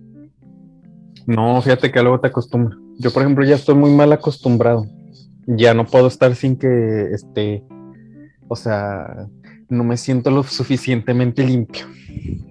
No, 1.28 1.62
fíjate 1.62 1.92
que 1.92 2.02
luego 2.02 2.20
te 2.20 2.28
acostumbras. 2.28 2.80
Yo, 2.98 3.12
por 3.12 3.22
ejemplo, 3.22 3.46
ya 3.46 3.56
estoy 3.56 3.76
muy 3.76 3.92
mal 3.92 4.12
acostumbrado. 4.12 4.86
Ya 5.46 5.74
no 5.74 5.86
puedo 5.86 6.08
estar 6.08 6.36
sin 6.36 6.56
que 6.56 7.12
esté, 7.12 7.64
o 8.52 8.56
sea, 8.58 9.28
no 9.70 9.86
me 9.86 9.96
siento 9.96 10.30
lo 10.30 10.44
suficientemente 10.44 11.42
limpio. 11.42 11.86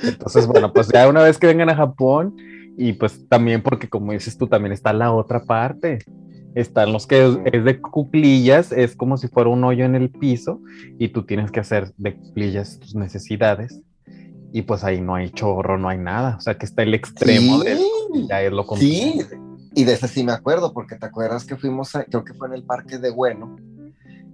Entonces, 0.00 0.46
bueno, 0.46 0.72
pues 0.72 0.86
ya 0.92 1.08
una 1.08 1.24
vez 1.24 1.38
que 1.38 1.48
vengan 1.48 1.70
a 1.70 1.74
Japón, 1.74 2.36
y 2.78 2.92
pues 2.92 3.28
también 3.28 3.62
porque 3.62 3.88
como 3.88 4.12
dices 4.12 4.38
tú, 4.38 4.46
también 4.46 4.72
está 4.72 4.92
la 4.92 5.12
otra 5.12 5.42
parte. 5.42 5.98
Están 6.54 6.92
los 6.92 7.08
que 7.08 7.26
es, 7.26 7.36
es 7.52 7.64
de 7.64 7.80
cuclillas, 7.80 8.70
es 8.70 8.94
como 8.94 9.16
si 9.16 9.26
fuera 9.26 9.50
un 9.50 9.64
hoyo 9.64 9.84
en 9.84 9.96
el 9.96 10.08
piso 10.08 10.60
y 11.00 11.08
tú 11.08 11.24
tienes 11.24 11.50
que 11.50 11.58
hacer 11.58 11.92
de 11.96 12.14
cuclillas 12.14 12.78
tus 12.78 12.94
necesidades. 12.94 13.80
Y 14.52 14.62
pues 14.62 14.84
ahí 14.84 15.00
no 15.00 15.16
hay 15.16 15.30
chorro, 15.30 15.78
no 15.78 15.88
hay 15.88 15.98
nada. 15.98 16.36
O 16.36 16.40
sea 16.40 16.56
que 16.56 16.66
está 16.66 16.84
el 16.84 16.94
extremo 16.94 17.60
Sí. 17.60 17.64
del 17.64 17.78
ya 18.28 18.40
es 18.40 18.52
lo 18.52 18.64
Sí, 18.76 19.14
contrario. 19.16 19.43
Y 19.74 19.84
de 19.84 19.92
ese 19.94 20.08
sí 20.08 20.24
me 20.24 20.32
acuerdo, 20.32 20.72
porque 20.72 20.96
te 20.96 21.06
acuerdas 21.06 21.44
que 21.44 21.56
fuimos, 21.56 21.94
a- 21.96 22.04
creo 22.04 22.24
que 22.24 22.34
fue 22.34 22.48
en 22.48 22.54
el 22.54 22.64
parque 22.64 22.98
de 22.98 23.10
Bueno, 23.10 23.56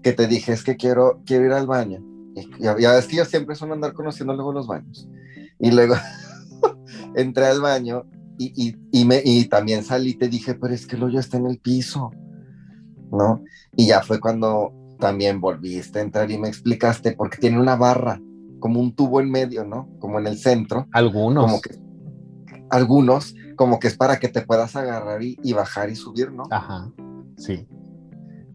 que 0.02 0.12
te 0.12 0.26
dije 0.26 0.52
es 0.52 0.62
que 0.62 0.76
quiero, 0.76 1.20
quiero 1.26 1.46
ir 1.46 1.52
al 1.52 1.66
baño. 1.66 2.02
Y 2.34 2.48
ya, 2.62 2.78
ya 2.78 3.00
que 3.06 3.16
yo 3.16 3.24
siempre 3.24 3.54
suelo 3.56 3.74
andar 3.74 3.92
conociendo 3.92 4.32
luego 4.34 4.52
los 4.52 4.66
baños. 4.66 5.08
Y 5.58 5.70
luego 5.72 5.94
entré 7.14 7.46
al 7.46 7.60
baño 7.60 8.04
y, 8.38 8.52
y, 8.56 8.76
y 8.92 9.04
me, 9.04 9.20
y 9.24 9.44
también 9.46 9.84
salí 9.84 10.10
y 10.10 10.14
te 10.18 10.28
dije, 10.28 10.54
pero 10.54 10.72
es 10.72 10.86
que 10.86 10.96
el 10.96 11.02
hoyo 11.02 11.20
está 11.20 11.36
en 11.36 11.46
el 11.46 11.58
piso, 11.58 12.10
¿no? 13.12 13.42
Y 13.76 13.86
ya 13.88 14.00
fue 14.02 14.20
cuando 14.20 14.72
también 14.98 15.40
volviste 15.40 15.98
a 15.98 16.02
entrar 16.02 16.30
y 16.30 16.38
me 16.38 16.48
explicaste, 16.48 17.12
porque 17.12 17.38
tiene 17.38 17.60
una 17.60 17.76
barra, 17.76 18.20
como 18.58 18.80
un 18.80 18.94
tubo 18.94 19.20
en 19.20 19.30
medio, 19.30 19.64
¿no? 19.64 19.88
Como 19.98 20.18
en 20.18 20.26
el 20.26 20.38
centro 20.38 20.86
Algunos. 20.92 21.44
como 21.44 21.60
que 21.60 21.70
algunos, 22.70 23.34
como 23.60 23.78
que 23.78 23.88
es 23.88 23.94
para 23.94 24.18
que 24.18 24.28
te 24.28 24.40
puedas 24.40 24.74
agarrar 24.74 25.22
y, 25.22 25.38
y 25.42 25.52
bajar 25.52 25.90
y 25.90 25.94
subir, 25.94 26.32
¿no? 26.32 26.44
Ajá, 26.50 26.90
sí. 27.36 27.68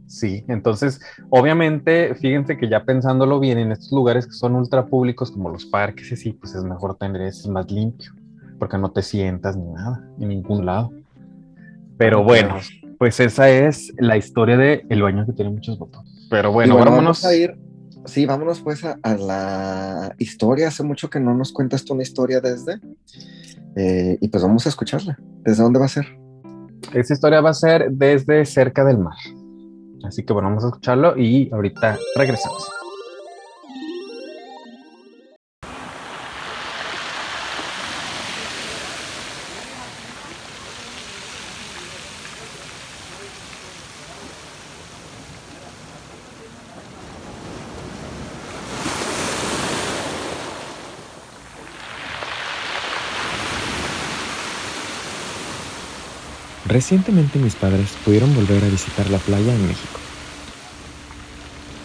Sí, 0.08 0.44
entonces, 0.48 1.00
obviamente, 1.30 2.16
fíjense 2.16 2.58
que 2.58 2.68
ya 2.68 2.86
pensándolo 2.86 3.40
bien, 3.40 3.60
en 3.60 3.72
estos 3.72 3.92
lugares 3.92 4.26
que 4.26 4.34
son 4.34 4.56
ultra 4.56 4.88
públicos, 4.88 5.30
como 5.30 5.52
los 5.52 5.68
parques 5.68 6.12
así, 6.12 6.32
pues 6.32 6.56
es 6.56 6.64
mejor 6.64 6.98
tener 6.98 7.22
ese 7.22 7.52
más 7.52 7.70
limpio, 7.70 8.14
porque 8.58 8.80
no 8.80 8.92
te 8.92 9.04
sientas 9.04 9.56
ni 9.56 9.72
nada, 9.74 10.04
en 10.20 10.30
ningún 10.30 10.66
lado. 10.66 10.92
Pero 12.00 12.24
bueno, 12.24 12.56
pues 12.98 13.20
esa 13.20 13.48
es 13.48 13.94
la 14.00 14.18
historia 14.18 14.58
de 14.58 14.88
el 14.90 15.04
baño 15.04 15.28
que 15.28 15.34
tiene 15.34 15.52
muchos 15.52 15.78
botones. 15.78 16.12
Pero 16.32 16.52
bueno, 16.52 16.74
bueno, 16.78 16.90
vámonos. 16.90 17.22
vamos 17.22 17.26
a 17.26 17.36
ir. 17.36 17.56
Sí, 18.06 18.26
vámonos 18.26 18.60
pues 18.62 18.84
a, 18.84 18.98
a 19.04 19.16
la 19.16 20.16
historia. 20.18 20.70
Hace 20.70 20.82
mucho 20.82 21.12
que 21.12 21.20
no 21.20 21.36
nos 21.36 21.54
cuentas 21.54 21.86
tú 21.86 21.94
una 21.94 22.02
historia 22.02 22.42
desde. 22.42 22.80
Eh, 23.76 24.18
y 24.22 24.28
pues 24.30 24.44
vamos 24.44 24.66
a 24.66 24.70
escucharla. 24.70 25.18
¿Desde 25.44 25.64
dónde 25.64 25.80
va 25.80 25.86
a 25.86 25.90
ser? 25.90 26.06
Esta 26.94 27.14
historia 27.14 27.42
va 27.42 27.50
a 27.50 27.54
ser 27.54 27.92
desde 27.92 28.46
cerca 28.46 28.84
del 28.86 28.98
mar. 28.98 29.16
Así 30.04 30.24
que 30.24 30.34
bueno, 30.34 30.50
vamos 30.50 30.64
a 30.64 30.68
escucharlo 30.68 31.18
y 31.18 31.50
ahorita 31.52 31.98
regresamos. 32.16 32.75
Recientemente 56.76 57.40
mis 57.40 57.56
padres 57.56 57.88
pudieron 58.04 58.36
volver 58.36 58.62
a 58.62 58.68
visitar 58.68 59.10
la 59.10 59.18
playa 59.18 59.56
en 59.56 59.66
México. 59.66 59.98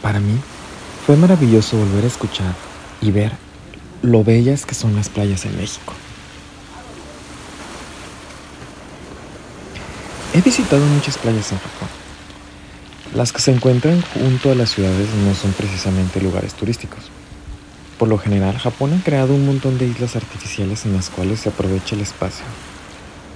Para 0.03 0.19
mí 0.19 0.37
fue 1.07 1.17
maravilloso 1.17 1.77
volver 1.77 2.03
a 2.03 2.09
escuchar 2.09 2.57
y 3.01 3.13
ver 3.13 3.31
lo 4.03 4.25
bellas 4.25 4.67
que 4.67 4.75
son 4.75 4.97
las 4.97 5.09
playas 5.09 5.45
en 5.45 5.57
México. 5.57 5.95
He 10.35 10.41
visitado 10.41 10.85
muchas 10.87 11.19
playas 11.19 11.53
en 11.53 11.59
Japón. 11.59 11.89
Las 13.15 13.33
que 13.33 13.43
se 13.43 13.53
encuentran 13.53 14.03
junto 14.03 14.51
a 14.51 14.57
las 14.57 14.71
ciudades 14.71 15.07
no 15.25 15.37
son 15.37 15.53
precisamente 15.53 16.21
lugares 16.21 16.55
turísticos. 16.55 17.13
Por 17.97 18.09
lo 18.09 18.19
general, 18.19 18.59
Japón 18.59 18.99
ha 18.99 19.05
creado 19.05 19.37
un 19.37 19.47
montón 19.47 19.79
de 19.79 19.87
islas 19.87 20.17
artificiales 20.17 20.85
en 20.85 20.95
las 20.95 21.11
cuales 21.11 21.39
se 21.39 21.51
aprovecha 21.51 21.95
el 21.95 22.01
espacio 22.01 22.45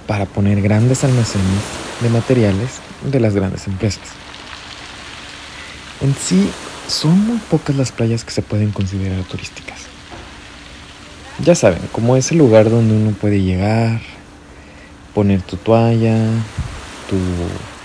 para 0.07 0.25
poner 0.25 0.61
grandes 0.61 1.03
almacenes 1.03 1.61
de 2.01 2.09
materiales 2.09 2.79
de 3.03 3.19
las 3.19 3.33
grandes 3.33 3.67
empresas. 3.67 4.03
En 6.01 6.13
sí, 6.15 6.49
son 6.87 7.19
muy 7.25 7.37
pocas 7.37 7.75
las 7.75 7.91
playas 7.91 8.23
que 8.23 8.31
se 8.31 8.41
pueden 8.41 8.71
considerar 8.71 9.23
turísticas. 9.23 9.79
Ya 11.43 11.55
saben, 11.55 11.81
como 11.91 12.15
es 12.15 12.31
el 12.31 12.37
lugar 12.37 12.69
donde 12.69 12.95
uno 12.95 13.11
puede 13.11 13.41
llegar, 13.41 14.01
poner 15.13 15.41
tu 15.41 15.57
toalla, 15.57 16.17
tu 17.09 17.17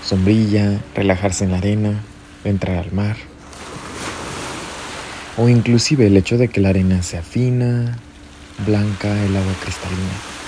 sombrilla, 0.05 0.79
relajarse 0.95 1.45
en 1.45 1.51
la 1.51 1.57
arena, 1.57 2.01
entrar 2.43 2.77
al 2.77 2.91
mar. 2.91 3.17
O 5.37 5.49
inclusive 5.49 6.07
el 6.07 6.17
hecho 6.17 6.37
de 6.37 6.49
que 6.49 6.61
la 6.61 6.69
arena 6.69 7.01
sea 7.03 7.23
fina, 7.23 7.97
blanca, 8.65 9.09
el 9.23 9.35
agua 9.35 9.53
cristalina. 9.61 10.40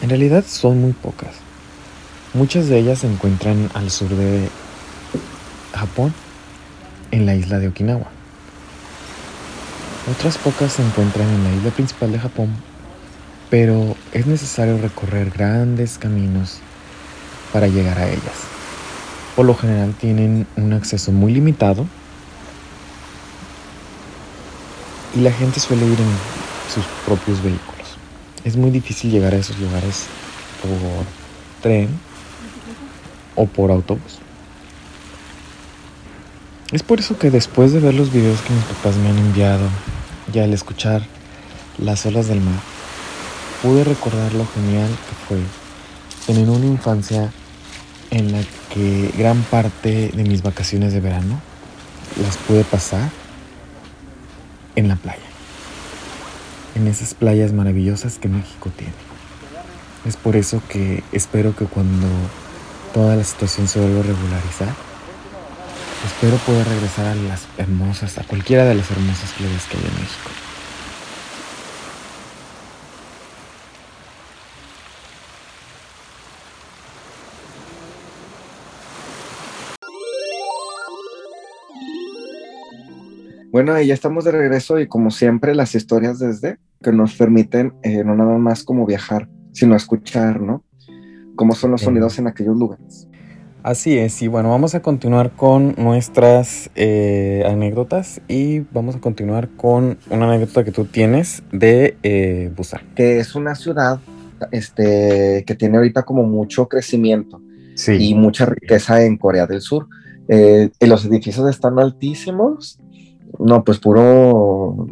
En 0.00 0.08
realidad 0.08 0.44
son 0.46 0.80
muy 0.80 0.92
pocas. 0.92 1.34
Muchas 2.34 2.68
de 2.68 2.78
ellas 2.78 3.00
se 3.00 3.06
encuentran 3.06 3.70
al 3.74 3.90
sur 3.90 4.08
de 4.10 4.48
Japón, 5.72 6.14
en 7.10 7.26
la 7.26 7.34
isla 7.34 7.58
de 7.58 7.68
Okinawa. 7.68 8.06
Otras 10.10 10.38
pocas 10.38 10.72
se 10.72 10.82
encuentran 10.82 11.28
en 11.28 11.44
la 11.44 11.52
isla 11.52 11.70
principal 11.70 12.12
de 12.12 12.18
Japón, 12.18 12.54
pero 13.50 13.96
es 14.12 14.26
necesario 14.26 14.78
recorrer 14.78 15.30
grandes 15.30 15.98
caminos 15.98 16.58
para 17.52 17.66
llegar 17.66 17.98
a 17.98 18.08
ellas. 18.08 18.46
Por 19.36 19.46
lo 19.46 19.54
general 19.54 19.94
tienen 19.94 20.46
un 20.56 20.72
acceso 20.72 21.12
muy 21.12 21.32
limitado 21.32 21.86
y 25.14 25.20
la 25.20 25.32
gente 25.32 25.60
suele 25.60 25.86
ir 25.86 25.98
en 26.00 26.72
sus 26.72 26.84
propios 27.04 27.42
vehículos. 27.42 27.77
Es 28.44 28.56
muy 28.56 28.70
difícil 28.70 29.10
llegar 29.10 29.34
a 29.34 29.38
esos 29.38 29.58
lugares 29.58 30.06
por 30.62 31.04
tren 31.62 31.88
o 33.34 33.46
por 33.46 33.70
autobús. 33.70 34.18
Es 36.72 36.82
por 36.82 37.00
eso 37.00 37.18
que 37.18 37.30
después 37.30 37.72
de 37.72 37.80
ver 37.80 37.94
los 37.94 38.12
videos 38.12 38.40
que 38.42 38.52
mis 38.52 38.64
papás 38.64 38.96
me 38.96 39.08
han 39.08 39.18
enviado 39.18 39.68
y 40.32 40.38
al 40.38 40.52
escuchar 40.52 41.02
las 41.78 42.04
olas 42.04 42.28
del 42.28 42.40
mar, 42.40 42.60
pude 43.62 43.84
recordar 43.84 44.34
lo 44.34 44.46
genial 44.46 44.88
que 44.88 45.26
fue 45.26 45.38
tener 46.26 46.48
una 46.50 46.66
infancia 46.66 47.32
en 48.10 48.32
la 48.32 48.40
que 48.72 49.10
gran 49.16 49.42
parte 49.44 50.10
de 50.14 50.24
mis 50.24 50.42
vacaciones 50.42 50.92
de 50.92 51.00
verano 51.00 51.40
las 52.22 52.36
pude 52.36 52.64
pasar 52.64 53.10
en 54.76 54.88
la 54.88 54.96
playa, 54.96 55.27
en 56.78 56.86
esas 56.86 57.14
playas 57.14 57.52
maravillosas 57.52 58.18
que 58.18 58.28
México 58.28 58.70
tiene. 58.76 58.94
Es 60.06 60.16
por 60.16 60.36
eso 60.36 60.62
que 60.68 61.02
espero 61.12 61.54
que 61.54 61.66
cuando 61.66 62.06
toda 62.94 63.16
la 63.16 63.24
situación 63.24 63.66
se 63.66 63.80
vuelva 63.80 64.00
a 64.00 64.02
regularizar, 64.04 64.74
espero 66.06 66.36
poder 66.38 66.66
regresar 66.68 67.06
a 67.06 67.14
las 67.14 67.46
hermosas, 67.58 68.16
a 68.18 68.24
cualquiera 68.24 68.64
de 68.64 68.76
las 68.76 68.90
hermosas 68.90 69.32
playas 69.32 69.64
que 69.66 69.76
hay 69.76 69.84
en 69.84 69.94
México. 69.94 70.30
Bueno, 83.50 83.80
y 83.80 83.86
ya 83.86 83.94
estamos 83.94 84.24
de 84.24 84.30
regreso 84.30 84.78
y 84.78 84.86
como 84.86 85.10
siempre 85.10 85.54
las 85.54 85.74
historias 85.74 86.18
desde 86.18 86.58
que 86.82 86.92
nos 86.92 87.14
permiten 87.16 87.74
eh, 87.82 88.04
no 88.04 88.14
nada 88.14 88.38
más 88.38 88.62
como 88.64 88.86
viajar, 88.86 89.28
sino 89.52 89.74
escuchar, 89.76 90.40
¿no? 90.40 90.62
Cómo 91.36 91.54
son 91.54 91.72
los 91.72 91.80
Sí. 91.80 91.86
sonidos 91.86 92.18
en 92.18 92.26
aquellos 92.26 92.56
lugares. 92.56 93.08
Así 93.64 93.98
es, 93.98 94.22
y 94.22 94.28
bueno, 94.28 94.50
vamos 94.50 94.74
a 94.76 94.80
continuar 94.80 95.32
con 95.32 95.74
nuestras 95.76 96.70
eh, 96.76 97.42
anécdotas 97.46 98.20
y 98.28 98.60
vamos 98.60 98.96
a 98.96 99.00
continuar 99.00 99.48
con 99.56 99.98
una 100.10 100.26
anécdota 100.32 100.64
que 100.64 100.70
tú 100.72 100.84
tienes 100.84 101.42
de 101.52 101.96
eh, 102.02 102.52
Busan. 102.56 102.80
Que 102.94 103.18
es 103.18 103.34
una 103.34 103.54
ciudad 103.56 103.98
este, 104.52 105.44
que 105.46 105.54
tiene 105.56 105.76
ahorita 105.78 106.04
como 106.04 106.22
mucho 106.22 106.68
crecimiento 106.68 107.42
y 107.98 108.14
mucha 108.14 108.46
riqueza 108.46 109.04
en 109.04 109.16
Corea 109.16 109.46
del 109.46 109.60
Sur. 109.60 109.88
Eh, 110.28 110.70
y 110.78 110.86
los 110.86 111.04
edificios 111.04 111.48
están 111.50 111.78
altísimos, 111.78 112.78
no, 113.38 113.64
pues 113.64 113.78
puro 113.78 114.86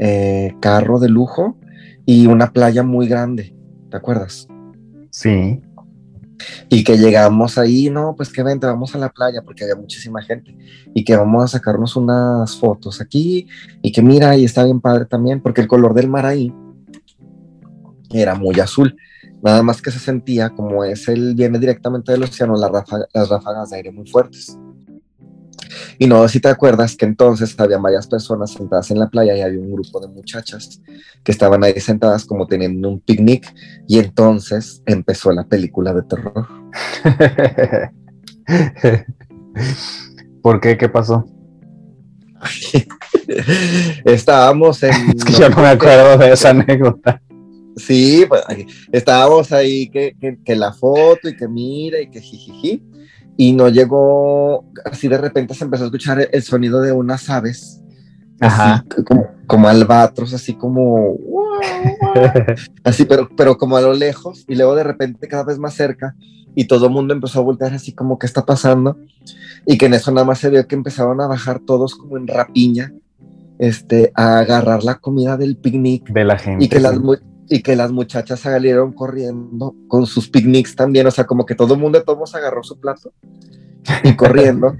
eh, 0.00 0.54
carro 0.60 0.98
de 0.98 1.08
lujo 1.10 1.56
y 2.06 2.26
una 2.26 2.52
playa 2.52 2.82
muy 2.82 3.06
grande, 3.06 3.54
¿te 3.90 3.96
acuerdas? 3.96 4.48
Sí. 5.10 5.60
Y 6.70 6.84
que 6.84 6.96
llegamos 6.96 7.58
ahí, 7.58 7.90
no, 7.90 8.14
pues 8.16 8.32
que 8.32 8.42
vente, 8.42 8.66
vamos 8.66 8.94
a 8.94 8.98
la 8.98 9.10
playa 9.10 9.42
porque 9.42 9.64
había 9.64 9.76
muchísima 9.76 10.22
gente 10.22 10.56
y 10.94 11.04
que 11.04 11.14
vamos 11.14 11.44
a 11.44 11.48
sacarnos 11.48 11.96
unas 11.96 12.56
fotos 12.56 13.02
aquí 13.02 13.46
y 13.82 13.92
que 13.92 14.00
mira, 14.00 14.36
y 14.38 14.46
está 14.46 14.64
bien 14.64 14.80
padre 14.80 15.04
también 15.04 15.42
porque 15.42 15.60
el 15.60 15.68
color 15.68 15.92
del 15.92 16.08
mar 16.08 16.24
ahí 16.24 16.50
era 18.08 18.34
muy 18.34 18.58
azul, 18.58 18.96
nada 19.42 19.62
más 19.62 19.82
que 19.82 19.90
se 19.90 19.98
sentía 19.98 20.48
como 20.48 20.82
es 20.82 21.08
el, 21.08 21.34
viene 21.34 21.58
directamente 21.58 22.10
del 22.12 22.22
océano, 22.22 22.56
la 22.56 22.68
ráfaga- 22.68 23.06
las 23.12 23.28
ráfagas 23.28 23.70
de 23.70 23.76
aire 23.76 23.92
muy 23.92 24.06
fuertes. 24.08 24.58
Y 25.98 26.06
no, 26.06 26.26
si 26.28 26.40
te 26.40 26.48
acuerdas 26.48 26.96
que 26.96 27.04
entonces 27.06 27.54
había 27.58 27.78
varias 27.78 28.06
personas 28.06 28.52
sentadas 28.52 28.90
en 28.90 28.98
la 28.98 29.08
playa 29.08 29.36
y 29.36 29.40
había 29.40 29.60
un 29.60 29.72
grupo 29.72 30.00
de 30.00 30.08
muchachas 30.08 30.80
que 31.22 31.32
estaban 31.32 31.62
ahí 31.64 31.78
sentadas 31.80 32.24
como 32.24 32.46
teniendo 32.46 32.88
un 32.88 33.00
picnic 33.00 33.52
y 33.86 33.98
entonces 33.98 34.82
empezó 34.86 35.32
la 35.32 35.44
película 35.44 35.92
de 35.92 36.02
terror. 36.02 36.46
¿Por 40.42 40.60
qué? 40.60 40.76
¿Qué 40.76 40.88
pasó? 40.88 41.24
estábamos 44.04 44.82
en... 44.82 44.90
Es 45.16 45.24
que 45.24 45.32
yo 45.32 45.48
no 45.50 45.56
me 45.56 45.68
acuerdo 45.68 46.16
de 46.18 46.32
esa 46.32 46.50
anécdota. 46.50 47.20
Sí, 47.76 48.24
pues, 48.28 48.42
estábamos 48.92 49.52
ahí 49.52 49.88
que, 49.88 50.14
que, 50.20 50.38
que 50.44 50.56
la 50.56 50.72
foto 50.72 51.28
y 51.28 51.36
que 51.36 51.48
mira 51.48 52.00
y 52.00 52.10
que 52.10 52.20
jijiji. 52.20 52.82
Y 53.42 53.54
no 53.54 53.70
llegó, 53.70 54.66
así 54.84 55.08
de 55.08 55.16
repente 55.16 55.54
se 55.54 55.64
empezó 55.64 55.84
a 55.84 55.86
escuchar 55.86 56.28
el 56.30 56.42
sonido 56.42 56.82
de 56.82 56.92
unas 56.92 57.30
aves. 57.30 57.80
Ajá. 58.38 58.84
así 58.90 59.02
como, 59.02 59.28
como 59.46 59.66
albatros, 59.66 60.34
así 60.34 60.52
como... 60.52 61.16
así, 62.84 63.06
pero, 63.06 63.30
pero 63.34 63.56
como 63.56 63.78
a 63.78 63.80
lo 63.80 63.94
lejos. 63.94 64.44
Y 64.46 64.56
luego 64.56 64.74
de 64.74 64.84
repente 64.84 65.26
cada 65.26 65.44
vez 65.44 65.58
más 65.58 65.72
cerca. 65.72 66.14
Y 66.54 66.66
todo 66.66 66.88
el 66.88 66.92
mundo 66.92 67.14
empezó 67.14 67.38
a 67.38 67.42
voltear 67.42 67.72
así 67.72 67.94
como, 67.94 68.18
¿qué 68.18 68.26
está 68.26 68.44
pasando? 68.44 68.98
Y 69.64 69.78
que 69.78 69.86
en 69.86 69.94
eso 69.94 70.12
nada 70.12 70.26
más 70.26 70.38
se 70.38 70.50
vio 70.50 70.66
que 70.68 70.74
empezaron 70.74 71.18
a 71.22 71.26
bajar 71.26 71.60
todos 71.60 71.94
como 71.94 72.18
en 72.18 72.26
rapiña. 72.26 72.92
Este, 73.58 74.12
a 74.14 74.40
agarrar 74.40 74.84
la 74.84 74.96
comida 74.96 75.38
del 75.38 75.56
picnic 75.56 76.10
De 76.10 76.24
la 76.24 76.38
gente. 76.38 76.66
y 76.66 76.68
que, 76.68 76.78
las, 76.78 76.98
y 77.52 77.62
que 77.62 77.74
las 77.74 77.90
muchachas 77.90 78.40
salieron 78.40 78.92
corriendo 78.92 79.74
con 79.88 80.06
sus 80.06 80.30
picnics 80.30 80.76
también, 80.76 81.08
o 81.08 81.10
sea, 81.10 81.26
como 81.26 81.44
que 81.44 81.56
todo 81.56 81.74
el 81.74 81.80
mundo 81.80 81.98
de 81.98 82.04
todos 82.04 82.34
agarró 82.36 82.62
su 82.62 82.78
plato 82.78 83.12
y 84.04 84.14
corriendo, 84.16 84.76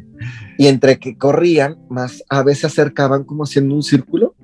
y 0.57 0.69
entre 0.69 1.01
que 1.01 1.19
corrían, 1.19 1.79
más 1.91 2.23
aves 2.29 2.61
se 2.61 2.69
acercaban 2.69 3.25
como 3.25 3.43
haciendo 3.43 3.75
un 3.75 3.83
círculo, 3.83 4.37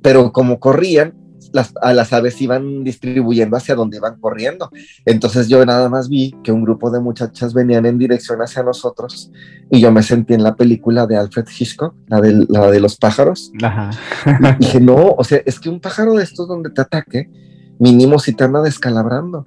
pero 0.00 0.32
como 0.32 0.60
corrían, 0.60 1.14
las, 1.54 1.72
a 1.80 1.94
las 1.94 2.12
aves 2.12 2.42
iban 2.42 2.82
distribuyendo 2.82 3.56
hacia 3.56 3.76
donde 3.76 3.98
iban 3.98 4.18
corriendo. 4.18 4.70
Entonces 5.04 5.48
yo 5.48 5.64
nada 5.64 5.88
más 5.88 6.08
vi 6.08 6.34
que 6.42 6.50
un 6.50 6.64
grupo 6.64 6.90
de 6.90 6.98
muchachas 6.98 7.54
venían 7.54 7.86
en 7.86 7.96
dirección 7.96 8.42
hacia 8.42 8.64
nosotros 8.64 9.30
y 9.70 9.80
yo 9.80 9.92
me 9.92 10.02
sentí 10.02 10.34
en 10.34 10.42
la 10.42 10.56
película 10.56 11.06
de 11.06 11.16
Alfred 11.16 11.46
Hitchcock, 11.56 11.94
la 12.08 12.20
de, 12.20 12.44
la 12.48 12.70
de 12.72 12.80
los 12.80 12.96
pájaros, 12.96 13.52
Ajá. 13.62 13.90
y 14.26 14.64
dije, 14.64 14.80
no, 14.80 15.14
o 15.16 15.22
sea, 15.22 15.40
es 15.46 15.60
que 15.60 15.70
un 15.70 15.78
pájaro 15.80 16.14
de 16.14 16.24
estos 16.24 16.48
donde 16.48 16.70
te 16.70 16.80
ataque, 16.80 17.30
mínimo 17.78 18.18
si 18.18 18.32
te 18.32 18.42
anda 18.42 18.60
descalabrando. 18.60 19.46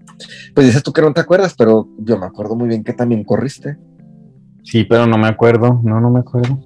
Pues 0.56 0.66
dices 0.68 0.84
tú 0.84 0.94
que 0.94 1.02
no 1.02 1.14
te 1.14 1.20
acuerdas, 1.20 1.56
pero 1.58 1.90
yo 2.00 2.18
me 2.18 2.26
acuerdo 2.26 2.56
muy 2.56 2.70
bien 2.70 2.86
que 2.86 2.94
también 2.94 3.26
corriste. 3.26 3.78
Sí, 4.64 4.86
pero 4.86 5.06
no 5.08 5.18
me 5.18 5.28
acuerdo. 5.28 5.82
No, 5.84 6.00
no 6.00 6.10
me 6.10 6.22
acuerdo. 6.22 6.58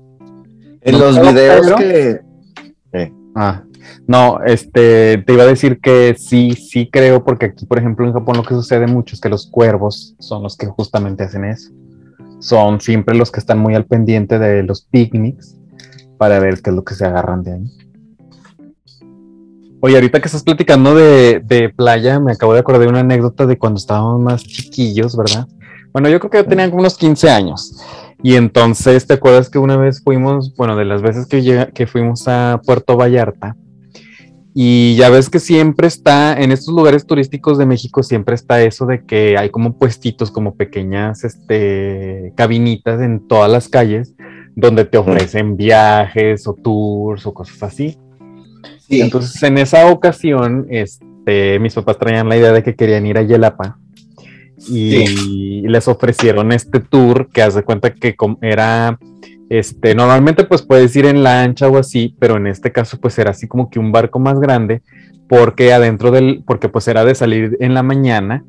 En 0.82 0.94
¿No 0.94 1.00
los 1.00 1.20
videos 1.20 1.62
Pedro? 1.62 1.76
que... 1.78 3.14
Ah, 3.36 3.64
no, 4.08 4.42
este, 4.44 5.20
te 5.20 5.34
iba 5.34 5.44
a 5.44 5.48
decir 5.48 5.80
que 5.80 6.16
sí, 6.18 6.54
sí 6.54 6.90
creo, 6.92 7.24
porque 7.24 7.48
aquí, 7.48 7.66
por 7.66 7.80
ejemplo, 7.80 8.06
en 8.06 8.14
Japón 8.14 8.38
lo 8.38 8.44
que 8.44 8.56
sucede 8.56 8.88
mucho 8.88 9.16
es 9.16 9.22
que 9.22 9.30
los 9.30 9.48
cuervos 9.48 10.16
son 10.20 10.44
los 10.44 10.58
que 10.58 10.68
justamente 10.68 11.24
hacen 11.24 11.46
eso. 11.46 11.72
Son 12.40 12.82
siempre 12.82 13.16
los 13.16 13.32
que 13.32 13.40
están 13.40 13.60
muy 13.60 13.76
al 13.76 13.86
pendiente 13.86 14.40
de 14.40 14.64
los 14.64 14.82
picnics 14.82 15.56
para 16.18 16.40
ver 16.40 16.62
qué 16.62 16.70
es 16.72 16.76
lo 16.76 16.84
que 16.84 16.96
se 16.96 17.06
agarran 17.06 17.44
de 17.44 17.54
ahí. 17.54 17.64
Oye, 19.84 19.96
ahorita 19.96 20.20
que 20.20 20.28
estás 20.28 20.44
platicando 20.44 20.94
de, 20.94 21.42
de 21.44 21.70
playa, 21.70 22.20
me 22.20 22.34
acabo 22.34 22.54
de 22.54 22.60
acordar 22.60 22.82
de 22.82 22.88
una 22.88 23.00
anécdota 23.00 23.48
de 23.48 23.58
cuando 23.58 23.80
estábamos 23.80 24.22
más 24.22 24.44
chiquillos, 24.44 25.18
¿verdad? 25.18 25.48
Bueno, 25.92 26.08
yo 26.08 26.20
creo 26.20 26.30
que 26.30 26.38
yo 26.38 26.46
tenía 26.46 26.70
como 26.70 26.82
unos 26.82 26.98
15 26.98 27.30
años. 27.30 27.82
Y 28.24 28.36
entonces, 28.36 29.08
¿te 29.08 29.16
acuerdas 29.16 29.50
que 29.50 29.58
una 29.58 29.78
vez 29.78 30.02
fuimos, 30.04 30.56
bueno, 30.56 30.76
de 30.76 30.86
las 30.86 31.02
veces 31.02 31.26
que, 31.26 31.42
llega, 31.42 31.68
que 31.68 31.88
fuimos 31.88 32.28
a 32.28 32.62
Puerto 32.64 32.96
Vallarta, 32.96 33.56
y 34.54 34.96
ya 34.96 35.10
ves 35.10 35.30
que 35.30 35.40
siempre 35.40 35.88
está, 35.88 36.40
en 36.42 36.52
estos 36.52 36.74
lugares 36.74 37.06
turísticos 37.06 37.58
de 37.58 37.66
México, 37.66 38.04
siempre 38.04 38.36
está 38.36 38.62
eso 38.62 38.86
de 38.86 39.06
que 39.06 39.38
hay 39.38 39.50
como 39.50 39.78
puestitos, 39.78 40.30
como 40.32 40.56
pequeñas 40.56 41.24
este, 41.24 42.34
cabinitas 42.36 43.02
en 43.02 43.28
todas 43.28 43.50
las 43.50 43.70
calles, 43.70 44.14
donde 44.56 44.86
te 44.86 44.98
ofrecen 44.98 45.56
viajes 45.56 46.48
o 46.48 46.54
tours 46.54 47.26
o 47.26 47.34
cosas 47.34 47.64
así. 47.64 47.98
Sí. 48.80 49.02
Entonces, 49.02 49.42
en 49.44 49.58
esa 49.58 49.90
ocasión, 49.90 50.68
este, 50.70 51.58
mis 51.60 51.74
papás 51.74 51.98
traían 51.98 52.28
la 52.28 52.38
idea 52.38 52.52
de 52.52 52.62
que 52.62 52.76
querían 52.76 53.06
ir 53.06 53.18
a 53.18 53.22
Yelapa 53.22 53.78
y 54.70 55.62
les 55.68 55.88
ofrecieron 55.88 56.52
este 56.52 56.80
tour 56.80 57.30
que 57.32 57.42
hace 57.42 57.64
cuenta 57.64 57.94
que 57.94 58.16
era, 58.42 59.00
este, 59.52 59.96
normalmente 59.96 60.46
pues 60.46 60.62
puedes 60.62 60.96
ir 60.96 61.06
en 61.06 61.24
lancha 61.24 61.68
o 61.68 61.78
así, 61.78 62.16
pero 62.20 62.38
en 62.38 62.48
este 62.48 62.72
caso 62.72 62.98
pues 63.02 63.20
era 63.20 63.32
así 63.32 63.50
como 63.50 63.70
que 63.70 63.80
un 63.80 63.92
barco 63.92 64.18
más 64.18 64.40
grande 64.40 64.82
porque 65.28 65.74
adentro 65.74 66.10
del, 66.10 66.42
porque 66.48 66.70
pues 66.70 66.88
era 66.88 67.04
de 67.04 67.16
salir 67.16 67.58
en 67.60 67.74
la 67.74 67.84
mañana 67.84 68.46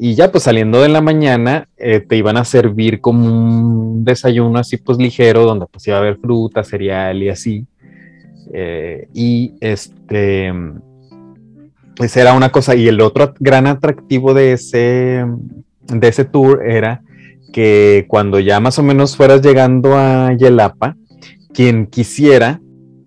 y 0.00 0.16
ya 0.16 0.32
pues 0.32 0.42
saliendo 0.42 0.82
de 0.82 0.88
la 0.88 1.00
mañana 1.00 1.68
eh, 1.76 2.00
te 2.00 2.16
iban 2.16 2.36
a 2.36 2.44
servir 2.44 3.00
como 3.00 3.24
un 3.24 4.04
desayuno 4.04 4.58
así 4.58 4.78
pues 4.78 4.98
ligero 4.98 5.44
donde 5.44 5.66
pues 5.70 5.86
iba 5.86 5.98
a 5.98 6.00
haber 6.00 6.18
fruta, 6.18 6.64
cereal 6.64 7.22
y 7.22 7.28
así. 7.28 7.64
Eh, 8.52 9.06
y 9.14 9.54
este, 9.60 10.52
esa 12.00 12.20
era 12.20 12.32
una 12.32 12.50
cosa. 12.50 12.74
Y 12.74 12.88
el 12.88 13.00
otro 13.00 13.32
gran 13.38 13.68
atractivo 13.68 14.34
de 14.34 14.54
ese, 14.54 15.24
de 15.86 16.08
ese 16.08 16.24
tour 16.24 16.68
era 16.68 17.00
que 17.52 18.06
cuando 18.08 18.40
ya 18.40 18.60
más 18.60 18.78
o 18.78 18.82
menos 18.82 19.16
fueras 19.16 19.42
llegando 19.42 19.96
a 19.96 20.32
Yelapa, 20.36 20.96
quien 21.52 21.86
quisiera, 21.86 22.60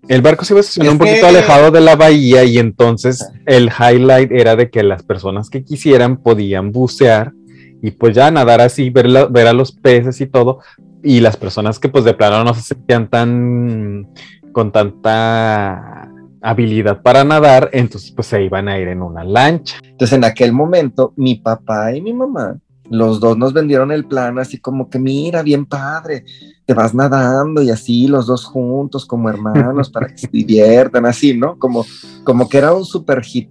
el 0.07 0.21
barco 0.21 0.45
se 0.45 0.53
iba 0.53 0.59
a 0.59 0.61
estacionar 0.61 0.87
Es 0.87 0.91
un 0.93 0.99
poquito 0.99 1.21
que- 1.21 1.25
alejado 1.27 1.71
de 1.71 1.81
la 1.81 1.95
bahía 1.95 2.43
y 2.43 2.59
entonces 2.59 3.27
el 3.47 3.69
highlight 3.69 4.31
era 4.31 4.55
de 4.55 4.69
que 4.69 4.83
las 4.83 5.01
personas 5.03 5.49
que 5.49 5.63
quisieran 5.63 6.17
podían 6.17 6.71
bucear 6.71 7.33
y 7.81 7.91
pues 7.91 8.15
ya 8.15 8.29
nadar 8.31 8.61
así, 8.61 8.89
ver, 8.91 9.07
la- 9.09 9.25
ver 9.25 9.47
a 9.47 9.53
los 9.53 9.71
peces 9.71 10.21
y 10.21 10.27
todo. 10.27 10.59
Y 11.03 11.19
las 11.21 11.37
personas 11.37 11.77
que 11.79 11.89
pues 11.89 12.03
de 12.03 12.13
plano 12.13 12.43
no 12.43 12.53
se 12.53 12.61
sentían 12.61 13.09
tan 13.09 14.07
con 14.51 14.71
tanta 14.71 16.11
habilidad 16.41 17.01
para 17.01 17.23
nadar, 17.23 17.69
entonces 17.73 18.11
pues 18.11 18.27
se 18.27 18.43
iban 18.43 18.67
a 18.67 18.77
ir 18.79 18.87
en 18.87 19.01
una 19.01 19.23
lancha. 19.23 19.77
Entonces, 19.83 20.15
en 20.17 20.23
aquel 20.23 20.53
momento, 20.53 21.13
mi 21.15 21.35
papá 21.35 21.93
y 21.95 22.01
mi 22.01 22.13
mamá, 22.13 22.57
los 22.89 23.19
dos 23.19 23.37
nos 23.37 23.53
vendieron 23.53 23.91
el 23.91 24.05
plan 24.05 24.37
así 24.39 24.59
como 24.59 24.89
que, 24.89 24.99
mira, 24.99 25.41
bien 25.41 25.65
padre, 25.65 26.25
te 26.65 26.73
vas 26.73 26.93
nadando 26.93 27.61
y 27.61 27.69
así 27.69 28.07
los 28.07 28.27
dos 28.27 28.45
juntos 28.45 29.05
como 29.05 29.29
hermanos 29.29 29.89
para 29.89 30.07
que 30.07 30.17
se 30.17 30.27
diviertan, 30.31 31.05
así, 31.05 31.37
¿no? 31.37 31.57
Como, 31.57 31.85
como 32.23 32.49
que 32.49 32.57
era 32.57 32.73
un 32.73 32.85
super 32.85 33.23
hit. 33.23 33.49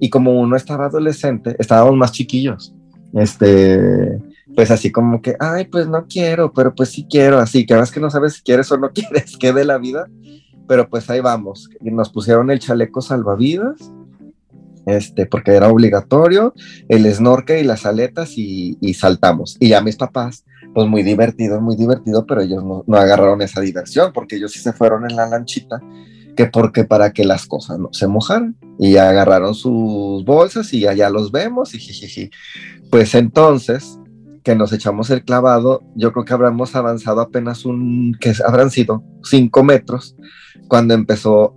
Y 0.00 0.10
como 0.10 0.40
uno 0.40 0.56
estaba 0.56 0.86
adolescente, 0.86 1.54
estábamos 1.58 1.96
más 1.96 2.10
chiquillos. 2.10 2.74
Este, 3.14 4.20
pues 4.56 4.70
así 4.70 4.90
como 4.90 5.22
que, 5.22 5.36
ay, 5.38 5.66
pues 5.66 5.86
no 5.86 6.06
quiero, 6.08 6.52
pero 6.52 6.74
pues 6.74 6.90
sí 6.90 7.06
quiero, 7.08 7.38
así 7.38 7.64
que 7.64 7.74
ahora 7.74 7.86
que 7.86 8.00
no 8.00 8.10
sabes 8.10 8.34
si 8.34 8.42
quieres 8.42 8.70
o 8.72 8.78
no 8.78 8.90
quieres, 8.94 9.36
que 9.36 9.52
de 9.52 9.64
la 9.64 9.78
vida. 9.78 10.08
Pero 10.66 10.88
pues 10.88 11.10
ahí 11.10 11.20
vamos. 11.20 11.68
Y 11.80 11.90
nos 11.90 12.10
pusieron 12.10 12.50
el 12.50 12.58
chaleco 12.58 13.02
salvavidas 13.02 13.92
este, 14.86 15.26
porque 15.26 15.52
era 15.52 15.68
obligatorio, 15.68 16.54
el 16.88 17.12
snorkel 17.12 17.60
y 17.60 17.66
las 17.66 17.86
aletas 17.86 18.32
y, 18.36 18.76
saltamos. 18.94 19.56
Y 19.60 19.68
ya 19.68 19.80
mis 19.80 19.96
papás, 19.96 20.44
pues 20.74 20.88
muy 20.88 21.02
divertido, 21.02 21.60
muy 21.60 21.76
divertido, 21.76 22.26
pero 22.26 22.42
ellos 22.42 22.64
no, 22.64 22.84
agarraron 22.96 23.42
esa 23.42 23.60
diversión 23.60 24.12
porque 24.12 24.36
ellos 24.36 24.52
sí 24.52 24.58
se 24.58 24.72
fueron 24.72 25.08
en 25.08 25.16
la 25.16 25.26
lanchita, 25.26 25.80
que 26.36 26.46
porque 26.46 26.84
para 26.84 27.12
que 27.12 27.24
las 27.24 27.46
cosas 27.46 27.78
no 27.78 27.90
se 27.92 28.06
mojaran. 28.06 28.56
Y 28.78 28.96
agarraron 28.96 29.54
sus 29.54 30.24
bolsas 30.24 30.72
y 30.72 30.86
allá 30.86 31.10
los 31.10 31.30
vemos 31.30 31.74
y. 31.74 32.30
Pues 32.90 33.14
entonces, 33.14 33.98
que 34.42 34.54
nos 34.54 34.72
echamos 34.72 35.10
el 35.10 35.24
clavado, 35.24 35.82
yo 35.94 36.12
creo 36.12 36.24
que 36.24 36.34
habremos 36.34 36.74
avanzado 36.74 37.20
apenas 37.20 37.64
un, 37.64 38.16
que 38.20 38.32
habrán 38.46 38.70
sido 38.70 39.02
cinco 39.22 39.62
metros, 39.62 40.16
cuando 40.68 40.94
empezó 40.94 41.54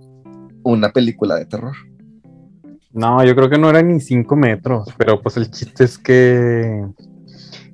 una 0.62 0.92
película 0.92 1.36
de 1.36 1.46
terror. 1.46 1.74
No, 2.96 3.22
yo 3.22 3.36
creo 3.36 3.50
que 3.50 3.58
no 3.58 3.68
eran 3.68 3.88
ni 3.88 4.00
cinco 4.00 4.36
metros, 4.36 4.88
pero 4.96 5.20
pues 5.20 5.36
el 5.36 5.50
chiste 5.50 5.84
es 5.84 5.98
que 5.98 6.82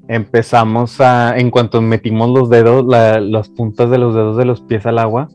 empezamos 0.08 1.00
a, 1.00 1.38
en 1.38 1.50
cuanto 1.52 1.80
metimos 1.80 2.28
los 2.28 2.50
dedos, 2.50 2.85
la- 2.85 3.20
las 3.20 3.48
puntas 3.48 3.88
de 3.88 3.98
los 3.98 4.16
dedos 4.16 4.37
de 4.37 4.44
los 4.44 4.61
pies 4.62 4.85
al 4.85 4.98
agua, 4.98 5.28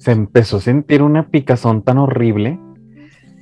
se 0.00 0.10
empezó 0.10 0.56
a 0.56 0.60
sentir 0.60 1.02
una 1.02 1.28
picazón 1.28 1.82
tan 1.82 1.98
horrible. 1.98 2.58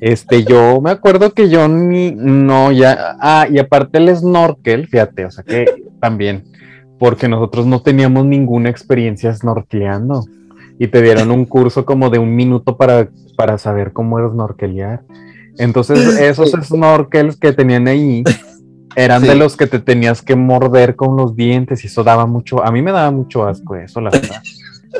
Este, 0.02 0.44
yo 0.44 0.82
me 0.82 0.90
acuerdo 0.90 1.32
que 1.32 1.48
yo 1.48 1.66
ni, 1.66 2.10
no, 2.12 2.72
ya, 2.72 3.16
ah, 3.18 3.46
y 3.50 3.58
aparte 3.58 3.96
el 3.98 4.14
snorkel, 4.14 4.86
fíjate, 4.86 5.24
o 5.24 5.30
sea 5.30 5.44
que 5.44 5.64
también, 5.98 6.44
porque 6.98 7.26
nosotros 7.26 7.64
no 7.64 7.80
teníamos 7.80 8.26
ninguna 8.26 8.68
experiencia 8.68 9.32
snorkeleando 9.34 10.24
y 10.78 10.88
te 10.88 11.00
dieron 11.00 11.30
un 11.30 11.46
curso 11.46 11.86
como 11.86 12.10
de 12.10 12.18
un 12.18 12.36
minuto 12.36 12.76
para, 12.76 13.08
para 13.34 13.56
saber 13.56 13.94
cómo 13.94 14.18
era 14.18 14.28
snorkelear. 14.28 15.02
Entonces, 15.58 15.98
esos 16.20 16.50
snorkels 16.50 17.36
que 17.36 17.52
tenían 17.52 17.88
ahí 17.88 18.24
eran 18.96 19.22
de 19.22 19.32
Sí. 19.32 19.38
los 19.38 19.56
que 19.56 19.66
te 19.66 19.78
tenías 19.78 20.22
que 20.22 20.34
morder 20.36 20.96
con 20.96 21.16
los 21.16 21.36
dientes 21.36 21.84
y 21.84 21.86
eso 21.86 22.02
daba 22.02 22.26
mucho, 22.26 22.64
a 22.64 22.70
mí 22.72 22.82
me 22.82 22.92
daba 22.92 23.10
mucho 23.10 23.46
asco 23.46 23.76
eso, 23.76 24.00
la 24.00 24.10
verdad. 24.10 24.42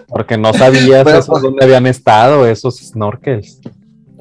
Porque 0.07 0.37
no 0.37 0.53
sabías 0.53 1.05
pues- 1.05 1.43
dónde 1.43 1.65
habían 1.65 1.87
estado 1.87 2.47
esos 2.47 2.79
snorkels. 2.79 3.61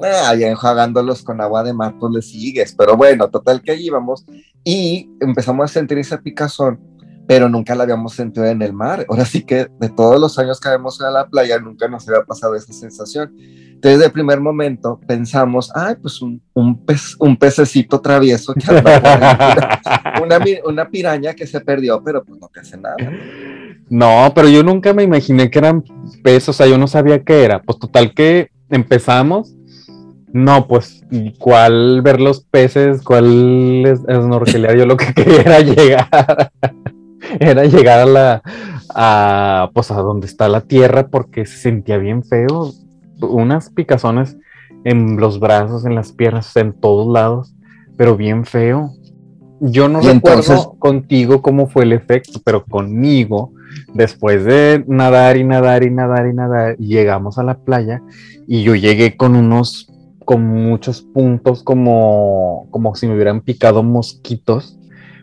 Ah, 0.02 0.34
ya 0.34 0.48
enjuagándolos 0.48 1.22
con 1.22 1.40
agua 1.40 1.62
de 1.62 1.74
mar, 1.74 1.94
pues 2.00 2.12
le 2.12 2.22
sigues. 2.22 2.74
Pero 2.76 2.96
bueno, 2.96 3.28
total 3.28 3.60
que 3.60 3.72
ahí 3.72 3.86
íbamos 3.86 4.24
y 4.64 5.10
empezamos 5.20 5.70
a 5.70 5.72
sentir 5.72 5.98
esa 5.98 6.18
picazón, 6.20 6.80
pero 7.28 7.48
nunca 7.50 7.74
la 7.74 7.82
habíamos 7.84 8.14
sentido 8.14 8.46
en 8.46 8.62
el 8.62 8.72
mar. 8.72 9.04
Ahora 9.10 9.26
sí 9.26 9.42
que 9.44 9.68
de 9.78 9.88
todos 9.90 10.18
los 10.18 10.38
años 10.38 10.58
que 10.58 10.68
habíamos 10.68 10.98
ido 10.98 11.08
a 11.08 11.12
la 11.12 11.28
playa, 11.28 11.58
nunca 11.60 11.86
nos 11.86 12.08
había 12.08 12.24
pasado 12.24 12.54
esa 12.56 12.72
sensación. 12.72 13.36
Entonces, 13.80 13.98
de 13.98 14.10
primer 14.10 14.40
momento 14.40 15.00
pensamos, 15.06 15.72
ay, 15.74 15.94
pues 16.02 16.20
un, 16.20 16.42
un, 16.52 16.84
pez, 16.84 17.16
un 17.18 17.34
pececito 17.34 17.98
travieso 17.98 18.52
que 18.52 18.70
anda 18.70 19.80
una, 20.22 20.38
una 20.66 20.86
piraña 20.90 21.32
que 21.32 21.46
se 21.46 21.62
perdió, 21.62 22.02
pero 22.04 22.22
pues 22.22 22.38
no 22.38 22.50
te 22.52 22.60
hace 22.60 22.76
nada. 22.76 22.96
No, 23.88 24.30
pero 24.34 24.50
yo 24.50 24.62
nunca 24.62 24.92
me 24.92 25.02
imaginé 25.02 25.50
que 25.50 25.60
eran 25.60 25.82
peces, 26.22 26.50
o 26.50 26.52
sea, 26.52 26.66
yo 26.66 26.76
no 26.76 26.88
sabía 26.88 27.24
qué 27.24 27.42
era. 27.42 27.62
Pues 27.62 27.78
total 27.78 28.12
que 28.12 28.50
empezamos. 28.68 29.56
No, 30.30 30.68
pues, 30.68 31.02
¿y 31.10 31.32
¿cuál 31.38 32.02
ver 32.02 32.20
los 32.20 32.44
peces? 32.44 33.00
¿Cuál 33.00 33.86
es 33.86 34.00
snorkelear? 34.00 34.76
Yo 34.76 34.84
lo 34.84 34.98
que 34.98 35.14
quería 35.14 35.40
era 35.40 35.60
llegar, 35.60 36.52
era 37.40 37.64
llegar 37.64 38.00
a 38.00 38.06
la, 38.06 38.42
a, 38.94 39.70
pues 39.72 39.90
a 39.90 40.02
donde 40.02 40.26
está 40.26 40.50
la 40.50 40.60
tierra 40.60 41.08
porque 41.08 41.46
se 41.46 41.56
sentía 41.56 41.96
bien 41.96 42.22
feo. 42.22 42.74
Unas 43.20 43.70
picazones 43.70 44.36
en 44.84 45.16
los 45.16 45.40
brazos, 45.40 45.84
en 45.84 45.94
las 45.94 46.12
piernas, 46.12 46.54
en 46.56 46.72
todos 46.72 47.12
lados, 47.12 47.54
pero 47.96 48.16
bien 48.16 48.44
feo. 48.44 48.92
Yo 49.60 49.88
no 49.88 50.00
recuerdo 50.00 50.38
entonces- 50.40 50.68
contigo 50.78 51.42
cómo 51.42 51.68
fue 51.68 51.84
el 51.84 51.92
efecto, 51.92 52.40
pero 52.44 52.64
conmigo, 52.64 53.52
después 53.92 54.44
de 54.44 54.84
nadar 54.88 55.36
y 55.36 55.44
nadar 55.44 55.82
y 55.82 55.90
nadar 55.90 56.26
y 56.26 56.32
nadar, 56.32 56.76
llegamos 56.78 57.38
a 57.38 57.42
la 57.42 57.58
playa 57.58 58.02
y 58.46 58.62
yo 58.62 58.74
llegué 58.74 59.16
con 59.16 59.36
unos, 59.36 59.92
con 60.24 60.46
muchos 60.46 61.02
puntos 61.02 61.62
como, 61.62 62.68
como 62.70 62.94
si 62.94 63.06
me 63.06 63.14
hubieran 63.14 63.42
picado 63.42 63.82
mosquitos, 63.82 64.78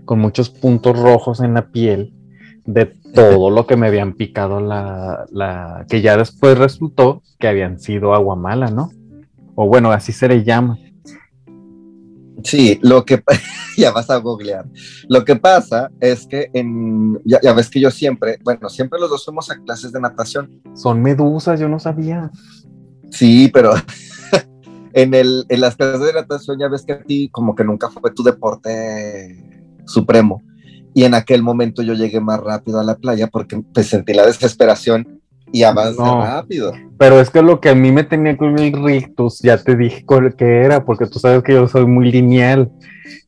con 0.05 0.19
muchos 0.19 0.49
puntos 0.49 0.99
rojos 0.99 1.41
en 1.41 1.55
la 1.55 1.71
piel 1.71 2.13
de 2.65 2.93
todo 3.17 3.49
lo 3.49 3.65
que 3.65 3.75
me 3.75 3.87
habían 3.87 4.13
picado 4.13 4.59
la, 4.59 5.25
la, 5.31 5.85
que 5.89 6.01
ya 6.01 6.15
después 6.15 6.55
resultó 6.55 7.23
que 7.39 7.47
habían 7.47 7.79
sido 7.79 8.13
agua 8.13 8.35
mala, 8.35 8.69
¿no? 8.69 8.91
O 9.55 9.67
bueno, 9.67 9.91
así 9.91 10.11
se 10.11 10.27
le 10.27 10.43
llama. 10.43 10.77
Sí, 12.43 12.79
lo 12.83 13.05
que 13.05 13.23
ya 13.77 13.91
vas 13.91 14.11
a 14.11 14.17
googlear. 14.17 14.65
Lo 15.09 15.25
que 15.25 15.35
pasa 15.35 15.89
es 15.99 16.27
que 16.27 16.51
en 16.53 17.19
ya, 17.25 17.39
ya 17.41 17.53
ves 17.53 17.71
que 17.71 17.79
yo 17.79 17.89
siempre, 17.89 18.37
bueno, 18.43 18.69
siempre 18.69 18.99
los 18.99 19.09
dos 19.09 19.25
fuimos 19.25 19.49
a 19.49 19.57
clases 19.63 19.91
de 19.91 19.99
natación. 19.99 20.61
Son 20.75 21.01
medusas, 21.01 21.59
yo 21.59 21.67
no 21.67 21.79
sabía. 21.79 22.29
Sí, 23.09 23.49
pero 23.51 23.73
en 24.93 25.15
el 25.15 25.43
en 25.49 25.61
las 25.61 25.75
clases 25.75 26.01
de 26.01 26.13
natación 26.13 26.59
ya 26.59 26.67
ves 26.67 26.85
que 26.85 26.93
a 26.93 27.01
ti 27.01 27.29
como 27.29 27.55
que 27.55 27.63
nunca 27.63 27.89
fue 27.89 28.11
tu 28.11 28.21
deporte 28.21 29.65
supremo. 29.85 30.43
Y 30.97 31.03
en 31.03 31.13
aquel 31.13 31.43
momento 31.43 31.83
yo 31.83 31.93
llegué 31.93 32.19
más 32.19 32.39
rápido 32.39 32.79
a 32.79 32.83
la 32.83 32.95
playa 32.95 33.27
porque 33.27 33.61
pues, 33.71 33.85
sentí 33.87 34.13
la 34.15 34.25
desesperación 34.25 35.19
y 35.51 35.61
avancé 35.61 36.01
No. 36.01 36.21
rápido. 36.23 36.73
Pero 36.97 37.19
es 37.21 37.29
que 37.29 37.43
lo 37.43 37.59
que 37.61 37.69
a 37.69 37.75
mí 37.75 37.91
me 37.91 38.03
tenía 38.03 38.35
con 38.35 38.57
el 38.57 38.73
rictus, 38.83 39.37
ya 39.43 39.59
te 39.61 39.75
dije 39.75 40.03
qué 40.35 40.61
era, 40.65 40.83
porque 40.83 41.05
tú 41.05 41.19
sabes 41.19 41.43
que 41.43 41.53
yo 41.53 41.67
soy 41.67 41.85
muy 41.85 42.11
lineal. 42.11 42.71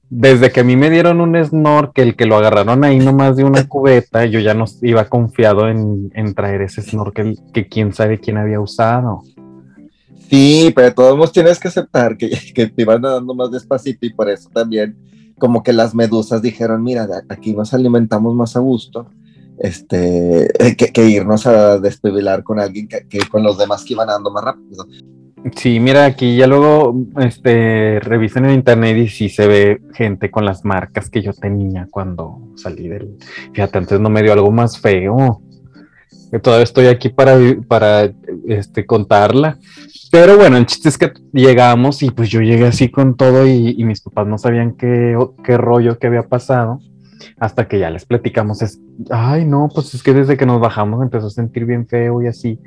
desde 0.09 0.49
que 0.51 0.61
a 0.61 0.63
mí 0.63 0.75
me 0.75 0.89
dieron 0.89 1.21
un 1.21 1.35
snorkel, 1.45 2.15
que 2.15 2.25
lo 2.25 2.37
agarraron 2.37 2.83
ahí 2.83 2.97
nomás 2.97 3.35
de 3.35 3.43
una 3.43 3.67
cubeta, 3.67 4.25
yo 4.25 4.39
ya 4.39 4.55
no 4.55 4.65
iba 4.81 5.05
confiado 5.05 5.69
en, 5.69 6.09
en 6.15 6.33
traer 6.33 6.63
ese 6.63 6.81
snorkel 6.81 7.37
que 7.53 7.67
quién 7.67 7.93
sabe 7.93 8.17
quién 8.17 8.37
había 8.37 8.59
usado. 8.59 9.21
Sí, 10.27 10.71
pero 10.75 10.91
todos 10.95 11.31
tienes 11.31 11.59
que 11.59 11.67
aceptar 11.67 12.17
que, 12.17 12.31
que 12.55 12.65
te 12.65 12.81
iban 12.81 13.03
nadando 13.03 13.35
más 13.35 13.51
despacito 13.51 14.07
y 14.07 14.11
por 14.11 14.27
eso 14.27 14.49
también 14.51 14.97
como 15.39 15.63
que 15.63 15.73
las 15.73 15.95
medusas 15.95 16.41
dijeron, 16.41 16.83
mira, 16.83 17.07
aquí 17.29 17.53
nos 17.53 17.73
alimentamos 17.73 18.35
más 18.35 18.55
a 18.55 18.59
gusto, 18.59 19.07
este, 19.57 20.47
que, 20.77 20.93
que 20.93 21.09
irnos 21.09 21.47
a 21.47 21.79
despebilar 21.79 22.43
con 22.43 22.59
alguien 22.59 22.87
que, 22.87 23.19
con 23.29 23.43
los 23.43 23.57
demás 23.57 23.83
que 23.83 23.93
iban 23.93 24.07
nadando 24.07 24.31
más 24.31 24.43
rápido. 24.43 24.85
Sí, 25.55 25.79
mira, 25.79 26.05
aquí 26.05 26.35
ya 26.35 26.47
luego 26.47 26.95
este, 27.17 27.99
revisen 28.01 28.45
en 28.45 28.55
internet 28.55 28.97
y 28.97 29.07
sí 29.07 29.29
se 29.29 29.47
ve 29.47 29.81
gente 29.93 30.29
con 30.29 30.45
las 30.45 30.65
marcas 30.65 31.09
que 31.09 31.21
yo 31.21 31.33
tenía 31.33 31.87
cuando 31.89 32.41
salí 32.55 32.89
del... 32.89 33.15
Fíjate, 33.53 33.77
antes 33.77 33.99
no 33.99 34.09
me 34.09 34.21
dio 34.21 34.33
algo 34.33 34.51
más 34.51 34.79
feo. 34.79 35.41
Todavía 36.41 36.63
estoy 36.63 36.87
aquí 36.87 37.09
para, 37.09 37.37
para 37.67 38.11
este, 38.47 38.85
contarla. 38.85 39.57
Pero 40.11 40.37
bueno, 40.37 40.57
el 40.57 40.65
chiste 40.65 40.89
es 40.89 40.97
que 40.97 41.11
llegamos 41.33 42.03
y 42.03 42.11
pues 42.11 42.29
yo 42.29 42.41
llegué 42.41 42.67
así 42.67 42.89
con 42.89 43.15
todo 43.15 43.47
y, 43.47 43.75
y 43.77 43.83
mis 43.83 44.01
papás 44.01 44.27
no 44.27 44.37
sabían 44.37 44.73
qué, 44.73 45.17
qué 45.43 45.57
rollo 45.57 45.97
que 45.97 46.07
había 46.07 46.23
pasado 46.23 46.79
hasta 47.39 47.67
que 47.67 47.79
ya 47.79 47.89
les 47.89 48.05
platicamos. 48.05 48.61
Es, 48.61 48.79
ay, 49.09 49.45
no, 49.45 49.69
pues 49.73 49.93
es 49.93 50.03
que 50.03 50.13
desde 50.13 50.37
que 50.37 50.45
nos 50.45 50.59
bajamos 50.59 51.01
empezó 51.01 51.27
a 51.27 51.31
sentir 51.31 51.65
bien 51.65 51.87
feo 51.87 52.21
y 52.21 52.27
así. 52.27 52.59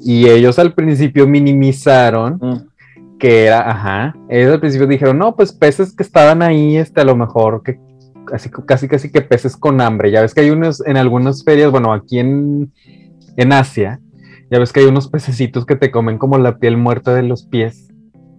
Y 0.00 0.28
ellos 0.28 0.58
al 0.58 0.74
principio 0.74 1.26
minimizaron 1.26 2.38
mm. 2.40 3.18
que 3.18 3.46
era, 3.46 3.70
ajá, 3.70 4.16
ellos 4.28 4.52
al 4.52 4.60
principio 4.60 4.86
dijeron, 4.86 5.18
no, 5.18 5.34
pues 5.34 5.52
peces 5.52 5.94
que 5.94 6.02
estaban 6.02 6.42
ahí, 6.42 6.76
este, 6.76 7.00
a 7.00 7.04
lo 7.04 7.16
mejor 7.16 7.62
que 7.62 7.78
así, 8.32 8.50
casi, 8.66 8.88
casi 8.88 9.10
que 9.10 9.22
peces 9.22 9.56
con 9.56 9.80
hambre. 9.80 10.10
Ya 10.10 10.20
ves 10.20 10.34
que 10.34 10.42
hay 10.42 10.50
unos 10.50 10.84
en 10.86 10.96
algunas 10.96 11.44
ferias, 11.44 11.70
bueno, 11.70 11.92
aquí 11.92 12.18
en, 12.18 12.72
en 13.36 13.52
Asia, 13.52 14.00
ya 14.50 14.58
ves 14.58 14.72
que 14.72 14.80
hay 14.80 14.86
unos 14.86 15.08
pececitos 15.08 15.66
que 15.66 15.76
te 15.76 15.90
comen 15.90 16.18
como 16.18 16.38
la 16.38 16.58
piel 16.58 16.76
muerta 16.76 17.14
de 17.14 17.22
los 17.22 17.44
pies, 17.44 17.88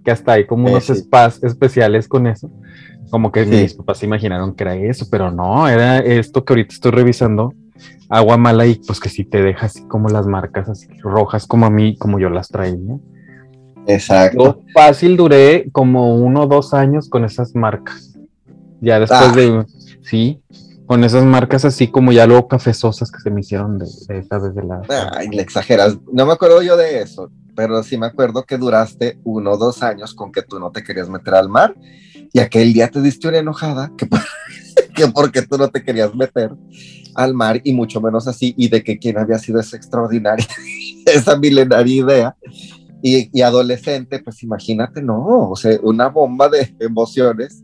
que 0.04 0.12
hasta 0.12 0.34
hay 0.34 0.45
como 0.45 0.69
unos 0.69 0.86
spas 0.86 1.43
especiales 1.43 2.08
con 2.08 2.28
eso. 2.28 2.50
Como 3.10 3.32
que 3.32 3.45
sí. 3.45 3.52
mis 3.52 3.73
papás 3.73 4.00
se 4.00 4.06
imaginaron 4.06 4.56
que 4.56 4.63
era 4.63 4.76
eso, 4.76 5.08
pero 5.10 5.32
no, 5.32 5.67
era 5.67 6.00
esto 6.00 6.43
que 6.43 6.54
ahorita 6.54 6.73
estoy 6.73 6.91
revisando, 6.91 7.54
agua 8.10 8.38
mala 8.38 8.65
y 8.65 8.76
pues 8.76 9.00
que 9.00 9.10
si 9.10 9.23
te 9.23 9.41
deja 9.41 9.67
así 9.67 9.84
como 9.88 10.10
las 10.10 10.28
marcas 10.28 10.69
así 10.69 10.88
rojas 11.02 11.45
como 11.47 11.65
a 11.65 11.69
mí, 11.69 11.97
como 11.97 12.19
yo 12.19 12.30
las 12.30 12.50
traía. 12.50 12.78
Exacto. 13.88 14.43
Yo 14.43 14.62
fácil 14.73 15.15
duré 15.15 15.69
como 15.71 16.17
uno 16.17 16.43
o 16.43 16.47
dos 16.47 16.73
años 16.73 17.10
con 17.10 17.23
esas 17.23 17.56
marcas. 17.56 18.19
Ya 18.82 19.00
después 19.00 19.21
ah. 19.23 19.36
de, 19.36 19.65
sí, 20.10 20.41
con 20.86 21.04
esas 21.04 21.24
marcas 21.26 21.65
así 21.65 21.88
como 21.89 22.12
ya 22.12 22.26
luego 22.26 22.48
cafezosas 22.48 23.12
que 23.12 23.20
se 23.20 23.30
me 23.30 23.41
hicieron 23.41 23.78
de, 23.78 23.86
de 24.08 24.20
esa 24.20 24.39
vez 24.39 24.56
de 24.56 24.63
la... 24.63 24.82
Ay, 25.13 25.28
le 25.30 25.41
exageras. 25.41 25.98
No 26.12 26.26
me 26.26 26.34
acuerdo 26.34 26.62
yo 26.62 26.78
de 26.78 27.02
eso, 27.02 27.30
pero 27.56 27.84
sí 27.84 27.98
me 27.98 28.08
acuerdo 28.08 28.43
que 28.43 28.58
duraste 28.58 29.20
uno 29.24 29.52
o 29.52 29.58
dos 29.58 29.84
años 29.84 30.13
con 30.13 30.32
que 30.32 30.43
tú 30.43 30.60
no 30.60 30.72
te 30.72 30.84
querías 30.84 31.10
meter 31.10 31.36
al 31.36 31.50
mar 31.50 31.76
y 32.34 32.39
aquel 32.39 32.74
día 32.74 32.88
te 32.89 33.02
diste 33.02 33.28
una 33.28 33.39
enojada 33.39 33.91
que, 33.98 34.08
que 34.96 35.08
porque 35.08 35.41
tú 35.41 35.58
no 35.58 35.67
te 35.70 35.84
querías 35.84 36.13
meter 36.15 36.52
al 37.17 37.34
mar 37.34 37.60
y 37.63 37.74
mucho 37.74 38.00
menos 38.00 38.28
así, 38.28 38.54
y 38.58 38.70
de 38.70 38.84
que 38.84 39.00
quién 39.00 39.17
había 39.17 39.39
sido 39.39 39.60
esa 39.60 39.76
extraordinaria, 39.76 40.46
esa 41.06 41.38
milenaria 41.38 41.96
idea. 41.96 42.36
Y, 43.02 43.30
y, 43.32 43.41
adolescente, 43.41 44.20
pues 44.20 44.41
imagínate, 44.41 45.02
no, 45.02 45.50
o 45.52 45.56
sea, 45.56 45.78
una 45.84 46.10
bomba 46.10 46.50
de 46.50 46.76
emociones. 46.80 47.63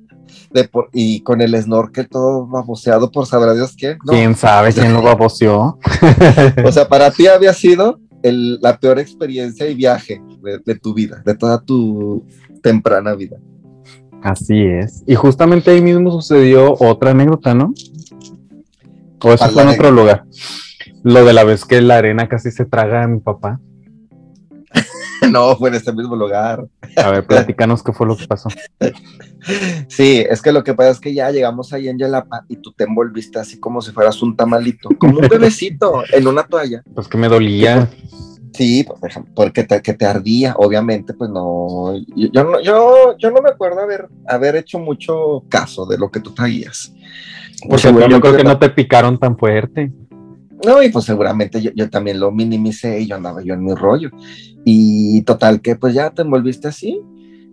De 0.51 0.65
por, 0.65 0.89
y 0.93 1.21
con 1.21 1.41
el 1.41 1.59
snorkel 1.61 2.07
todo 2.07 2.45
baboseado 2.47 3.11
por 3.11 3.25
sabrá 3.25 3.53
Dios 3.53 3.73
quién. 3.77 3.97
¿no? 4.05 4.13
¿Quién 4.13 4.35
sabe 4.35 4.73
quién 4.73 4.93
lo 4.93 5.01
baboseó? 5.01 5.77
o 6.65 6.71
sea, 6.71 6.87
para 6.87 7.11
ti 7.11 7.27
había 7.27 7.53
sido 7.53 7.99
el, 8.21 8.59
la 8.61 8.77
peor 8.77 8.99
experiencia 8.99 9.67
y 9.67 9.75
viaje 9.75 10.21
de, 10.41 10.59
de 10.59 10.75
tu 10.75 10.93
vida, 10.93 11.21
de 11.25 11.35
toda 11.35 11.61
tu 11.61 12.25
temprana 12.61 13.15
vida. 13.15 13.37
Así 14.23 14.63
es. 14.63 15.03
Y 15.05 15.15
justamente 15.15 15.71
ahí 15.71 15.81
mismo 15.81 16.09
sucedió 16.11 16.75
otra 16.79 17.11
anécdota, 17.11 17.53
¿no? 17.53 17.73
O 19.21 19.33
eso 19.33 19.49
fue 19.49 19.63
en 19.63 19.69
otro 19.69 19.91
lugar. 19.91 20.25
Lo 21.03 21.25
de 21.25 21.33
la 21.33 21.43
vez 21.43 21.65
que 21.65 21.81
la 21.81 21.97
arena 21.97 22.27
casi 22.27 22.51
se 22.51 22.65
traga 22.65 23.03
a 23.03 23.07
mi 23.07 23.19
papá. 23.19 23.59
no, 25.31 25.55
fue 25.55 25.69
en 25.69 25.75
este 25.75 25.93
mismo 25.93 26.15
lugar. 26.15 26.65
A 26.95 27.11
ver, 27.11 27.25
platícanos 27.25 27.83
qué 27.83 27.93
fue 27.93 28.07
lo 28.07 28.17
que 28.17 28.27
pasó. 28.27 28.49
Sí, 29.87 30.25
es 30.29 30.41
que 30.41 30.51
lo 30.51 30.63
que 30.63 30.73
pasa 30.73 30.91
es 30.91 30.99
que 30.99 31.13
ya 31.13 31.29
llegamos 31.31 31.73
ahí 31.73 31.89
en 31.89 31.97
Yelapa 31.97 32.45
y 32.47 32.57
tú 32.57 32.71
te 32.71 32.85
envolviste 32.85 33.39
así 33.39 33.59
como 33.59 33.81
si 33.81 33.91
fueras 33.91 34.21
un 34.21 34.35
tamalito, 34.35 34.89
como 34.97 35.19
un 35.19 35.27
bebecito 35.27 36.03
en 36.13 36.27
una 36.27 36.43
toalla. 36.43 36.81
Pues 36.93 37.07
que 37.07 37.17
me 37.17 37.27
dolía. 37.27 37.89
Sí, 38.53 38.85
pues, 38.99 39.19
porque 39.33 39.63
te, 39.63 39.81
que 39.81 39.95
te 39.95 40.05
ardía, 40.05 40.53
obviamente, 40.57 41.15
pues 41.15 41.31
no, 41.31 41.95
yo, 42.15 42.27
yo, 42.31 42.43
no, 42.43 42.61
yo, 42.61 43.17
yo 43.17 43.31
no 43.31 43.41
me 43.41 43.49
acuerdo 43.49 43.81
haber, 43.81 44.07
haber 44.27 44.55
hecho 44.55 44.77
mucho 44.77 45.43
caso 45.49 45.87
de 45.87 45.97
lo 45.97 46.11
que 46.11 46.19
tú 46.19 46.35
traías. 46.35 46.93
Porque 47.67 47.91
yo 48.09 48.21
creo 48.21 48.37
que 48.37 48.43
no 48.43 48.59
te 48.59 48.69
picaron 48.69 49.17
tan 49.17 49.37
fuerte. 49.37 49.91
No, 50.65 50.81
y 50.81 50.89
pues 50.89 51.05
seguramente 51.05 51.61
yo, 51.61 51.71
yo, 51.75 51.89
también 51.89 52.19
lo 52.19 52.31
minimicé 52.31 53.01
y 53.01 53.07
yo 53.07 53.15
andaba 53.15 53.41
yo 53.41 53.53
en 53.53 53.63
mi 53.63 53.73
rollo. 53.73 54.09
Y 54.63 55.21
total, 55.23 55.61
que 55.61 55.75
pues 55.75 55.93
ya 55.93 56.09
te 56.11 56.21
envolviste 56.21 56.67
así. 56.67 57.01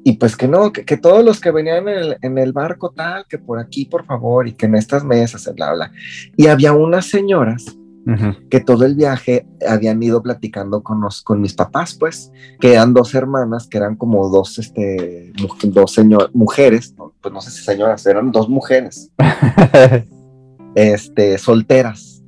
Y 0.03 0.13
pues 0.13 0.37
que 0.37 0.49
no, 0.49 0.73
que, 0.73 0.85
que 0.85 0.97
todos 0.97 1.25
los 1.25 1.41
que 1.41 1.51
venían 1.51 1.89
en 1.89 1.99
el, 1.99 2.17
en 2.23 2.39
el, 2.39 2.53
barco 2.53 2.91
tal, 2.91 3.27
que 3.29 3.39
por 3.39 3.59
aquí, 3.59 3.85
por 3.85 4.07
favor, 4.07 4.49
y 4.49 4.53
que 4.53 4.67
en 4.67 4.77
estas 4.77 5.05
mesas, 5.05 5.51
bla, 5.55 5.75
bla. 5.75 5.93
Y 6.37 6.47
había 6.47 6.73
unas 6.73 7.07
señoras 7.07 7.77
uh 8.07 8.11
-huh. 8.11 8.49
que 8.49 8.61
todo 8.61 8.87
el 8.87 8.95
viaje 8.95 9.47
habían 9.69 10.03
ido 10.03 10.23
platicando 10.23 10.83
con, 10.83 11.03
los, 11.03 11.21
con 11.21 11.43
mis 11.43 11.53
papás, 11.53 11.97
pues, 12.01 12.33
que 12.61 12.73
eran 12.73 12.95
dos 12.95 13.15
hermanas, 13.15 13.67
que 13.67 13.77
eran 13.77 13.97
como 13.97 14.27
dos, 14.31 14.59
este, 14.59 15.33
dos 15.65 15.93
señor, 15.93 16.31
mujeres, 16.33 16.95
pues 17.21 17.35
no 17.35 17.43
sé 17.43 17.51
si 17.51 17.63
señoras, 17.63 18.07
eran 18.07 18.33
dos 18.33 18.49
mujeres, 18.49 19.11
este, 20.75 21.37
solteras 21.37 22.20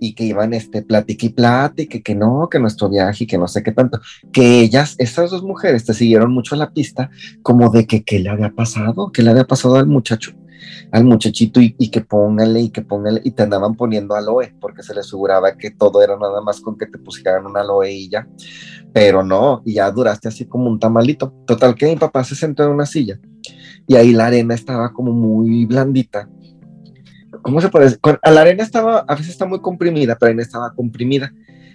y 0.00 0.14
que 0.14 0.24
iban 0.24 0.54
este 0.54 0.82
platique 0.82 1.26
y 1.26 1.30
platique, 1.30 2.02
que 2.02 2.14
no, 2.14 2.48
que 2.50 2.58
nuestro 2.58 2.88
viaje 2.88 3.24
y 3.24 3.26
que 3.26 3.38
no 3.38 3.46
sé 3.46 3.62
qué 3.62 3.72
tanto, 3.72 4.00
que 4.32 4.60
ellas, 4.60 4.96
estas 4.98 5.30
dos 5.30 5.42
mujeres 5.42 5.84
te 5.84 5.94
siguieron 5.94 6.32
mucho 6.32 6.56
la 6.56 6.72
pista 6.72 7.10
como 7.42 7.70
de 7.70 7.86
que 7.86 8.02
qué 8.02 8.18
le 8.18 8.30
había 8.30 8.50
pasado, 8.50 9.12
qué 9.12 9.22
le 9.22 9.30
había 9.30 9.44
pasado 9.44 9.76
al 9.76 9.86
muchacho, 9.86 10.32
al 10.90 11.04
muchachito 11.04 11.60
y, 11.60 11.74
y, 11.78 11.90
que 11.90 12.00
póngale 12.00 12.60
y 12.60 12.70
que 12.70 12.82
póngale 12.82 13.20
y 13.24 13.30
te 13.30 13.42
andaban 13.42 13.74
poniendo 13.74 14.14
aloe 14.14 14.54
porque 14.60 14.82
se 14.82 14.94
les 14.94 15.10
figuraba 15.10 15.56
que 15.56 15.70
todo 15.70 16.02
era 16.02 16.16
nada 16.16 16.40
más 16.40 16.60
con 16.60 16.76
que 16.76 16.86
te 16.86 16.98
pusieran 16.98 17.46
una 17.46 17.60
aloe 17.60 17.92
y 17.92 18.08
ya, 18.08 18.26
pero 18.92 19.22
no, 19.22 19.62
y 19.64 19.74
ya 19.74 19.90
duraste 19.90 20.28
así 20.28 20.46
como 20.46 20.68
un 20.68 20.80
tamalito. 20.80 21.32
Total 21.46 21.74
que 21.74 21.86
mi 21.86 21.96
papá 21.96 22.24
se 22.24 22.34
sentó 22.34 22.64
en 22.64 22.70
una 22.70 22.86
silla 22.86 23.20
y 23.86 23.96
ahí 23.96 24.12
la 24.12 24.26
arena 24.26 24.54
estaba 24.54 24.92
como 24.92 25.12
muy 25.12 25.66
blandita 25.66 26.28
¿cómo 27.42 27.60
se 27.60 27.68
puede 27.68 27.86
decir? 27.86 28.00
A 28.22 28.30
la 28.30 28.40
arena 28.42 28.62
estaba, 28.62 29.00
a 29.00 29.14
veces 29.14 29.30
está 29.30 29.46
muy 29.46 29.60
comprimida, 29.60 30.16
pero 30.16 30.28
la 30.28 30.30
arena 30.30 30.42
estaba 30.42 30.74
comprimida. 30.74 31.32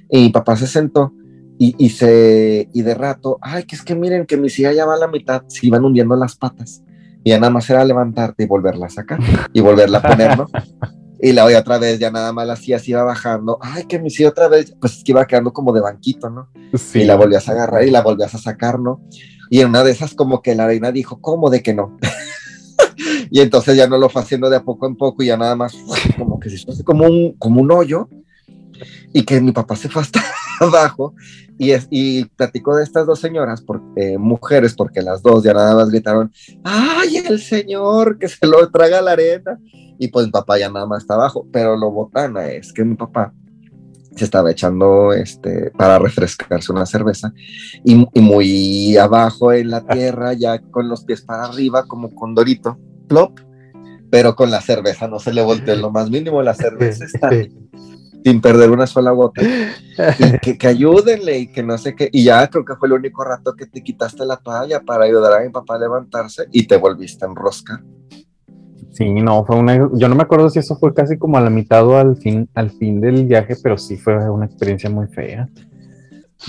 Y 0.09 0.23
mi 0.23 0.29
papá 0.29 0.55
se 0.55 0.67
sentó 0.67 1.13
y, 1.57 1.75
y, 1.77 1.89
se, 1.89 2.69
y 2.73 2.81
de 2.81 2.93
rato, 2.93 3.37
ay, 3.41 3.63
que 3.63 3.75
es 3.75 3.81
que 3.81 3.95
miren 3.95 4.25
que 4.25 4.37
mi 4.37 4.49
silla 4.49 4.71
ya 4.73 4.85
va 4.85 4.95
a 4.95 4.97
la 4.97 5.07
mitad, 5.07 5.43
se 5.47 5.65
iban 5.67 5.83
hundiendo 5.83 6.15
las 6.15 6.35
patas. 6.35 6.83
Y 7.23 7.31
ya 7.31 7.39
nada 7.39 7.51
más 7.51 7.69
era 7.69 7.83
levantarte 7.83 8.43
y 8.43 8.47
volverla 8.47 8.85
a 8.85 8.89
sacar 8.89 9.19
y 9.51 9.59
volverla 9.59 9.97
a 9.97 10.01
poner, 10.01 10.37
¿no? 10.37 10.47
y 11.21 11.31
la 11.31 11.43
voy 11.43 11.55
otra 11.55 11.77
vez, 11.79 11.97
ya 11.97 12.11
nada 12.11 12.31
más 12.33 12.45
la 12.45 12.55
silla 12.55 12.77
se 12.77 12.91
iba 12.91 13.03
bajando. 13.03 13.57
Ay, 13.61 13.85
que 13.85 13.99
mi 13.99 14.09
silla 14.09 14.29
otra 14.29 14.47
vez, 14.47 14.75
pues 14.79 14.97
es 14.97 15.03
que 15.03 15.11
iba 15.11 15.25
quedando 15.25 15.53
como 15.53 15.73
de 15.73 15.81
banquito, 15.81 16.29
¿no? 16.29 16.49
Sí. 16.77 17.01
Y 17.01 17.05
la 17.05 17.15
volvías 17.15 17.47
a 17.49 17.53
agarrar 17.53 17.83
y 17.83 17.91
la 17.91 18.01
volvías 18.01 18.35
a 18.35 18.37
sacar, 18.37 18.79
¿no? 18.79 19.01
Y 19.49 19.61
en 19.61 19.69
una 19.69 19.83
de 19.83 19.91
esas 19.91 20.13
como 20.13 20.41
que 20.41 20.55
la 20.55 20.67
reina 20.67 20.91
dijo, 20.91 21.19
¿cómo 21.21 21.49
de 21.49 21.63
que 21.63 21.73
no? 21.73 21.97
y 23.29 23.41
entonces 23.41 23.75
ya 23.75 23.87
no 23.87 23.97
lo 23.97 24.09
fue 24.09 24.21
haciendo 24.21 24.49
de 24.49 24.57
a 24.57 24.63
poco 24.63 24.87
en 24.87 24.95
poco 24.95 25.23
y 25.23 25.27
ya 25.27 25.37
nada 25.37 25.55
más 25.55 25.75
como 26.17 26.39
que 26.39 26.49
se 26.49 26.55
hizo 26.55 26.83
como 26.83 27.05
un, 27.05 27.33
como 27.33 27.61
un 27.61 27.71
hoyo. 27.71 28.09
Y 29.13 29.23
que 29.23 29.39
mi 29.39 29.53
papá 29.53 29.77
se 29.77 29.87
fue 29.87 30.01
hasta 30.01 30.21
abajo 30.59 31.15
y, 31.57 31.71
es, 31.71 31.87
y 31.89 32.25
platico 32.25 32.75
de 32.75 32.83
estas 32.83 33.05
dos 33.05 33.19
señoras, 33.19 33.61
por, 33.61 33.81
eh, 33.95 34.17
mujeres, 34.17 34.73
porque 34.73 35.01
las 35.01 35.21
dos 35.21 35.43
ya 35.43 35.53
nada 35.53 35.75
más 35.75 35.89
gritaron, 35.89 36.31
¡ay, 36.63 37.17
el 37.17 37.39
señor 37.39 38.19
que 38.19 38.27
se 38.27 38.45
lo 38.45 38.69
traga 38.69 39.01
la 39.01 39.11
arena! 39.11 39.57
Y 39.97 40.09
pues 40.09 40.25
mi 40.25 40.31
papá 40.33 40.59
ya 40.59 40.69
nada 40.69 40.85
más 40.85 41.03
está 41.03 41.13
abajo, 41.13 41.47
pero 41.51 41.77
lo 41.77 41.91
botana 41.91 42.47
es 42.47 42.73
que 42.73 42.83
mi 42.83 42.95
papá 42.95 43.33
se 44.13 44.25
estaba 44.25 44.51
echando 44.51 45.13
este, 45.13 45.71
para 45.71 45.97
refrescarse 45.99 46.71
una 46.71 46.85
cerveza 46.85 47.33
y, 47.83 48.05
y 48.13 48.21
muy 48.21 48.97
abajo 48.97 49.53
en 49.53 49.69
la 49.69 49.85
tierra, 49.85 50.33
ya 50.33 50.59
con 50.59 50.89
los 50.89 51.05
pies 51.05 51.21
para 51.21 51.45
arriba, 51.45 51.85
como 51.85 52.13
con 52.13 52.35
Dorito 52.35 52.77
plop, 53.07 53.39
pero 54.09 54.35
con 54.35 54.51
la 54.51 54.61
cerveza 54.61 55.07
no 55.07 55.19
se 55.19 55.33
le 55.33 55.41
volteó 55.41 55.73
en 55.73 55.81
lo 55.81 55.91
más 55.91 56.09
mínimo, 56.09 56.41
la 56.41 56.53
cerveza 56.53 57.05
está 57.05 57.29
sin 58.25 58.41
perder 58.41 58.71
una 58.71 58.87
sola 58.87 59.11
gota. 59.11 59.41
Y 60.19 60.39
que, 60.39 60.57
que, 60.57 60.67
ayúdenle 60.67 61.39
y 61.39 61.47
que 61.47 61.63
no 61.63 61.77
sé 61.77 61.95
qué. 61.95 62.09
Y 62.11 62.25
ya 62.25 62.49
creo 62.49 62.65
que 62.65 62.75
fue 62.75 62.89
el 62.89 62.95
único 62.95 63.23
rato 63.23 63.53
que 63.53 63.65
te 63.65 63.81
quitaste 63.81 64.25
la 64.25 64.35
toalla 64.35 64.81
para 64.81 65.05
ayudar 65.05 65.31
a 65.31 65.45
mi 65.45 65.49
papá 65.49 65.75
a 65.75 65.79
levantarse 65.79 66.47
y 66.51 66.67
te 66.67 66.75
volviste 66.75 67.23
a 67.23 67.29
enroscar. 67.29 67.79
Sí, 68.91 69.09
no, 69.13 69.45
fue 69.45 69.55
una, 69.55 69.89
yo 69.93 70.09
no 70.09 70.15
me 70.15 70.23
acuerdo 70.23 70.49
si 70.49 70.59
eso 70.59 70.75
fue 70.77 70.93
casi 70.93 71.17
como 71.17 71.37
a 71.37 71.41
la 71.41 71.49
mitad 71.49 71.87
o 71.87 71.97
al 71.97 72.17
fin, 72.17 72.49
al 72.55 72.71
fin 72.71 72.99
del 72.99 73.25
viaje, 73.25 73.55
pero 73.61 73.77
sí 73.77 73.95
fue 73.95 74.29
una 74.29 74.45
experiencia 74.45 74.89
muy 74.89 75.07
fea. 75.07 75.47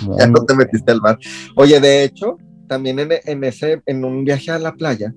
Muy, 0.04 0.18
Ya 0.18 0.26
no 0.26 0.44
te 0.44 0.54
metiste 0.54 0.90
al 0.90 1.00
mar. 1.00 1.18
Oye, 1.54 1.78
de 1.78 2.02
hecho, 2.02 2.38
también 2.66 2.98
en, 2.98 3.12
en 3.24 3.44
ese, 3.44 3.82
en 3.86 4.04
un 4.04 4.24
viaje 4.24 4.50
a 4.50 4.58
la 4.58 4.72
playa, 4.72 5.14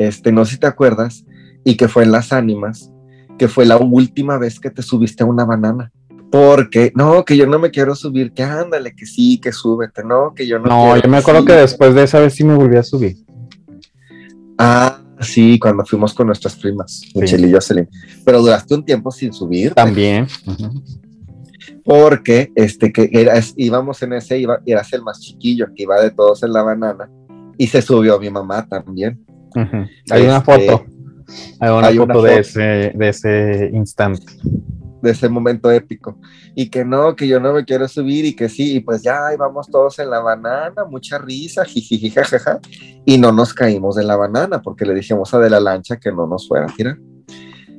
este, 0.00 0.32
no 0.32 0.44
sé 0.46 0.54
si 0.54 0.60
te 0.60 0.66
acuerdas, 0.66 1.26
y 1.62 1.76
que 1.76 1.86
fue 1.86 2.04
en 2.04 2.12
Las 2.12 2.32
Ánimas, 2.32 2.90
que 3.38 3.48
fue 3.48 3.66
la 3.66 3.76
última 3.76 4.38
vez 4.38 4.58
que 4.58 4.70
te 4.70 4.82
subiste 4.82 5.22
a 5.22 5.26
una 5.26 5.44
banana. 5.44 5.92
Porque, 6.30 6.90
no, 6.94 7.24
que 7.24 7.36
yo 7.36 7.46
no 7.46 7.58
me 7.58 7.70
quiero 7.70 7.94
subir, 7.94 8.32
que 8.32 8.42
ándale, 8.42 8.94
que 8.94 9.04
sí, 9.04 9.38
que 9.38 9.52
súbete, 9.52 10.02
no, 10.02 10.32
que 10.34 10.46
yo 10.46 10.58
no 10.58 10.66
No, 10.68 10.92
quiero, 10.92 11.02
yo 11.02 11.10
me 11.10 11.16
acuerdo 11.18 11.40
sí. 11.40 11.46
que 11.48 11.52
después 11.52 11.94
de 11.94 12.04
esa 12.04 12.20
vez 12.20 12.34
sí 12.34 12.44
me 12.44 12.54
volví 12.54 12.76
a 12.76 12.82
subir. 12.82 13.16
Ah, 14.56 15.00
sí, 15.20 15.58
cuando 15.58 15.84
fuimos 15.84 16.14
con 16.14 16.28
nuestras 16.28 16.56
primas, 16.56 17.02
Michelle 17.14 17.46
y 17.48 17.52
Jocelyn. 17.52 17.88
Pero 18.24 18.40
duraste 18.40 18.74
un 18.74 18.84
tiempo 18.84 19.10
sin 19.10 19.32
subir. 19.32 19.74
También. 19.74 20.26
Porque 21.84 22.52
este 22.54 22.92
que 22.92 23.10
eras, 23.12 23.52
íbamos 23.56 24.02
en 24.02 24.14
ese, 24.14 24.38
iba, 24.38 24.60
eras 24.64 24.92
el 24.92 25.02
más 25.02 25.20
chiquillo 25.20 25.66
que 25.74 25.82
iba 25.82 26.00
de 26.00 26.10
todos 26.10 26.42
en 26.42 26.52
la 26.52 26.62
banana 26.62 27.10
y 27.58 27.66
se 27.66 27.82
subió 27.82 28.18
mi 28.18 28.30
mamá 28.30 28.66
también. 28.66 29.22
Ujú. 29.54 29.86
Hay 30.10 30.22
una 30.22 30.38
Este, 30.38 30.66
foto. 30.66 30.84
Hay 31.60 31.70
una 31.70 31.86
hay 31.88 31.96
foto 31.96 32.04
una 32.20 32.28
de, 32.28 32.36
foto. 32.36 32.40
Ese, 32.40 32.92
de 32.94 33.08
ese 33.08 33.70
instante. 33.72 34.32
de 35.02 35.10
ese 35.12 35.28
momento 35.30 35.70
épico 35.70 36.18
y 36.54 36.68
que 36.68 36.84
no, 36.84 37.16
que 37.16 37.26
yo 37.26 37.40
no 37.40 37.54
me 37.54 37.64
quiero 37.64 37.88
subir 37.88 38.24
y 38.26 38.34
que 38.36 38.48
sí, 38.50 38.76
y 38.76 38.80
pues 38.80 39.02
ya 39.02 39.28
ahí 39.28 39.36
vamos 39.38 39.66
todos 39.70 39.98
en 39.98 40.10
la 40.10 40.20
banana, 40.20 40.84
mucha 40.84 41.16
risa, 41.18 41.64
jijiji, 41.64 42.10
jajaja, 42.10 42.58
y 43.06 43.16
no 43.16 43.32
nos 43.32 43.54
caímos 43.54 43.96
de 43.96 44.04
la 44.04 44.16
banana 44.16 44.60
porque 44.60 44.84
le 44.84 44.94
dijimos 44.94 45.32
a 45.32 45.38
de 45.38 45.48
la 45.48 45.58
lancha 45.60 45.96
que 45.98 46.12
no 46.12 46.26
nos 46.26 46.46
fuera 46.46 46.66
a 46.66 46.74
tirar. 46.74 46.98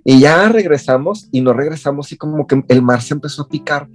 Y 0.03 0.19
ya 0.19 0.49
regresamos 0.49 1.29
y 1.31 1.41
no 1.41 1.53
regresamos 1.53 2.11
y 2.11 2.17
como 2.17 2.47
que 2.47 2.63
el 2.69 2.81
mar 2.81 3.01
se 3.03 3.13
empezó 3.13 3.43
a 3.43 3.47
picar 3.49 3.87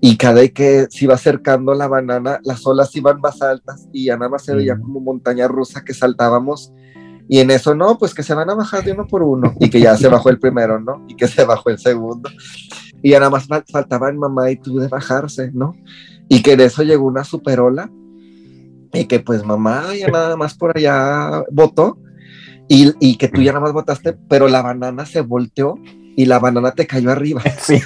y 0.00 0.16
cada 0.16 0.40
vez 0.40 0.52
que 0.52 0.86
se 0.90 1.04
iba 1.04 1.14
acercando 1.14 1.72
la 1.72 1.86
banana, 1.86 2.40
las 2.42 2.66
olas 2.66 2.94
iban 2.96 3.20
más 3.20 3.40
altas 3.42 3.86
y 3.92 4.06
ya 4.06 4.16
nada 4.16 4.28
más 4.30 4.44
se 4.44 4.54
veía 4.54 4.76
como 4.76 4.98
montaña 4.98 5.46
rusa 5.46 5.84
que 5.84 5.94
saltábamos 5.94 6.72
y 7.28 7.38
en 7.40 7.50
eso 7.50 7.74
no, 7.74 7.98
pues 7.98 8.14
que 8.14 8.22
se 8.22 8.34
van 8.34 8.48
a 8.50 8.54
bajar 8.54 8.84
de 8.84 8.92
uno 8.92 9.06
por 9.06 9.22
uno 9.22 9.52
y 9.60 9.68
que 9.70 9.80
ya 9.80 9.96
se 9.96 10.08
bajó 10.08 10.30
el 10.30 10.38
primero, 10.38 10.80
¿no? 10.80 11.04
Y 11.08 11.14
que 11.16 11.26
se 11.28 11.44
bajó 11.44 11.70
el 11.70 11.78
segundo 11.78 12.30
y 13.02 13.10
ya 13.10 13.18
nada 13.18 13.30
más 13.30 13.48
fal- 13.48 13.64
faltaban 13.70 14.16
mamá 14.18 14.50
y 14.50 14.56
tú 14.56 14.78
de 14.78 14.88
bajarse, 14.88 15.50
¿no? 15.52 15.74
Y 16.28 16.42
que 16.42 16.56
de 16.56 16.64
eso 16.66 16.82
llegó 16.82 17.06
una 17.06 17.24
superola 17.24 17.90
y 18.92 19.04
que 19.06 19.20
pues 19.20 19.44
mamá 19.44 19.94
ya 19.98 20.08
nada 20.08 20.36
más 20.36 20.54
por 20.54 20.76
allá 20.76 21.42
votó 21.50 21.98
y, 22.68 22.92
y 23.00 23.16
que 23.16 23.28
tú 23.28 23.42
ya 23.42 23.52
nada 23.52 23.64
más 23.64 23.72
votaste, 23.72 24.16
pero 24.28 24.48
la 24.48 24.62
banana 24.62 25.04
se 25.06 25.20
volteó 25.20 25.74
y 26.16 26.24
la 26.26 26.38
banana 26.38 26.72
te 26.72 26.86
cayó 26.86 27.10
arriba. 27.10 27.42
Sí, 27.60 27.80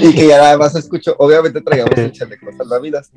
y 0.00 0.14
que 0.14 0.28
ya 0.28 0.38
nada 0.38 0.58
más 0.58 0.72
se 0.72 0.78
escuchó, 0.80 1.14
obviamente 1.18 1.60
traíamos 1.60 1.96
el 1.96 2.12
chaleco 2.12 2.46
salvavidas, 2.56 3.10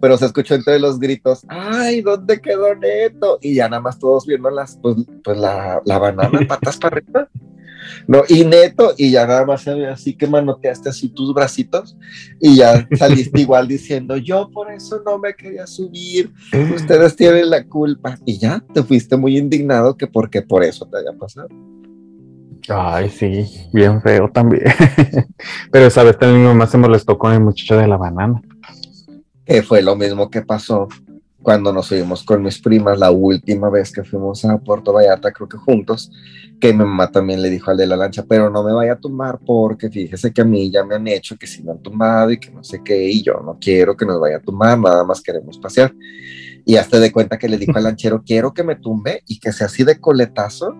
pero 0.00 0.16
se 0.16 0.26
escuchó 0.26 0.54
entre 0.54 0.78
los 0.78 0.98
gritos, 0.98 1.44
ay, 1.48 2.00
¿dónde 2.00 2.40
quedó 2.40 2.74
Neto? 2.74 3.38
Y 3.40 3.54
ya 3.54 3.68
nada 3.68 3.82
más 3.82 3.98
todos 3.98 4.26
viendo 4.26 4.50
las, 4.50 4.78
pues, 4.80 4.96
pues 5.22 5.38
la, 5.38 5.80
la 5.84 5.98
banana, 5.98 6.40
patas 6.48 6.76
para 6.76 6.96
arriba. 6.96 7.28
No, 8.06 8.22
y 8.28 8.44
Neto, 8.44 8.94
y 8.96 9.10
ya 9.10 9.26
nada 9.26 9.44
más 9.44 9.62
se 9.62 9.74
ve 9.74 9.88
así 9.88 10.14
que 10.14 10.26
manoteaste 10.26 10.88
así 10.88 11.08
tus 11.08 11.34
bracitos 11.34 11.96
y 12.40 12.56
ya 12.56 12.86
saliste 12.96 13.40
igual 13.40 13.68
diciendo, 13.68 14.16
yo 14.16 14.50
por 14.50 14.70
eso 14.70 15.02
no 15.04 15.18
me 15.18 15.34
quería 15.34 15.66
subir, 15.66 16.32
ustedes 16.74 17.16
tienen 17.16 17.50
la 17.50 17.64
culpa. 17.64 18.18
Y 18.24 18.38
ya 18.38 18.62
te 18.72 18.82
fuiste 18.82 19.16
muy 19.16 19.36
indignado 19.36 19.96
que 19.96 20.06
porque 20.06 20.42
por 20.42 20.62
eso 20.64 20.86
te 20.86 20.98
haya 20.98 21.18
pasado. 21.18 21.48
Ay, 22.68 23.08
sí, 23.08 23.46
bien 23.72 24.00
feo 24.02 24.30
también. 24.30 24.64
Pero 25.72 25.86
esa 25.86 26.04
vez 26.04 26.18
también 26.18 26.42
mi 26.42 26.48
mamá 26.48 26.66
se 26.66 26.78
molestó 26.78 27.18
con 27.18 27.32
el 27.32 27.40
muchacho 27.40 27.76
de 27.76 27.88
la 27.88 27.96
banana. 27.96 28.42
Fue 29.62 29.82
lo 29.82 29.96
mismo 29.96 30.30
que 30.30 30.42
pasó 30.42 30.88
cuando 31.42 31.72
nos 31.72 31.88
fuimos 31.88 32.22
con 32.22 32.42
mis 32.42 32.60
primas 32.60 32.98
la 32.98 33.10
última 33.10 33.70
vez 33.70 33.92
que 33.92 34.04
fuimos 34.04 34.44
a 34.44 34.58
Puerto 34.58 34.92
Vallarta, 34.92 35.32
creo 35.32 35.48
que 35.48 35.56
juntos, 35.56 36.10
que 36.60 36.72
mi 36.72 36.80
mamá 36.80 37.10
también 37.10 37.40
le 37.40 37.48
dijo 37.48 37.70
al 37.70 37.76
de 37.78 37.86
la 37.86 37.96
lancha, 37.96 38.24
pero 38.28 38.50
no 38.50 38.62
me 38.62 38.72
vaya 38.72 38.92
a 38.92 39.00
tumbar 39.00 39.38
porque 39.44 39.90
fíjese 39.90 40.32
que 40.32 40.42
a 40.42 40.44
mí 40.44 40.70
ya 40.70 40.84
me 40.84 40.94
han 40.94 41.08
hecho 41.08 41.36
que 41.36 41.46
si 41.46 41.62
me 41.62 41.72
han 41.72 41.78
tumbado 41.78 42.30
y 42.30 42.38
que 42.38 42.50
no 42.50 42.62
sé 42.62 42.82
qué, 42.84 43.08
y 43.08 43.22
yo 43.22 43.40
no 43.44 43.58
quiero 43.60 43.96
que 43.96 44.04
nos 44.04 44.20
vaya 44.20 44.36
a 44.36 44.40
tumbar, 44.40 44.78
nada 44.78 45.04
más 45.04 45.22
queremos 45.22 45.58
pasear. 45.58 45.94
Y 46.66 46.76
hasta 46.76 47.00
de 47.00 47.10
cuenta 47.10 47.38
que 47.38 47.48
le 47.48 47.56
dijo 47.56 47.76
al 47.76 47.84
lanchero, 47.84 48.22
quiero 48.24 48.52
que 48.52 48.62
me 48.62 48.76
tumbe 48.76 49.22
y 49.26 49.40
que 49.40 49.52
sea 49.52 49.66
así 49.66 49.82
de 49.82 49.98
coletazo 49.98 50.76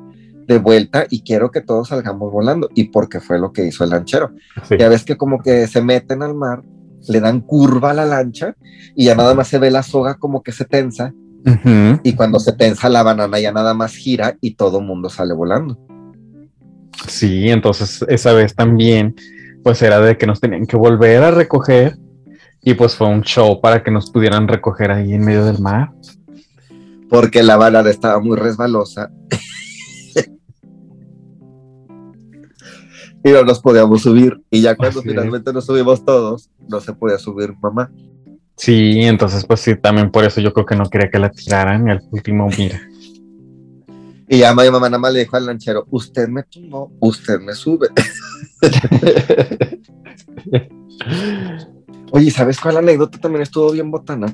de 0.46 0.58
vuelta 0.58 1.06
y 1.08 1.22
quiero 1.22 1.50
que 1.50 1.62
todos 1.62 1.88
salgamos 1.88 2.30
volando. 2.30 2.68
Y 2.74 2.84
porque 2.90 3.20
fue 3.20 3.38
lo 3.38 3.52
que 3.52 3.66
hizo 3.66 3.84
el 3.84 3.90
lanchero. 3.90 4.32
Sí. 4.68 4.76
Ya 4.78 4.88
ves 4.90 5.04
que 5.04 5.16
como 5.16 5.40
que 5.40 5.66
se 5.66 5.80
meten 5.80 6.22
al 6.22 6.34
mar, 6.34 6.62
le 7.09 7.20
dan 7.20 7.40
curva 7.40 7.90
a 7.90 7.94
la 7.94 8.07
lancha 8.07 8.55
y 8.94 9.07
ya 9.07 9.14
nada 9.14 9.34
más 9.34 9.48
se 9.48 9.59
ve 9.59 9.70
la 9.70 9.82
soga 9.82 10.14
como 10.14 10.42
que 10.42 10.53
se 10.53 10.64
tensa 10.64 11.12
y 12.03 12.12
cuando 12.14 12.38
se 12.38 12.53
tensa 12.53 12.88
la 12.88 13.03
banana 13.03 13.40
ya 13.40 13.51
nada 13.53 13.72
más 13.72 13.94
gira 13.94 14.36
y 14.40 14.55
todo 14.55 14.80
mundo 14.80 15.09
sale 15.09 15.32
volando. 15.32 15.78
Sí, 17.07 17.48
entonces 17.48 18.05
esa 18.09 18.32
vez 18.32 18.55
también, 18.55 19.14
pues 19.64 19.80
era 19.80 20.01
de 20.01 20.18
que 20.18 20.26
nos 20.26 20.40
tenían 20.40 20.66
que 20.66 20.76
volver 20.76 21.22
a 21.22 21.30
recoger 21.30 21.96
y 22.62 22.74
pues 22.74 22.94
fue 22.94 23.09
un 23.09 23.22
show 23.22 23.61
para 23.61 23.82
que 23.82 23.90
nos 23.90 24.11
pudieran 24.11 24.48
recoger 24.48 24.90
ahí 24.90 25.14
en 25.14 25.24
medio 25.24 25.44
del 25.46 25.61
mar. 25.61 25.90
Porque 27.09 27.42
la 27.42 27.57
banana 27.57 27.88
estaba 27.88 28.20
muy 28.20 28.36
resbalosa 28.36 29.11
y 33.24 33.30
no 33.30 33.44
nos 33.44 33.61
podíamos 33.61 34.02
subir. 34.02 34.40
Y 34.50 34.62
ya 34.62 34.76
cuando 34.76 35.00
Así 35.00 35.08
es. 35.08 35.14
finalmente 35.14 35.52
nos 35.52 35.66
subimos 35.66 36.04
todos, 36.04 36.50
no 36.68 36.80
se 36.80 36.92
podía 36.92 37.18
subir 37.18 37.54
mamá. 37.61 37.90
Sí, 38.56 39.00
entonces 39.02 39.44
pues 39.46 39.61
sí, 39.61 39.74
también 39.76 40.11
por 40.11 40.24
eso 40.24 40.40
yo 40.40 40.52
creo 40.52 40.66
que 40.66 40.76
no 40.76 40.88
quería 40.88 41.11
que 41.11 41.18
la 41.18 41.30
tiraran 41.30 41.88
y 41.88 41.90
al 41.92 42.02
último, 42.11 42.48
mira. 42.58 42.80
Y 44.28 44.38
ya 44.38 44.54
mi 44.54 44.70
mamá 44.70 44.88
nada 44.88 44.98
más 44.98 45.12
le 45.12 45.20
dijo 45.20 45.36
al 45.36 45.46
lanchero, 45.46 45.86
usted 45.90 46.28
me 46.28 46.44
tumbó, 46.44 46.92
usted 47.00 47.40
me 47.40 47.52
sube. 47.52 47.88
Oye, 52.12 52.30
¿sabes 52.30 52.61
cuál 52.61 52.76
anécdota 52.76 53.18
también 53.18 53.42
estuvo 53.42 53.72
bien 53.72 53.90
botana? 53.90 54.32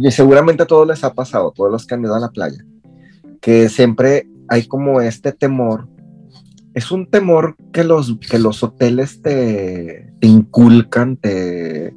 Y 0.00 0.10
seguramente 0.10 0.62
a 0.64 0.66
todos 0.66 0.86
les 0.86 1.02
ha 1.02 1.12
pasado, 1.12 1.52
todos 1.52 1.72
los 1.72 1.86
que 1.86 1.94
han 1.94 2.02
ido 2.02 2.14
a 2.14 2.20
la 2.20 2.30
playa, 2.30 2.64
que 3.40 3.68
siempre 3.68 4.28
hay 4.48 4.66
como 4.66 5.00
este 5.00 5.32
temor. 5.32 5.88
Es 6.76 6.92
un 6.92 7.06
temor 7.06 7.56
que 7.72 7.84
los, 7.84 8.18
que 8.18 8.38
los 8.38 8.62
hoteles 8.62 9.22
te, 9.22 10.12
te 10.20 10.26
inculcan, 10.26 11.16
te 11.16 11.94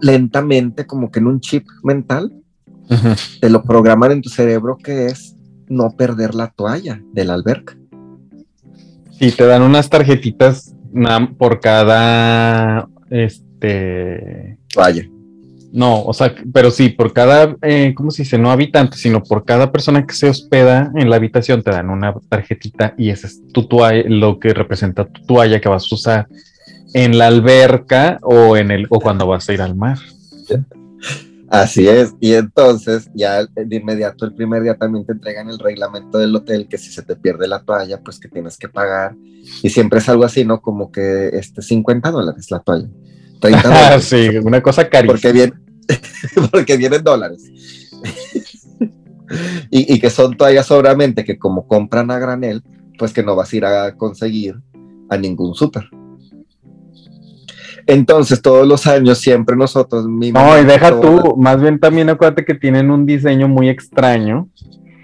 lentamente, 0.00 0.86
como 0.86 1.10
que 1.10 1.20
en 1.20 1.26
un 1.26 1.40
chip 1.40 1.66
mental, 1.82 2.32
te 3.40 3.50
lo 3.50 3.62
programan 3.62 4.12
en 4.12 4.22
tu 4.22 4.30
cerebro 4.30 4.78
que 4.82 5.06
es 5.06 5.36
no 5.68 5.90
perder 5.96 6.34
la 6.34 6.48
toalla 6.48 7.02
de 7.12 7.24
la 7.26 7.34
alberca. 7.34 7.76
Sí, 9.10 9.30
te 9.32 9.44
dan 9.44 9.60
unas 9.60 9.90
tarjetitas 9.90 10.74
por 11.36 11.60
cada, 11.60 12.88
este, 13.10 14.58
Toalla. 14.72 15.13
No, 15.74 16.04
o 16.04 16.14
sea, 16.14 16.32
pero 16.52 16.70
sí, 16.70 16.88
por 16.88 17.12
cada, 17.12 17.56
eh, 17.60 17.94
¿cómo 17.96 18.12
se 18.12 18.22
dice? 18.22 18.38
No 18.38 18.52
habitante, 18.52 18.96
sino 18.96 19.24
por 19.24 19.44
cada 19.44 19.72
persona 19.72 20.06
que 20.06 20.14
se 20.14 20.28
hospeda 20.28 20.92
en 20.94 21.10
la 21.10 21.16
habitación 21.16 21.64
te 21.64 21.72
dan 21.72 21.90
una 21.90 22.14
tarjetita 22.28 22.94
y 22.96 23.10
esa 23.10 23.26
es 23.26 23.42
tu 23.52 23.66
toalla, 23.66 24.04
lo 24.08 24.38
que 24.38 24.54
representa 24.54 25.04
tu 25.04 25.26
toalla 25.26 25.60
que 25.60 25.68
vas 25.68 25.90
a 25.90 25.94
usar 25.96 26.28
en 26.92 27.18
la 27.18 27.26
alberca 27.26 28.20
o 28.22 28.56
en 28.56 28.70
el, 28.70 28.86
o 28.88 29.00
cuando 29.00 29.26
vas 29.26 29.48
a 29.48 29.52
ir 29.52 29.62
al 29.62 29.74
mar. 29.74 29.98
Así 31.48 31.88
es. 31.88 32.14
Y 32.20 32.34
entonces, 32.34 33.10
ya 33.12 33.44
de 33.44 33.76
inmediato, 33.76 34.26
el 34.26 34.34
primer 34.34 34.62
día 34.62 34.76
también 34.76 35.04
te 35.04 35.10
entregan 35.10 35.50
el 35.50 35.58
reglamento 35.58 36.18
del 36.18 36.36
hotel 36.36 36.68
que 36.68 36.78
si 36.78 36.92
se 36.92 37.02
te 37.02 37.16
pierde 37.16 37.48
la 37.48 37.64
toalla, 37.64 38.00
pues 38.00 38.20
que 38.20 38.28
tienes 38.28 38.58
que 38.58 38.68
pagar. 38.68 39.16
Y 39.60 39.70
siempre 39.70 39.98
es 39.98 40.08
algo 40.08 40.24
así, 40.24 40.44
¿no? 40.44 40.62
Como 40.62 40.92
que 40.92 41.30
este, 41.32 41.62
50 41.62 42.12
dólares 42.12 42.48
la 42.52 42.60
toalla. 42.60 42.86
30 43.40 43.62
dólares. 43.64 44.04
sí, 44.04 44.28
una 44.38 44.62
cosa 44.62 44.88
carísima. 44.88 45.12
porque, 45.12 45.32
viene, 45.32 45.63
porque 46.50 46.76
vienen 46.76 47.02
dólares. 47.02 47.50
y, 49.70 49.94
y 49.94 50.00
que 50.00 50.10
son 50.10 50.36
toallas 50.36 50.66
sobramente 50.66 51.24
que 51.24 51.38
como 51.38 51.66
compran 51.66 52.10
a 52.10 52.18
granel, 52.18 52.62
pues 52.98 53.12
que 53.12 53.22
no 53.22 53.36
vas 53.36 53.52
a 53.52 53.56
ir 53.56 53.64
a 53.64 53.96
conseguir 53.96 54.56
a 55.08 55.16
ningún 55.16 55.54
súper. 55.54 55.84
Entonces, 57.86 58.40
todos 58.40 58.66
los 58.66 58.86
años, 58.86 59.18
siempre 59.18 59.56
nosotros... 59.56 60.06
mi 60.08 60.32
No, 60.32 60.58
y 60.58 60.64
deja 60.64 61.00
tú, 61.00 61.36
más 61.36 61.60
bien 61.60 61.78
también 61.78 62.08
acuérdate 62.08 62.44
que 62.44 62.54
tienen 62.54 62.90
un 62.90 63.04
diseño 63.04 63.46
muy 63.46 63.68
extraño 63.68 64.48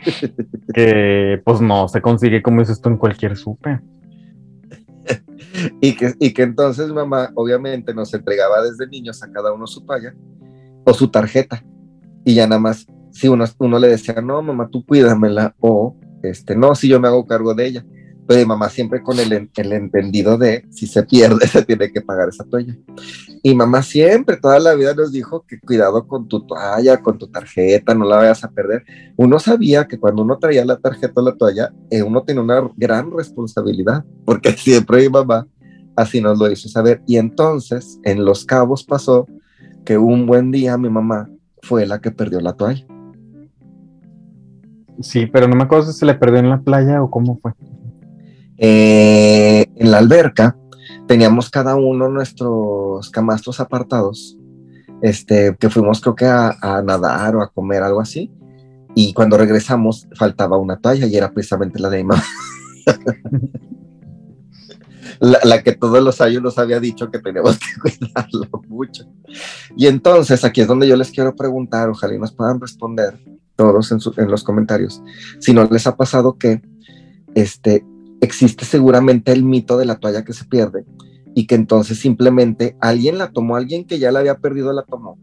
que 0.75 1.41
pues 1.45 1.61
no 1.61 1.89
se 1.89 2.01
consigue 2.01 2.43
como 2.43 2.63
es 2.63 2.71
esto 2.71 2.89
en 2.89 2.97
cualquier 2.97 3.37
súper. 3.37 3.81
Y 5.81 5.95
que, 5.95 6.15
y 6.21 6.33
que 6.33 6.43
entonces 6.43 6.91
mamá 6.91 7.33
obviamente 7.35 7.93
nos 7.93 8.15
entregaba 8.15 8.63
desde 8.63 8.87
niños 8.87 9.23
a 9.23 9.31
cada 9.31 9.53
uno 9.53 9.67
su 9.67 9.85
toalla 9.85 10.15
o 10.85 10.95
su 10.95 11.09
tarjeta. 11.09 11.65
Y 12.25 12.35
ya 12.35 12.47
nada 12.47 12.61
más 12.61 12.87
si 13.13 13.29
uno, 13.29 13.45
uno 13.59 13.79
le 13.79 13.89
decía, 13.89 14.15
no, 14.21 14.43
mamá, 14.43 14.69
tú 14.71 14.85
cuídamela, 14.85 15.55
o 15.61 15.97
este, 16.23 16.57
no, 16.57 16.75
si 16.75 16.89
yo 16.89 17.01
me 17.01 17.09
hago 17.09 17.27
cargo 17.27 17.55
de 17.55 17.67
ella. 17.67 17.87
Pero 18.27 18.47
mamá 18.47 18.69
siempre 18.69 19.03
con 19.03 19.19
el, 19.19 19.51
el 19.57 19.73
entendido 19.73 20.39
de 20.39 20.65
si 20.71 20.87
se 20.87 21.03
pierde, 21.03 21.47
se 21.49 21.65
tiene 21.65 21.91
que 21.91 22.01
pagar 22.01 22.29
esa 22.29 22.45
toalla. 22.45 22.77
Y 23.43 23.55
mamá 23.55 23.83
siempre, 23.83 24.37
toda 24.37 24.61
la 24.61 24.75
vida 24.75 24.95
nos 24.95 25.11
dijo 25.11 25.45
que 25.49 25.59
cuidado 25.59 26.07
con 26.07 26.29
tu 26.29 26.47
toalla, 26.47 27.03
con 27.03 27.19
tu 27.19 27.27
tarjeta, 27.27 27.95
no 27.95 28.05
la 28.05 28.17
vayas 28.17 28.45
a 28.45 28.51
perder. 28.51 28.85
Uno 29.17 29.39
sabía 29.41 29.87
que 29.89 29.99
cuando 29.99 30.23
uno 30.23 30.39
traía 30.39 30.65
la 30.65 30.77
tarjeta 30.77 31.21
o 31.21 31.25
la 31.25 31.35
toalla, 31.35 31.73
eh, 31.91 32.03
uno 32.03 32.23
tiene 32.23 32.41
una 32.41 32.63
gran 32.77 33.11
responsabilidad, 33.11 34.05
porque 34.25 34.53
siempre 34.57 35.03
mi 35.03 35.09
mamá 35.09 35.49
así 35.97 36.21
nos 36.21 36.39
lo 36.39 36.51
hizo 36.51 36.69
saber. 36.69 37.03
Y 37.07 37.17
entonces, 37.17 37.99
en 38.05 38.25
Los 38.25 38.45
Cabos 38.45 38.85
pasó 38.85 39.27
que 39.91 39.99
un 39.99 40.25
buen 40.25 40.53
día 40.53 40.79
mi 40.79 40.89
mamá 40.89 41.29
fue 41.63 41.85
la 41.85 42.01
que 42.01 42.13
perdió 42.13 42.41
la 42.41 42.53
toalla. 42.53 42.87
Sí, 45.01 45.27
pero 45.27 45.49
no 45.49 45.57
me 45.57 45.65
acuerdo 45.65 45.91
si 45.91 45.99
se 45.99 46.07
le 46.07 46.15
perdió 46.15 46.39
en 46.39 46.49
la 46.49 46.61
playa 46.61 47.03
o 47.03 47.11
cómo 47.11 47.41
fue. 47.43 47.55
Eh, 48.57 49.67
en 49.75 49.91
la 49.91 49.99
alberca 49.99 50.57
teníamos 51.09 51.51
cada 51.51 51.75
uno 51.75 52.09
nuestros 52.09 53.11
camastros 53.11 53.59
apartados, 53.59 54.39
este, 55.03 55.57
que 55.59 55.69
fuimos 55.69 56.01
creo 56.01 56.15
que 56.15 56.27
a, 56.27 56.57
a, 56.61 56.83
nadar 56.83 57.35
o 57.35 57.43
a 57.43 57.51
comer, 57.51 57.83
algo 57.83 58.01
así. 58.01 58.31
Y 58.95 59.13
cuando 59.13 59.39
regresamos 59.39 60.07
faltaba 60.15 60.57
una 60.57 60.79
toalla 60.79 61.09
y 61.09 61.17
era 61.17 61.33
precisamente 61.33 61.81
la 61.81 61.91
de 61.91 61.97
mi 61.97 62.05
mamá. 62.05 62.23
la, 65.21 65.39
la, 65.45 65.63
que 65.63 65.73
todos 65.73 66.03
los 66.03 66.21
años 66.21 66.43
nos 66.43 66.59
había 66.59 66.81
dicho 66.81 67.11
que 67.11 67.19
teníamos 67.19 67.59
que 67.59 67.81
cuidarlo 67.99 68.49
mucho. 68.69 69.05
Y 69.77 69.87
entonces 69.87 70.45
aquí 70.45 70.63
es 70.63 70.67
donde 70.67 70.89
yo 70.89 70.97
les 70.97 71.11
quiero 71.11 71.37
preguntar, 71.37 71.89
ojalá 71.91 72.15
y 72.15 72.19
nos 72.19 72.33
puedan 72.33 72.61
responder 72.61 73.19
todos 73.55 73.93
en, 73.93 74.01
su, 74.01 74.15
en 74.17 74.31
los 74.31 74.43
comentarios, 74.43 75.03
si 75.39 75.53
no 75.53 75.65
les 75.71 75.87
ha 75.87 75.95
pasado 75.95 76.39
que 76.39 76.63
este, 77.35 77.85
existe 78.23 78.65
seguramente 78.65 79.33
el 79.33 79.45
mito 79.45 79.77
de 79.77 79.85
la 79.85 79.97
toalla 79.97 80.25
que 80.25 80.33
se 80.33 80.47
pierde 80.47 80.87
y 81.35 81.47
que 81.47 81.57
entonces 81.57 81.99
simplemente 81.99 82.77
alguien 82.81 83.19
la 83.19 83.31
tomó, 83.31 83.57
alguien 83.57 83.85
que 83.85 83.99
ya 83.99 84.13
la 84.13 84.21
había 84.21 84.39
perdido 84.39 84.73
la 84.73 84.83
tomó 84.83 85.19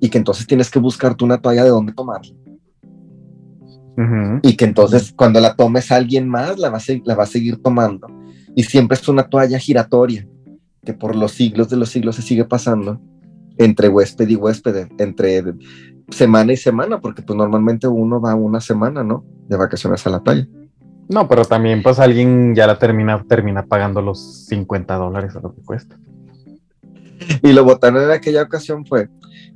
y 0.00 0.08
que 0.08 0.16
entonces 0.16 0.46
tienes 0.46 0.70
que 0.70 0.78
buscarte 0.78 1.22
una 1.22 1.38
toalla 1.38 1.64
de 1.64 1.70
dónde 1.70 1.92
tomarla. 1.92 2.34
Uh 3.98 4.02
-huh. 4.02 4.40
Y 4.42 4.56
que 4.56 4.64
entonces 4.64 5.12
cuando 5.14 5.40
la 5.40 5.54
tomes 5.54 5.92
alguien 5.92 6.26
más 6.26 6.58
la 6.58 6.70
va, 6.70 6.78
a 6.78 6.82
la 7.04 7.14
va 7.14 7.24
a 7.24 7.26
seguir 7.26 7.60
tomando. 7.62 8.08
Y 8.54 8.64
siempre 8.64 8.96
es 8.96 9.08
una 9.08 9.24
toalla 9.24 9.58
giratoria, 9.58 10.26
que 10.84 10.94
por 10.94 11.16
los 11.16 11.32
siglos 11.32 11.68
de 11.68 11.76
los 11.76 11.90
siglos 11.90 12.16
se 12.16 12.22
sigue 12.22 12.44
pasando 12.44 13.00
entre 13.58 13.88
huésped 13.88 14.28
y 14.28 14.36
huésped, 14.36 14.88
entre 14.98 15.44
semana 16.10 16.52
y 16.52 16.56
semana, 16.56 17.00
porque 17.00 17.22
pues 17.22 17.36
normalmente 17.36 17.86
uno 17.86 18.20
va 18.20 18.34
una 18.34 18.60
semana, 18.60 19.04
¿no? 19.04 19.24
De 19.48 19.56
vacaciones 19.56 20.06
a 20.06 20.10
la 20.10 20.22
playa. 20.22 20.48
No, 21.08 21.28
pero 21.28 21.44
también 21.44 21.82
pues 21.82 21.98
alguien 21.98 22.54
ya 22.54 22.66
la 22.66 22.78
termina, 22.78 23.22
termina 23.28 23.66
pagando 23.66 24.00
los 24.00 24.46
50 24.46 24.94
dólares 24.94 25.36
a 25.36 25.40
lo 25.40 25.54
que 25.54 25.60
cuesta. 25.62 25.98
Y 27.42 27.52
lo 27.52 27.64
botano 27.64 28.00
en 28.00 28.10
aquella 28.10 28.42
ocasión 28.42 28.84
fue 28.86 29.08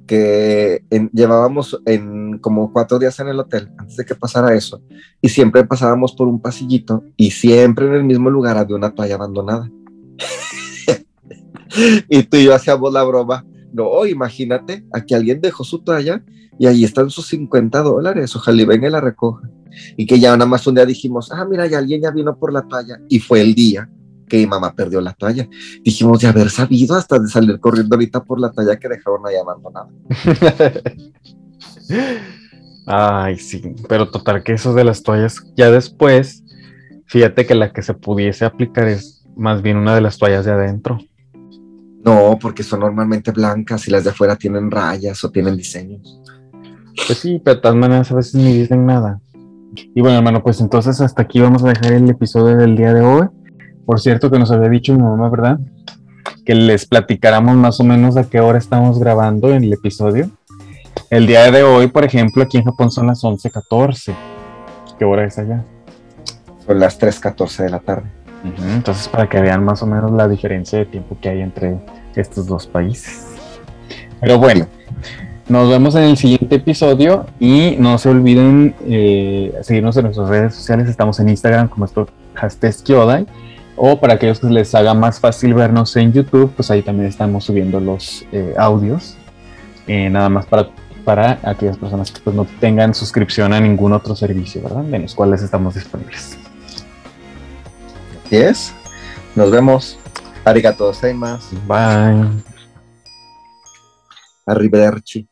que 0.07 0.85
llevábamos 1.13 1.81
en 1.87 2.39
como 2.39 2.73
cuatro 2.73 2.99
días 2.99 3.19
en 3.21 3.29
el 3.29 3.41
hotel 3.41 3.71
antes 3.79 3.97
de 3.97 4.05
que 4.05 4.15
pasara 4.15 4.55
eso 4.55 4.83
y 5.23 5.31
siempre 5.31 5.65
pasábamos 5.65 6.13
por 6.13 6.29
un 6.29 6.41
pasillito 6.41 7.05
y 7.17 7.31
siempre 7.31 7.87
en 7.87 7.95
el 7.95 8.05
mismo 8.05 8.29
lugar 8.29 8.59
había 8.59 8.77
una 8.77 8.95
toalla 8.95 9.15
abandonada. 9.15 9.71
y 12.09 12.23
tú 12.25 12.37
y 12.37 12.45
yo 12.45 12.55
hacíamos 12.55 12.93
la 12.93 13.03
broma, 13.03 13.47
no, 13.73 14.07
imagínate, 14.07 14.85
aquí 14.93 15.15
alguien 15.15 15.41
dejó 15.41 15.65
su 15.65 15.79
toalla 15.79 16.23
y 16.59 16.67
ahí 16.67 16.85
están 16.85 17.11
sus 17.11 17.27
50 17.29 17.83
dólares, 17.83 18.37
ojalá 18.37 18.63
y 18.63 18.65
venga 18.67 18.89
y 18.89 18.91
la 18.91 19.01
recoja. 19.01 19.49
Y 19.97 20.07
que 20.07 20.21
ya 20.21 20.31
nada 20.37 20.47
más 20.47 20.67
un 20.69 20.77
día 20.77 20.87
dijimos, 20.87 21.33
ah, 21.33 21.45
mira, 21.45 21.67
ya 21.67 21.79
alguien 21.79 22.03
ya 22.03 22.13
vino 22.13 22.39
por 22.39 22.53
la 22.53 22.63
toalla 22.63 23.01
y 23.09 23.19
fue 23.19 23.41
el 23.41 23.55
día 23.55 23.89
que 24.29 24.39
mi 24.39 24.47
mamá 24.47 24.75
perdió 24.75 25.01
la 25.01 25.13
toalla. 25.13 25.49
Dijimos 25.83 26.21
de 26.21 26.29
haber 26.29 26.51
sabido 26.51 26.95
hasta 26.97 27.19
de 27.19 27.29
salir 27.29 27.59
corriendo 27.61 27.97
ahorita 27.97 28.23
por 28.25 28.41
la 28.41 28.51
toalla 28.51 28.77
que 28.77 28.89
dejaron 28.89 29.27
ahí 29.27 29.37
abandonada. 29.37 29.89
Ay, 32.87 33.39
sí, 33.39 33.63
pero 33.89 34.11
total 34.11 34.43
que 34.43 34.53
eso 34.53 34.75
de 34.75 34.85
las 34.85 35.03
toallas, 35.03 35.43
ya 35.57 35.71
después, 35.71 36.45
fíjate 37.07 37.47
que 37.47 37.55
la 37.55 37.73
que 37.73 37.83
se 37.83 37.95
pudiese 37.95 38.45
aplicar 38.45 38.89
es 38.89 39.25
más 39.37 39.63
bien 39.63 39.77
una 39.77 39.95
de 39.95 40.01
las 40.01 40.19
toallas 40.19 40.45
de 40.45 40.53
adentro. 40.53 40.99
No, 42.05 42.39
porque 42.41 42.63
son 42.63 42.81
normalmente 42.81 43.31
blancas 43.31 43.89
y 43.89 43.91
las 43.91 44.05
de 44.05 44.11
afuera 44.11 44.37
tienen 44.37 44.71
rayas 44.71 45.25
o 45.25 45.31
tienen 45.31 45.57
diseños. 45.57 46.21
Pues 47.07 47.19
sí, 47.19 47.41
pero 47.43 47.57
de 47.57 47.63
todas 47.63 47.77
maneras 47.77 48.13
a 48.13 48.17
veces 48.17 48.35
ni 48.35 48.53
dicen 48.53 48.85
nada. 48.85 49.21
Y 49.95 50.01
bueno, 50.01 50.19
hermano, 50.19 50.43
pues 50.43 50.61
entonces 50.61 51.01
hasta 51.01 51.23
aquí 51.23 51.41
vamos 51.41 51.65
a 51.65 51.69
dejar 51.69 51.95
el 51.95 52.09
episodio 52.09 52.57
del 52.57 52.77
día 52.77 52.93
de 52.93 53.01
hoy. 53.01 53.27
Por 53.87 54.01
cierto, 54.01 54.31
que 54.31 54.39
nos 54.39 54.51
había 54.51 54.69
dicho 54.69 54.93
mi 54.95 55.03
mamá, 55.03 55.29
¿verdad? 55.29 55.59
Que 56.45 56.55
les 56.55 56.87
platicáramos 56.87 57.57
más 57.57 57.81
o 57.81 57.85
menos 57.85 58.17
a 58.17 58.25
qué 58.25 58.41
hora 58.41 58.59
estamos 58.59 58.99
grabando 58.99 59.53
en 59.53 59.65
el 59.65 59.73
episodio. 59.73 60.31
El 61.11 61.27
día 61.27 61.51
de 61.51 61.63
hoy, 61.63 61.89
por 61.89 62.05
ejemplo, 62.05 62.43
aquí 62.43 62.59
en 62.59 62.65
Japón 62.65 62.91
son 62.91 63.07
las 63.07 63.23
11:14. 63.23 64.15
¿Qué 64.99 65.05
hora 65.05 65.25
es 65.25 65.39
allá? 65.39 65.65
Son 66.67 66.79
las 66.79 66.99
3:14 66.99 67.65
de 67.65 67.71
la 67.71 67.81
tarde. 67.81 68.11
Entonces, 68.75 69.09
para 69.09 69.29
que 69.29 69.41
vean 69.41 69.65
más 69.65 69.83
o 69.83 69.87
menos 69.87 70.13
la 70.13 70.29
diferencia 70.29 70.79
de 70.79 70.87
tiempo 70.87 71.17
que 71.21 71.31
hay 71.31 71.41
entre 71.41 71.79
estos 72.15 72.47
dos 72.47 72.67
países. 72.67 73.27
Pero 74.21 74.39
bueno, 74.39 74.67
nos 75.49 75.69
vemos 75.69 75.95
en 75.95 76.05
el 76.05 76.17
siguiente 76.17 76.57
episodio 76.57 77.27
y 77.41 77.77
no 77.79 77.99
se 77.99 78.09
olviden 78.09 78.75
eh, 78.87 79.55
seguirnos 79.63 79.97
en 79.97 80.05
nuestras 80.05 80.29
redes 80.29 80.55
sociales. 80.55 80.89
Estamos 80.89 81.21
en 81.21 81.29
Instagram 81.31 81.69
como 81.69 81.85
esto, 81.85 82.09
Kyodai. 82.85 83.27
O 83.77 83.99
para 83.99 84.15
aquellos 84.15 84.41
que 84.41 84.47
les 84.47 84.75
haga 84.75 84.95
más 84.95 85.19
fácil 85.19 85.55
vernos 85.55 85.97
en 85.97 86.13
YouTube, 86.13 86.53
pues 86.55 86.71
ahí 86.71 86.83
también 86.83 87.09
estamos 87.09 87.45
subiendo 87.45 87.81
los 87.81 88.25
eh, 88.33 88.55
audios. 88.57 89.17
Eh, 89.87 90.09
nada 90.09 90.29
más 90.29 90.47
para, 90.47 90.71
para 91.05 91.39
aquellas 91.43 91.77
personas 91.77 92.11
que 92.11 92.21
pues, 92.21 92.35
no 92.37 92.47
tengan 92.61 92.95
suscripción 92.95 93.53
a 93.53 93.61
ningún 93.61 93.93
otro 93.93 94.15
servicio, 94.15 94.63
¿verdad? 94.63 94.85
De 94.85 94.99
los 95.01 95.15
cuales 95.15 95.43
estamos 95.43 95.75
disponibles. 95.75 96.39
Así 98.25 98.37
es. 98.37 98.75
Nos 99.35 99.51
vemos. 99.51 99.99
Arigato 100.45 100.87
gozaimasu. 100.87 101.57
Bye. 101.67 102.43
Arrivederci. 104.47 105.29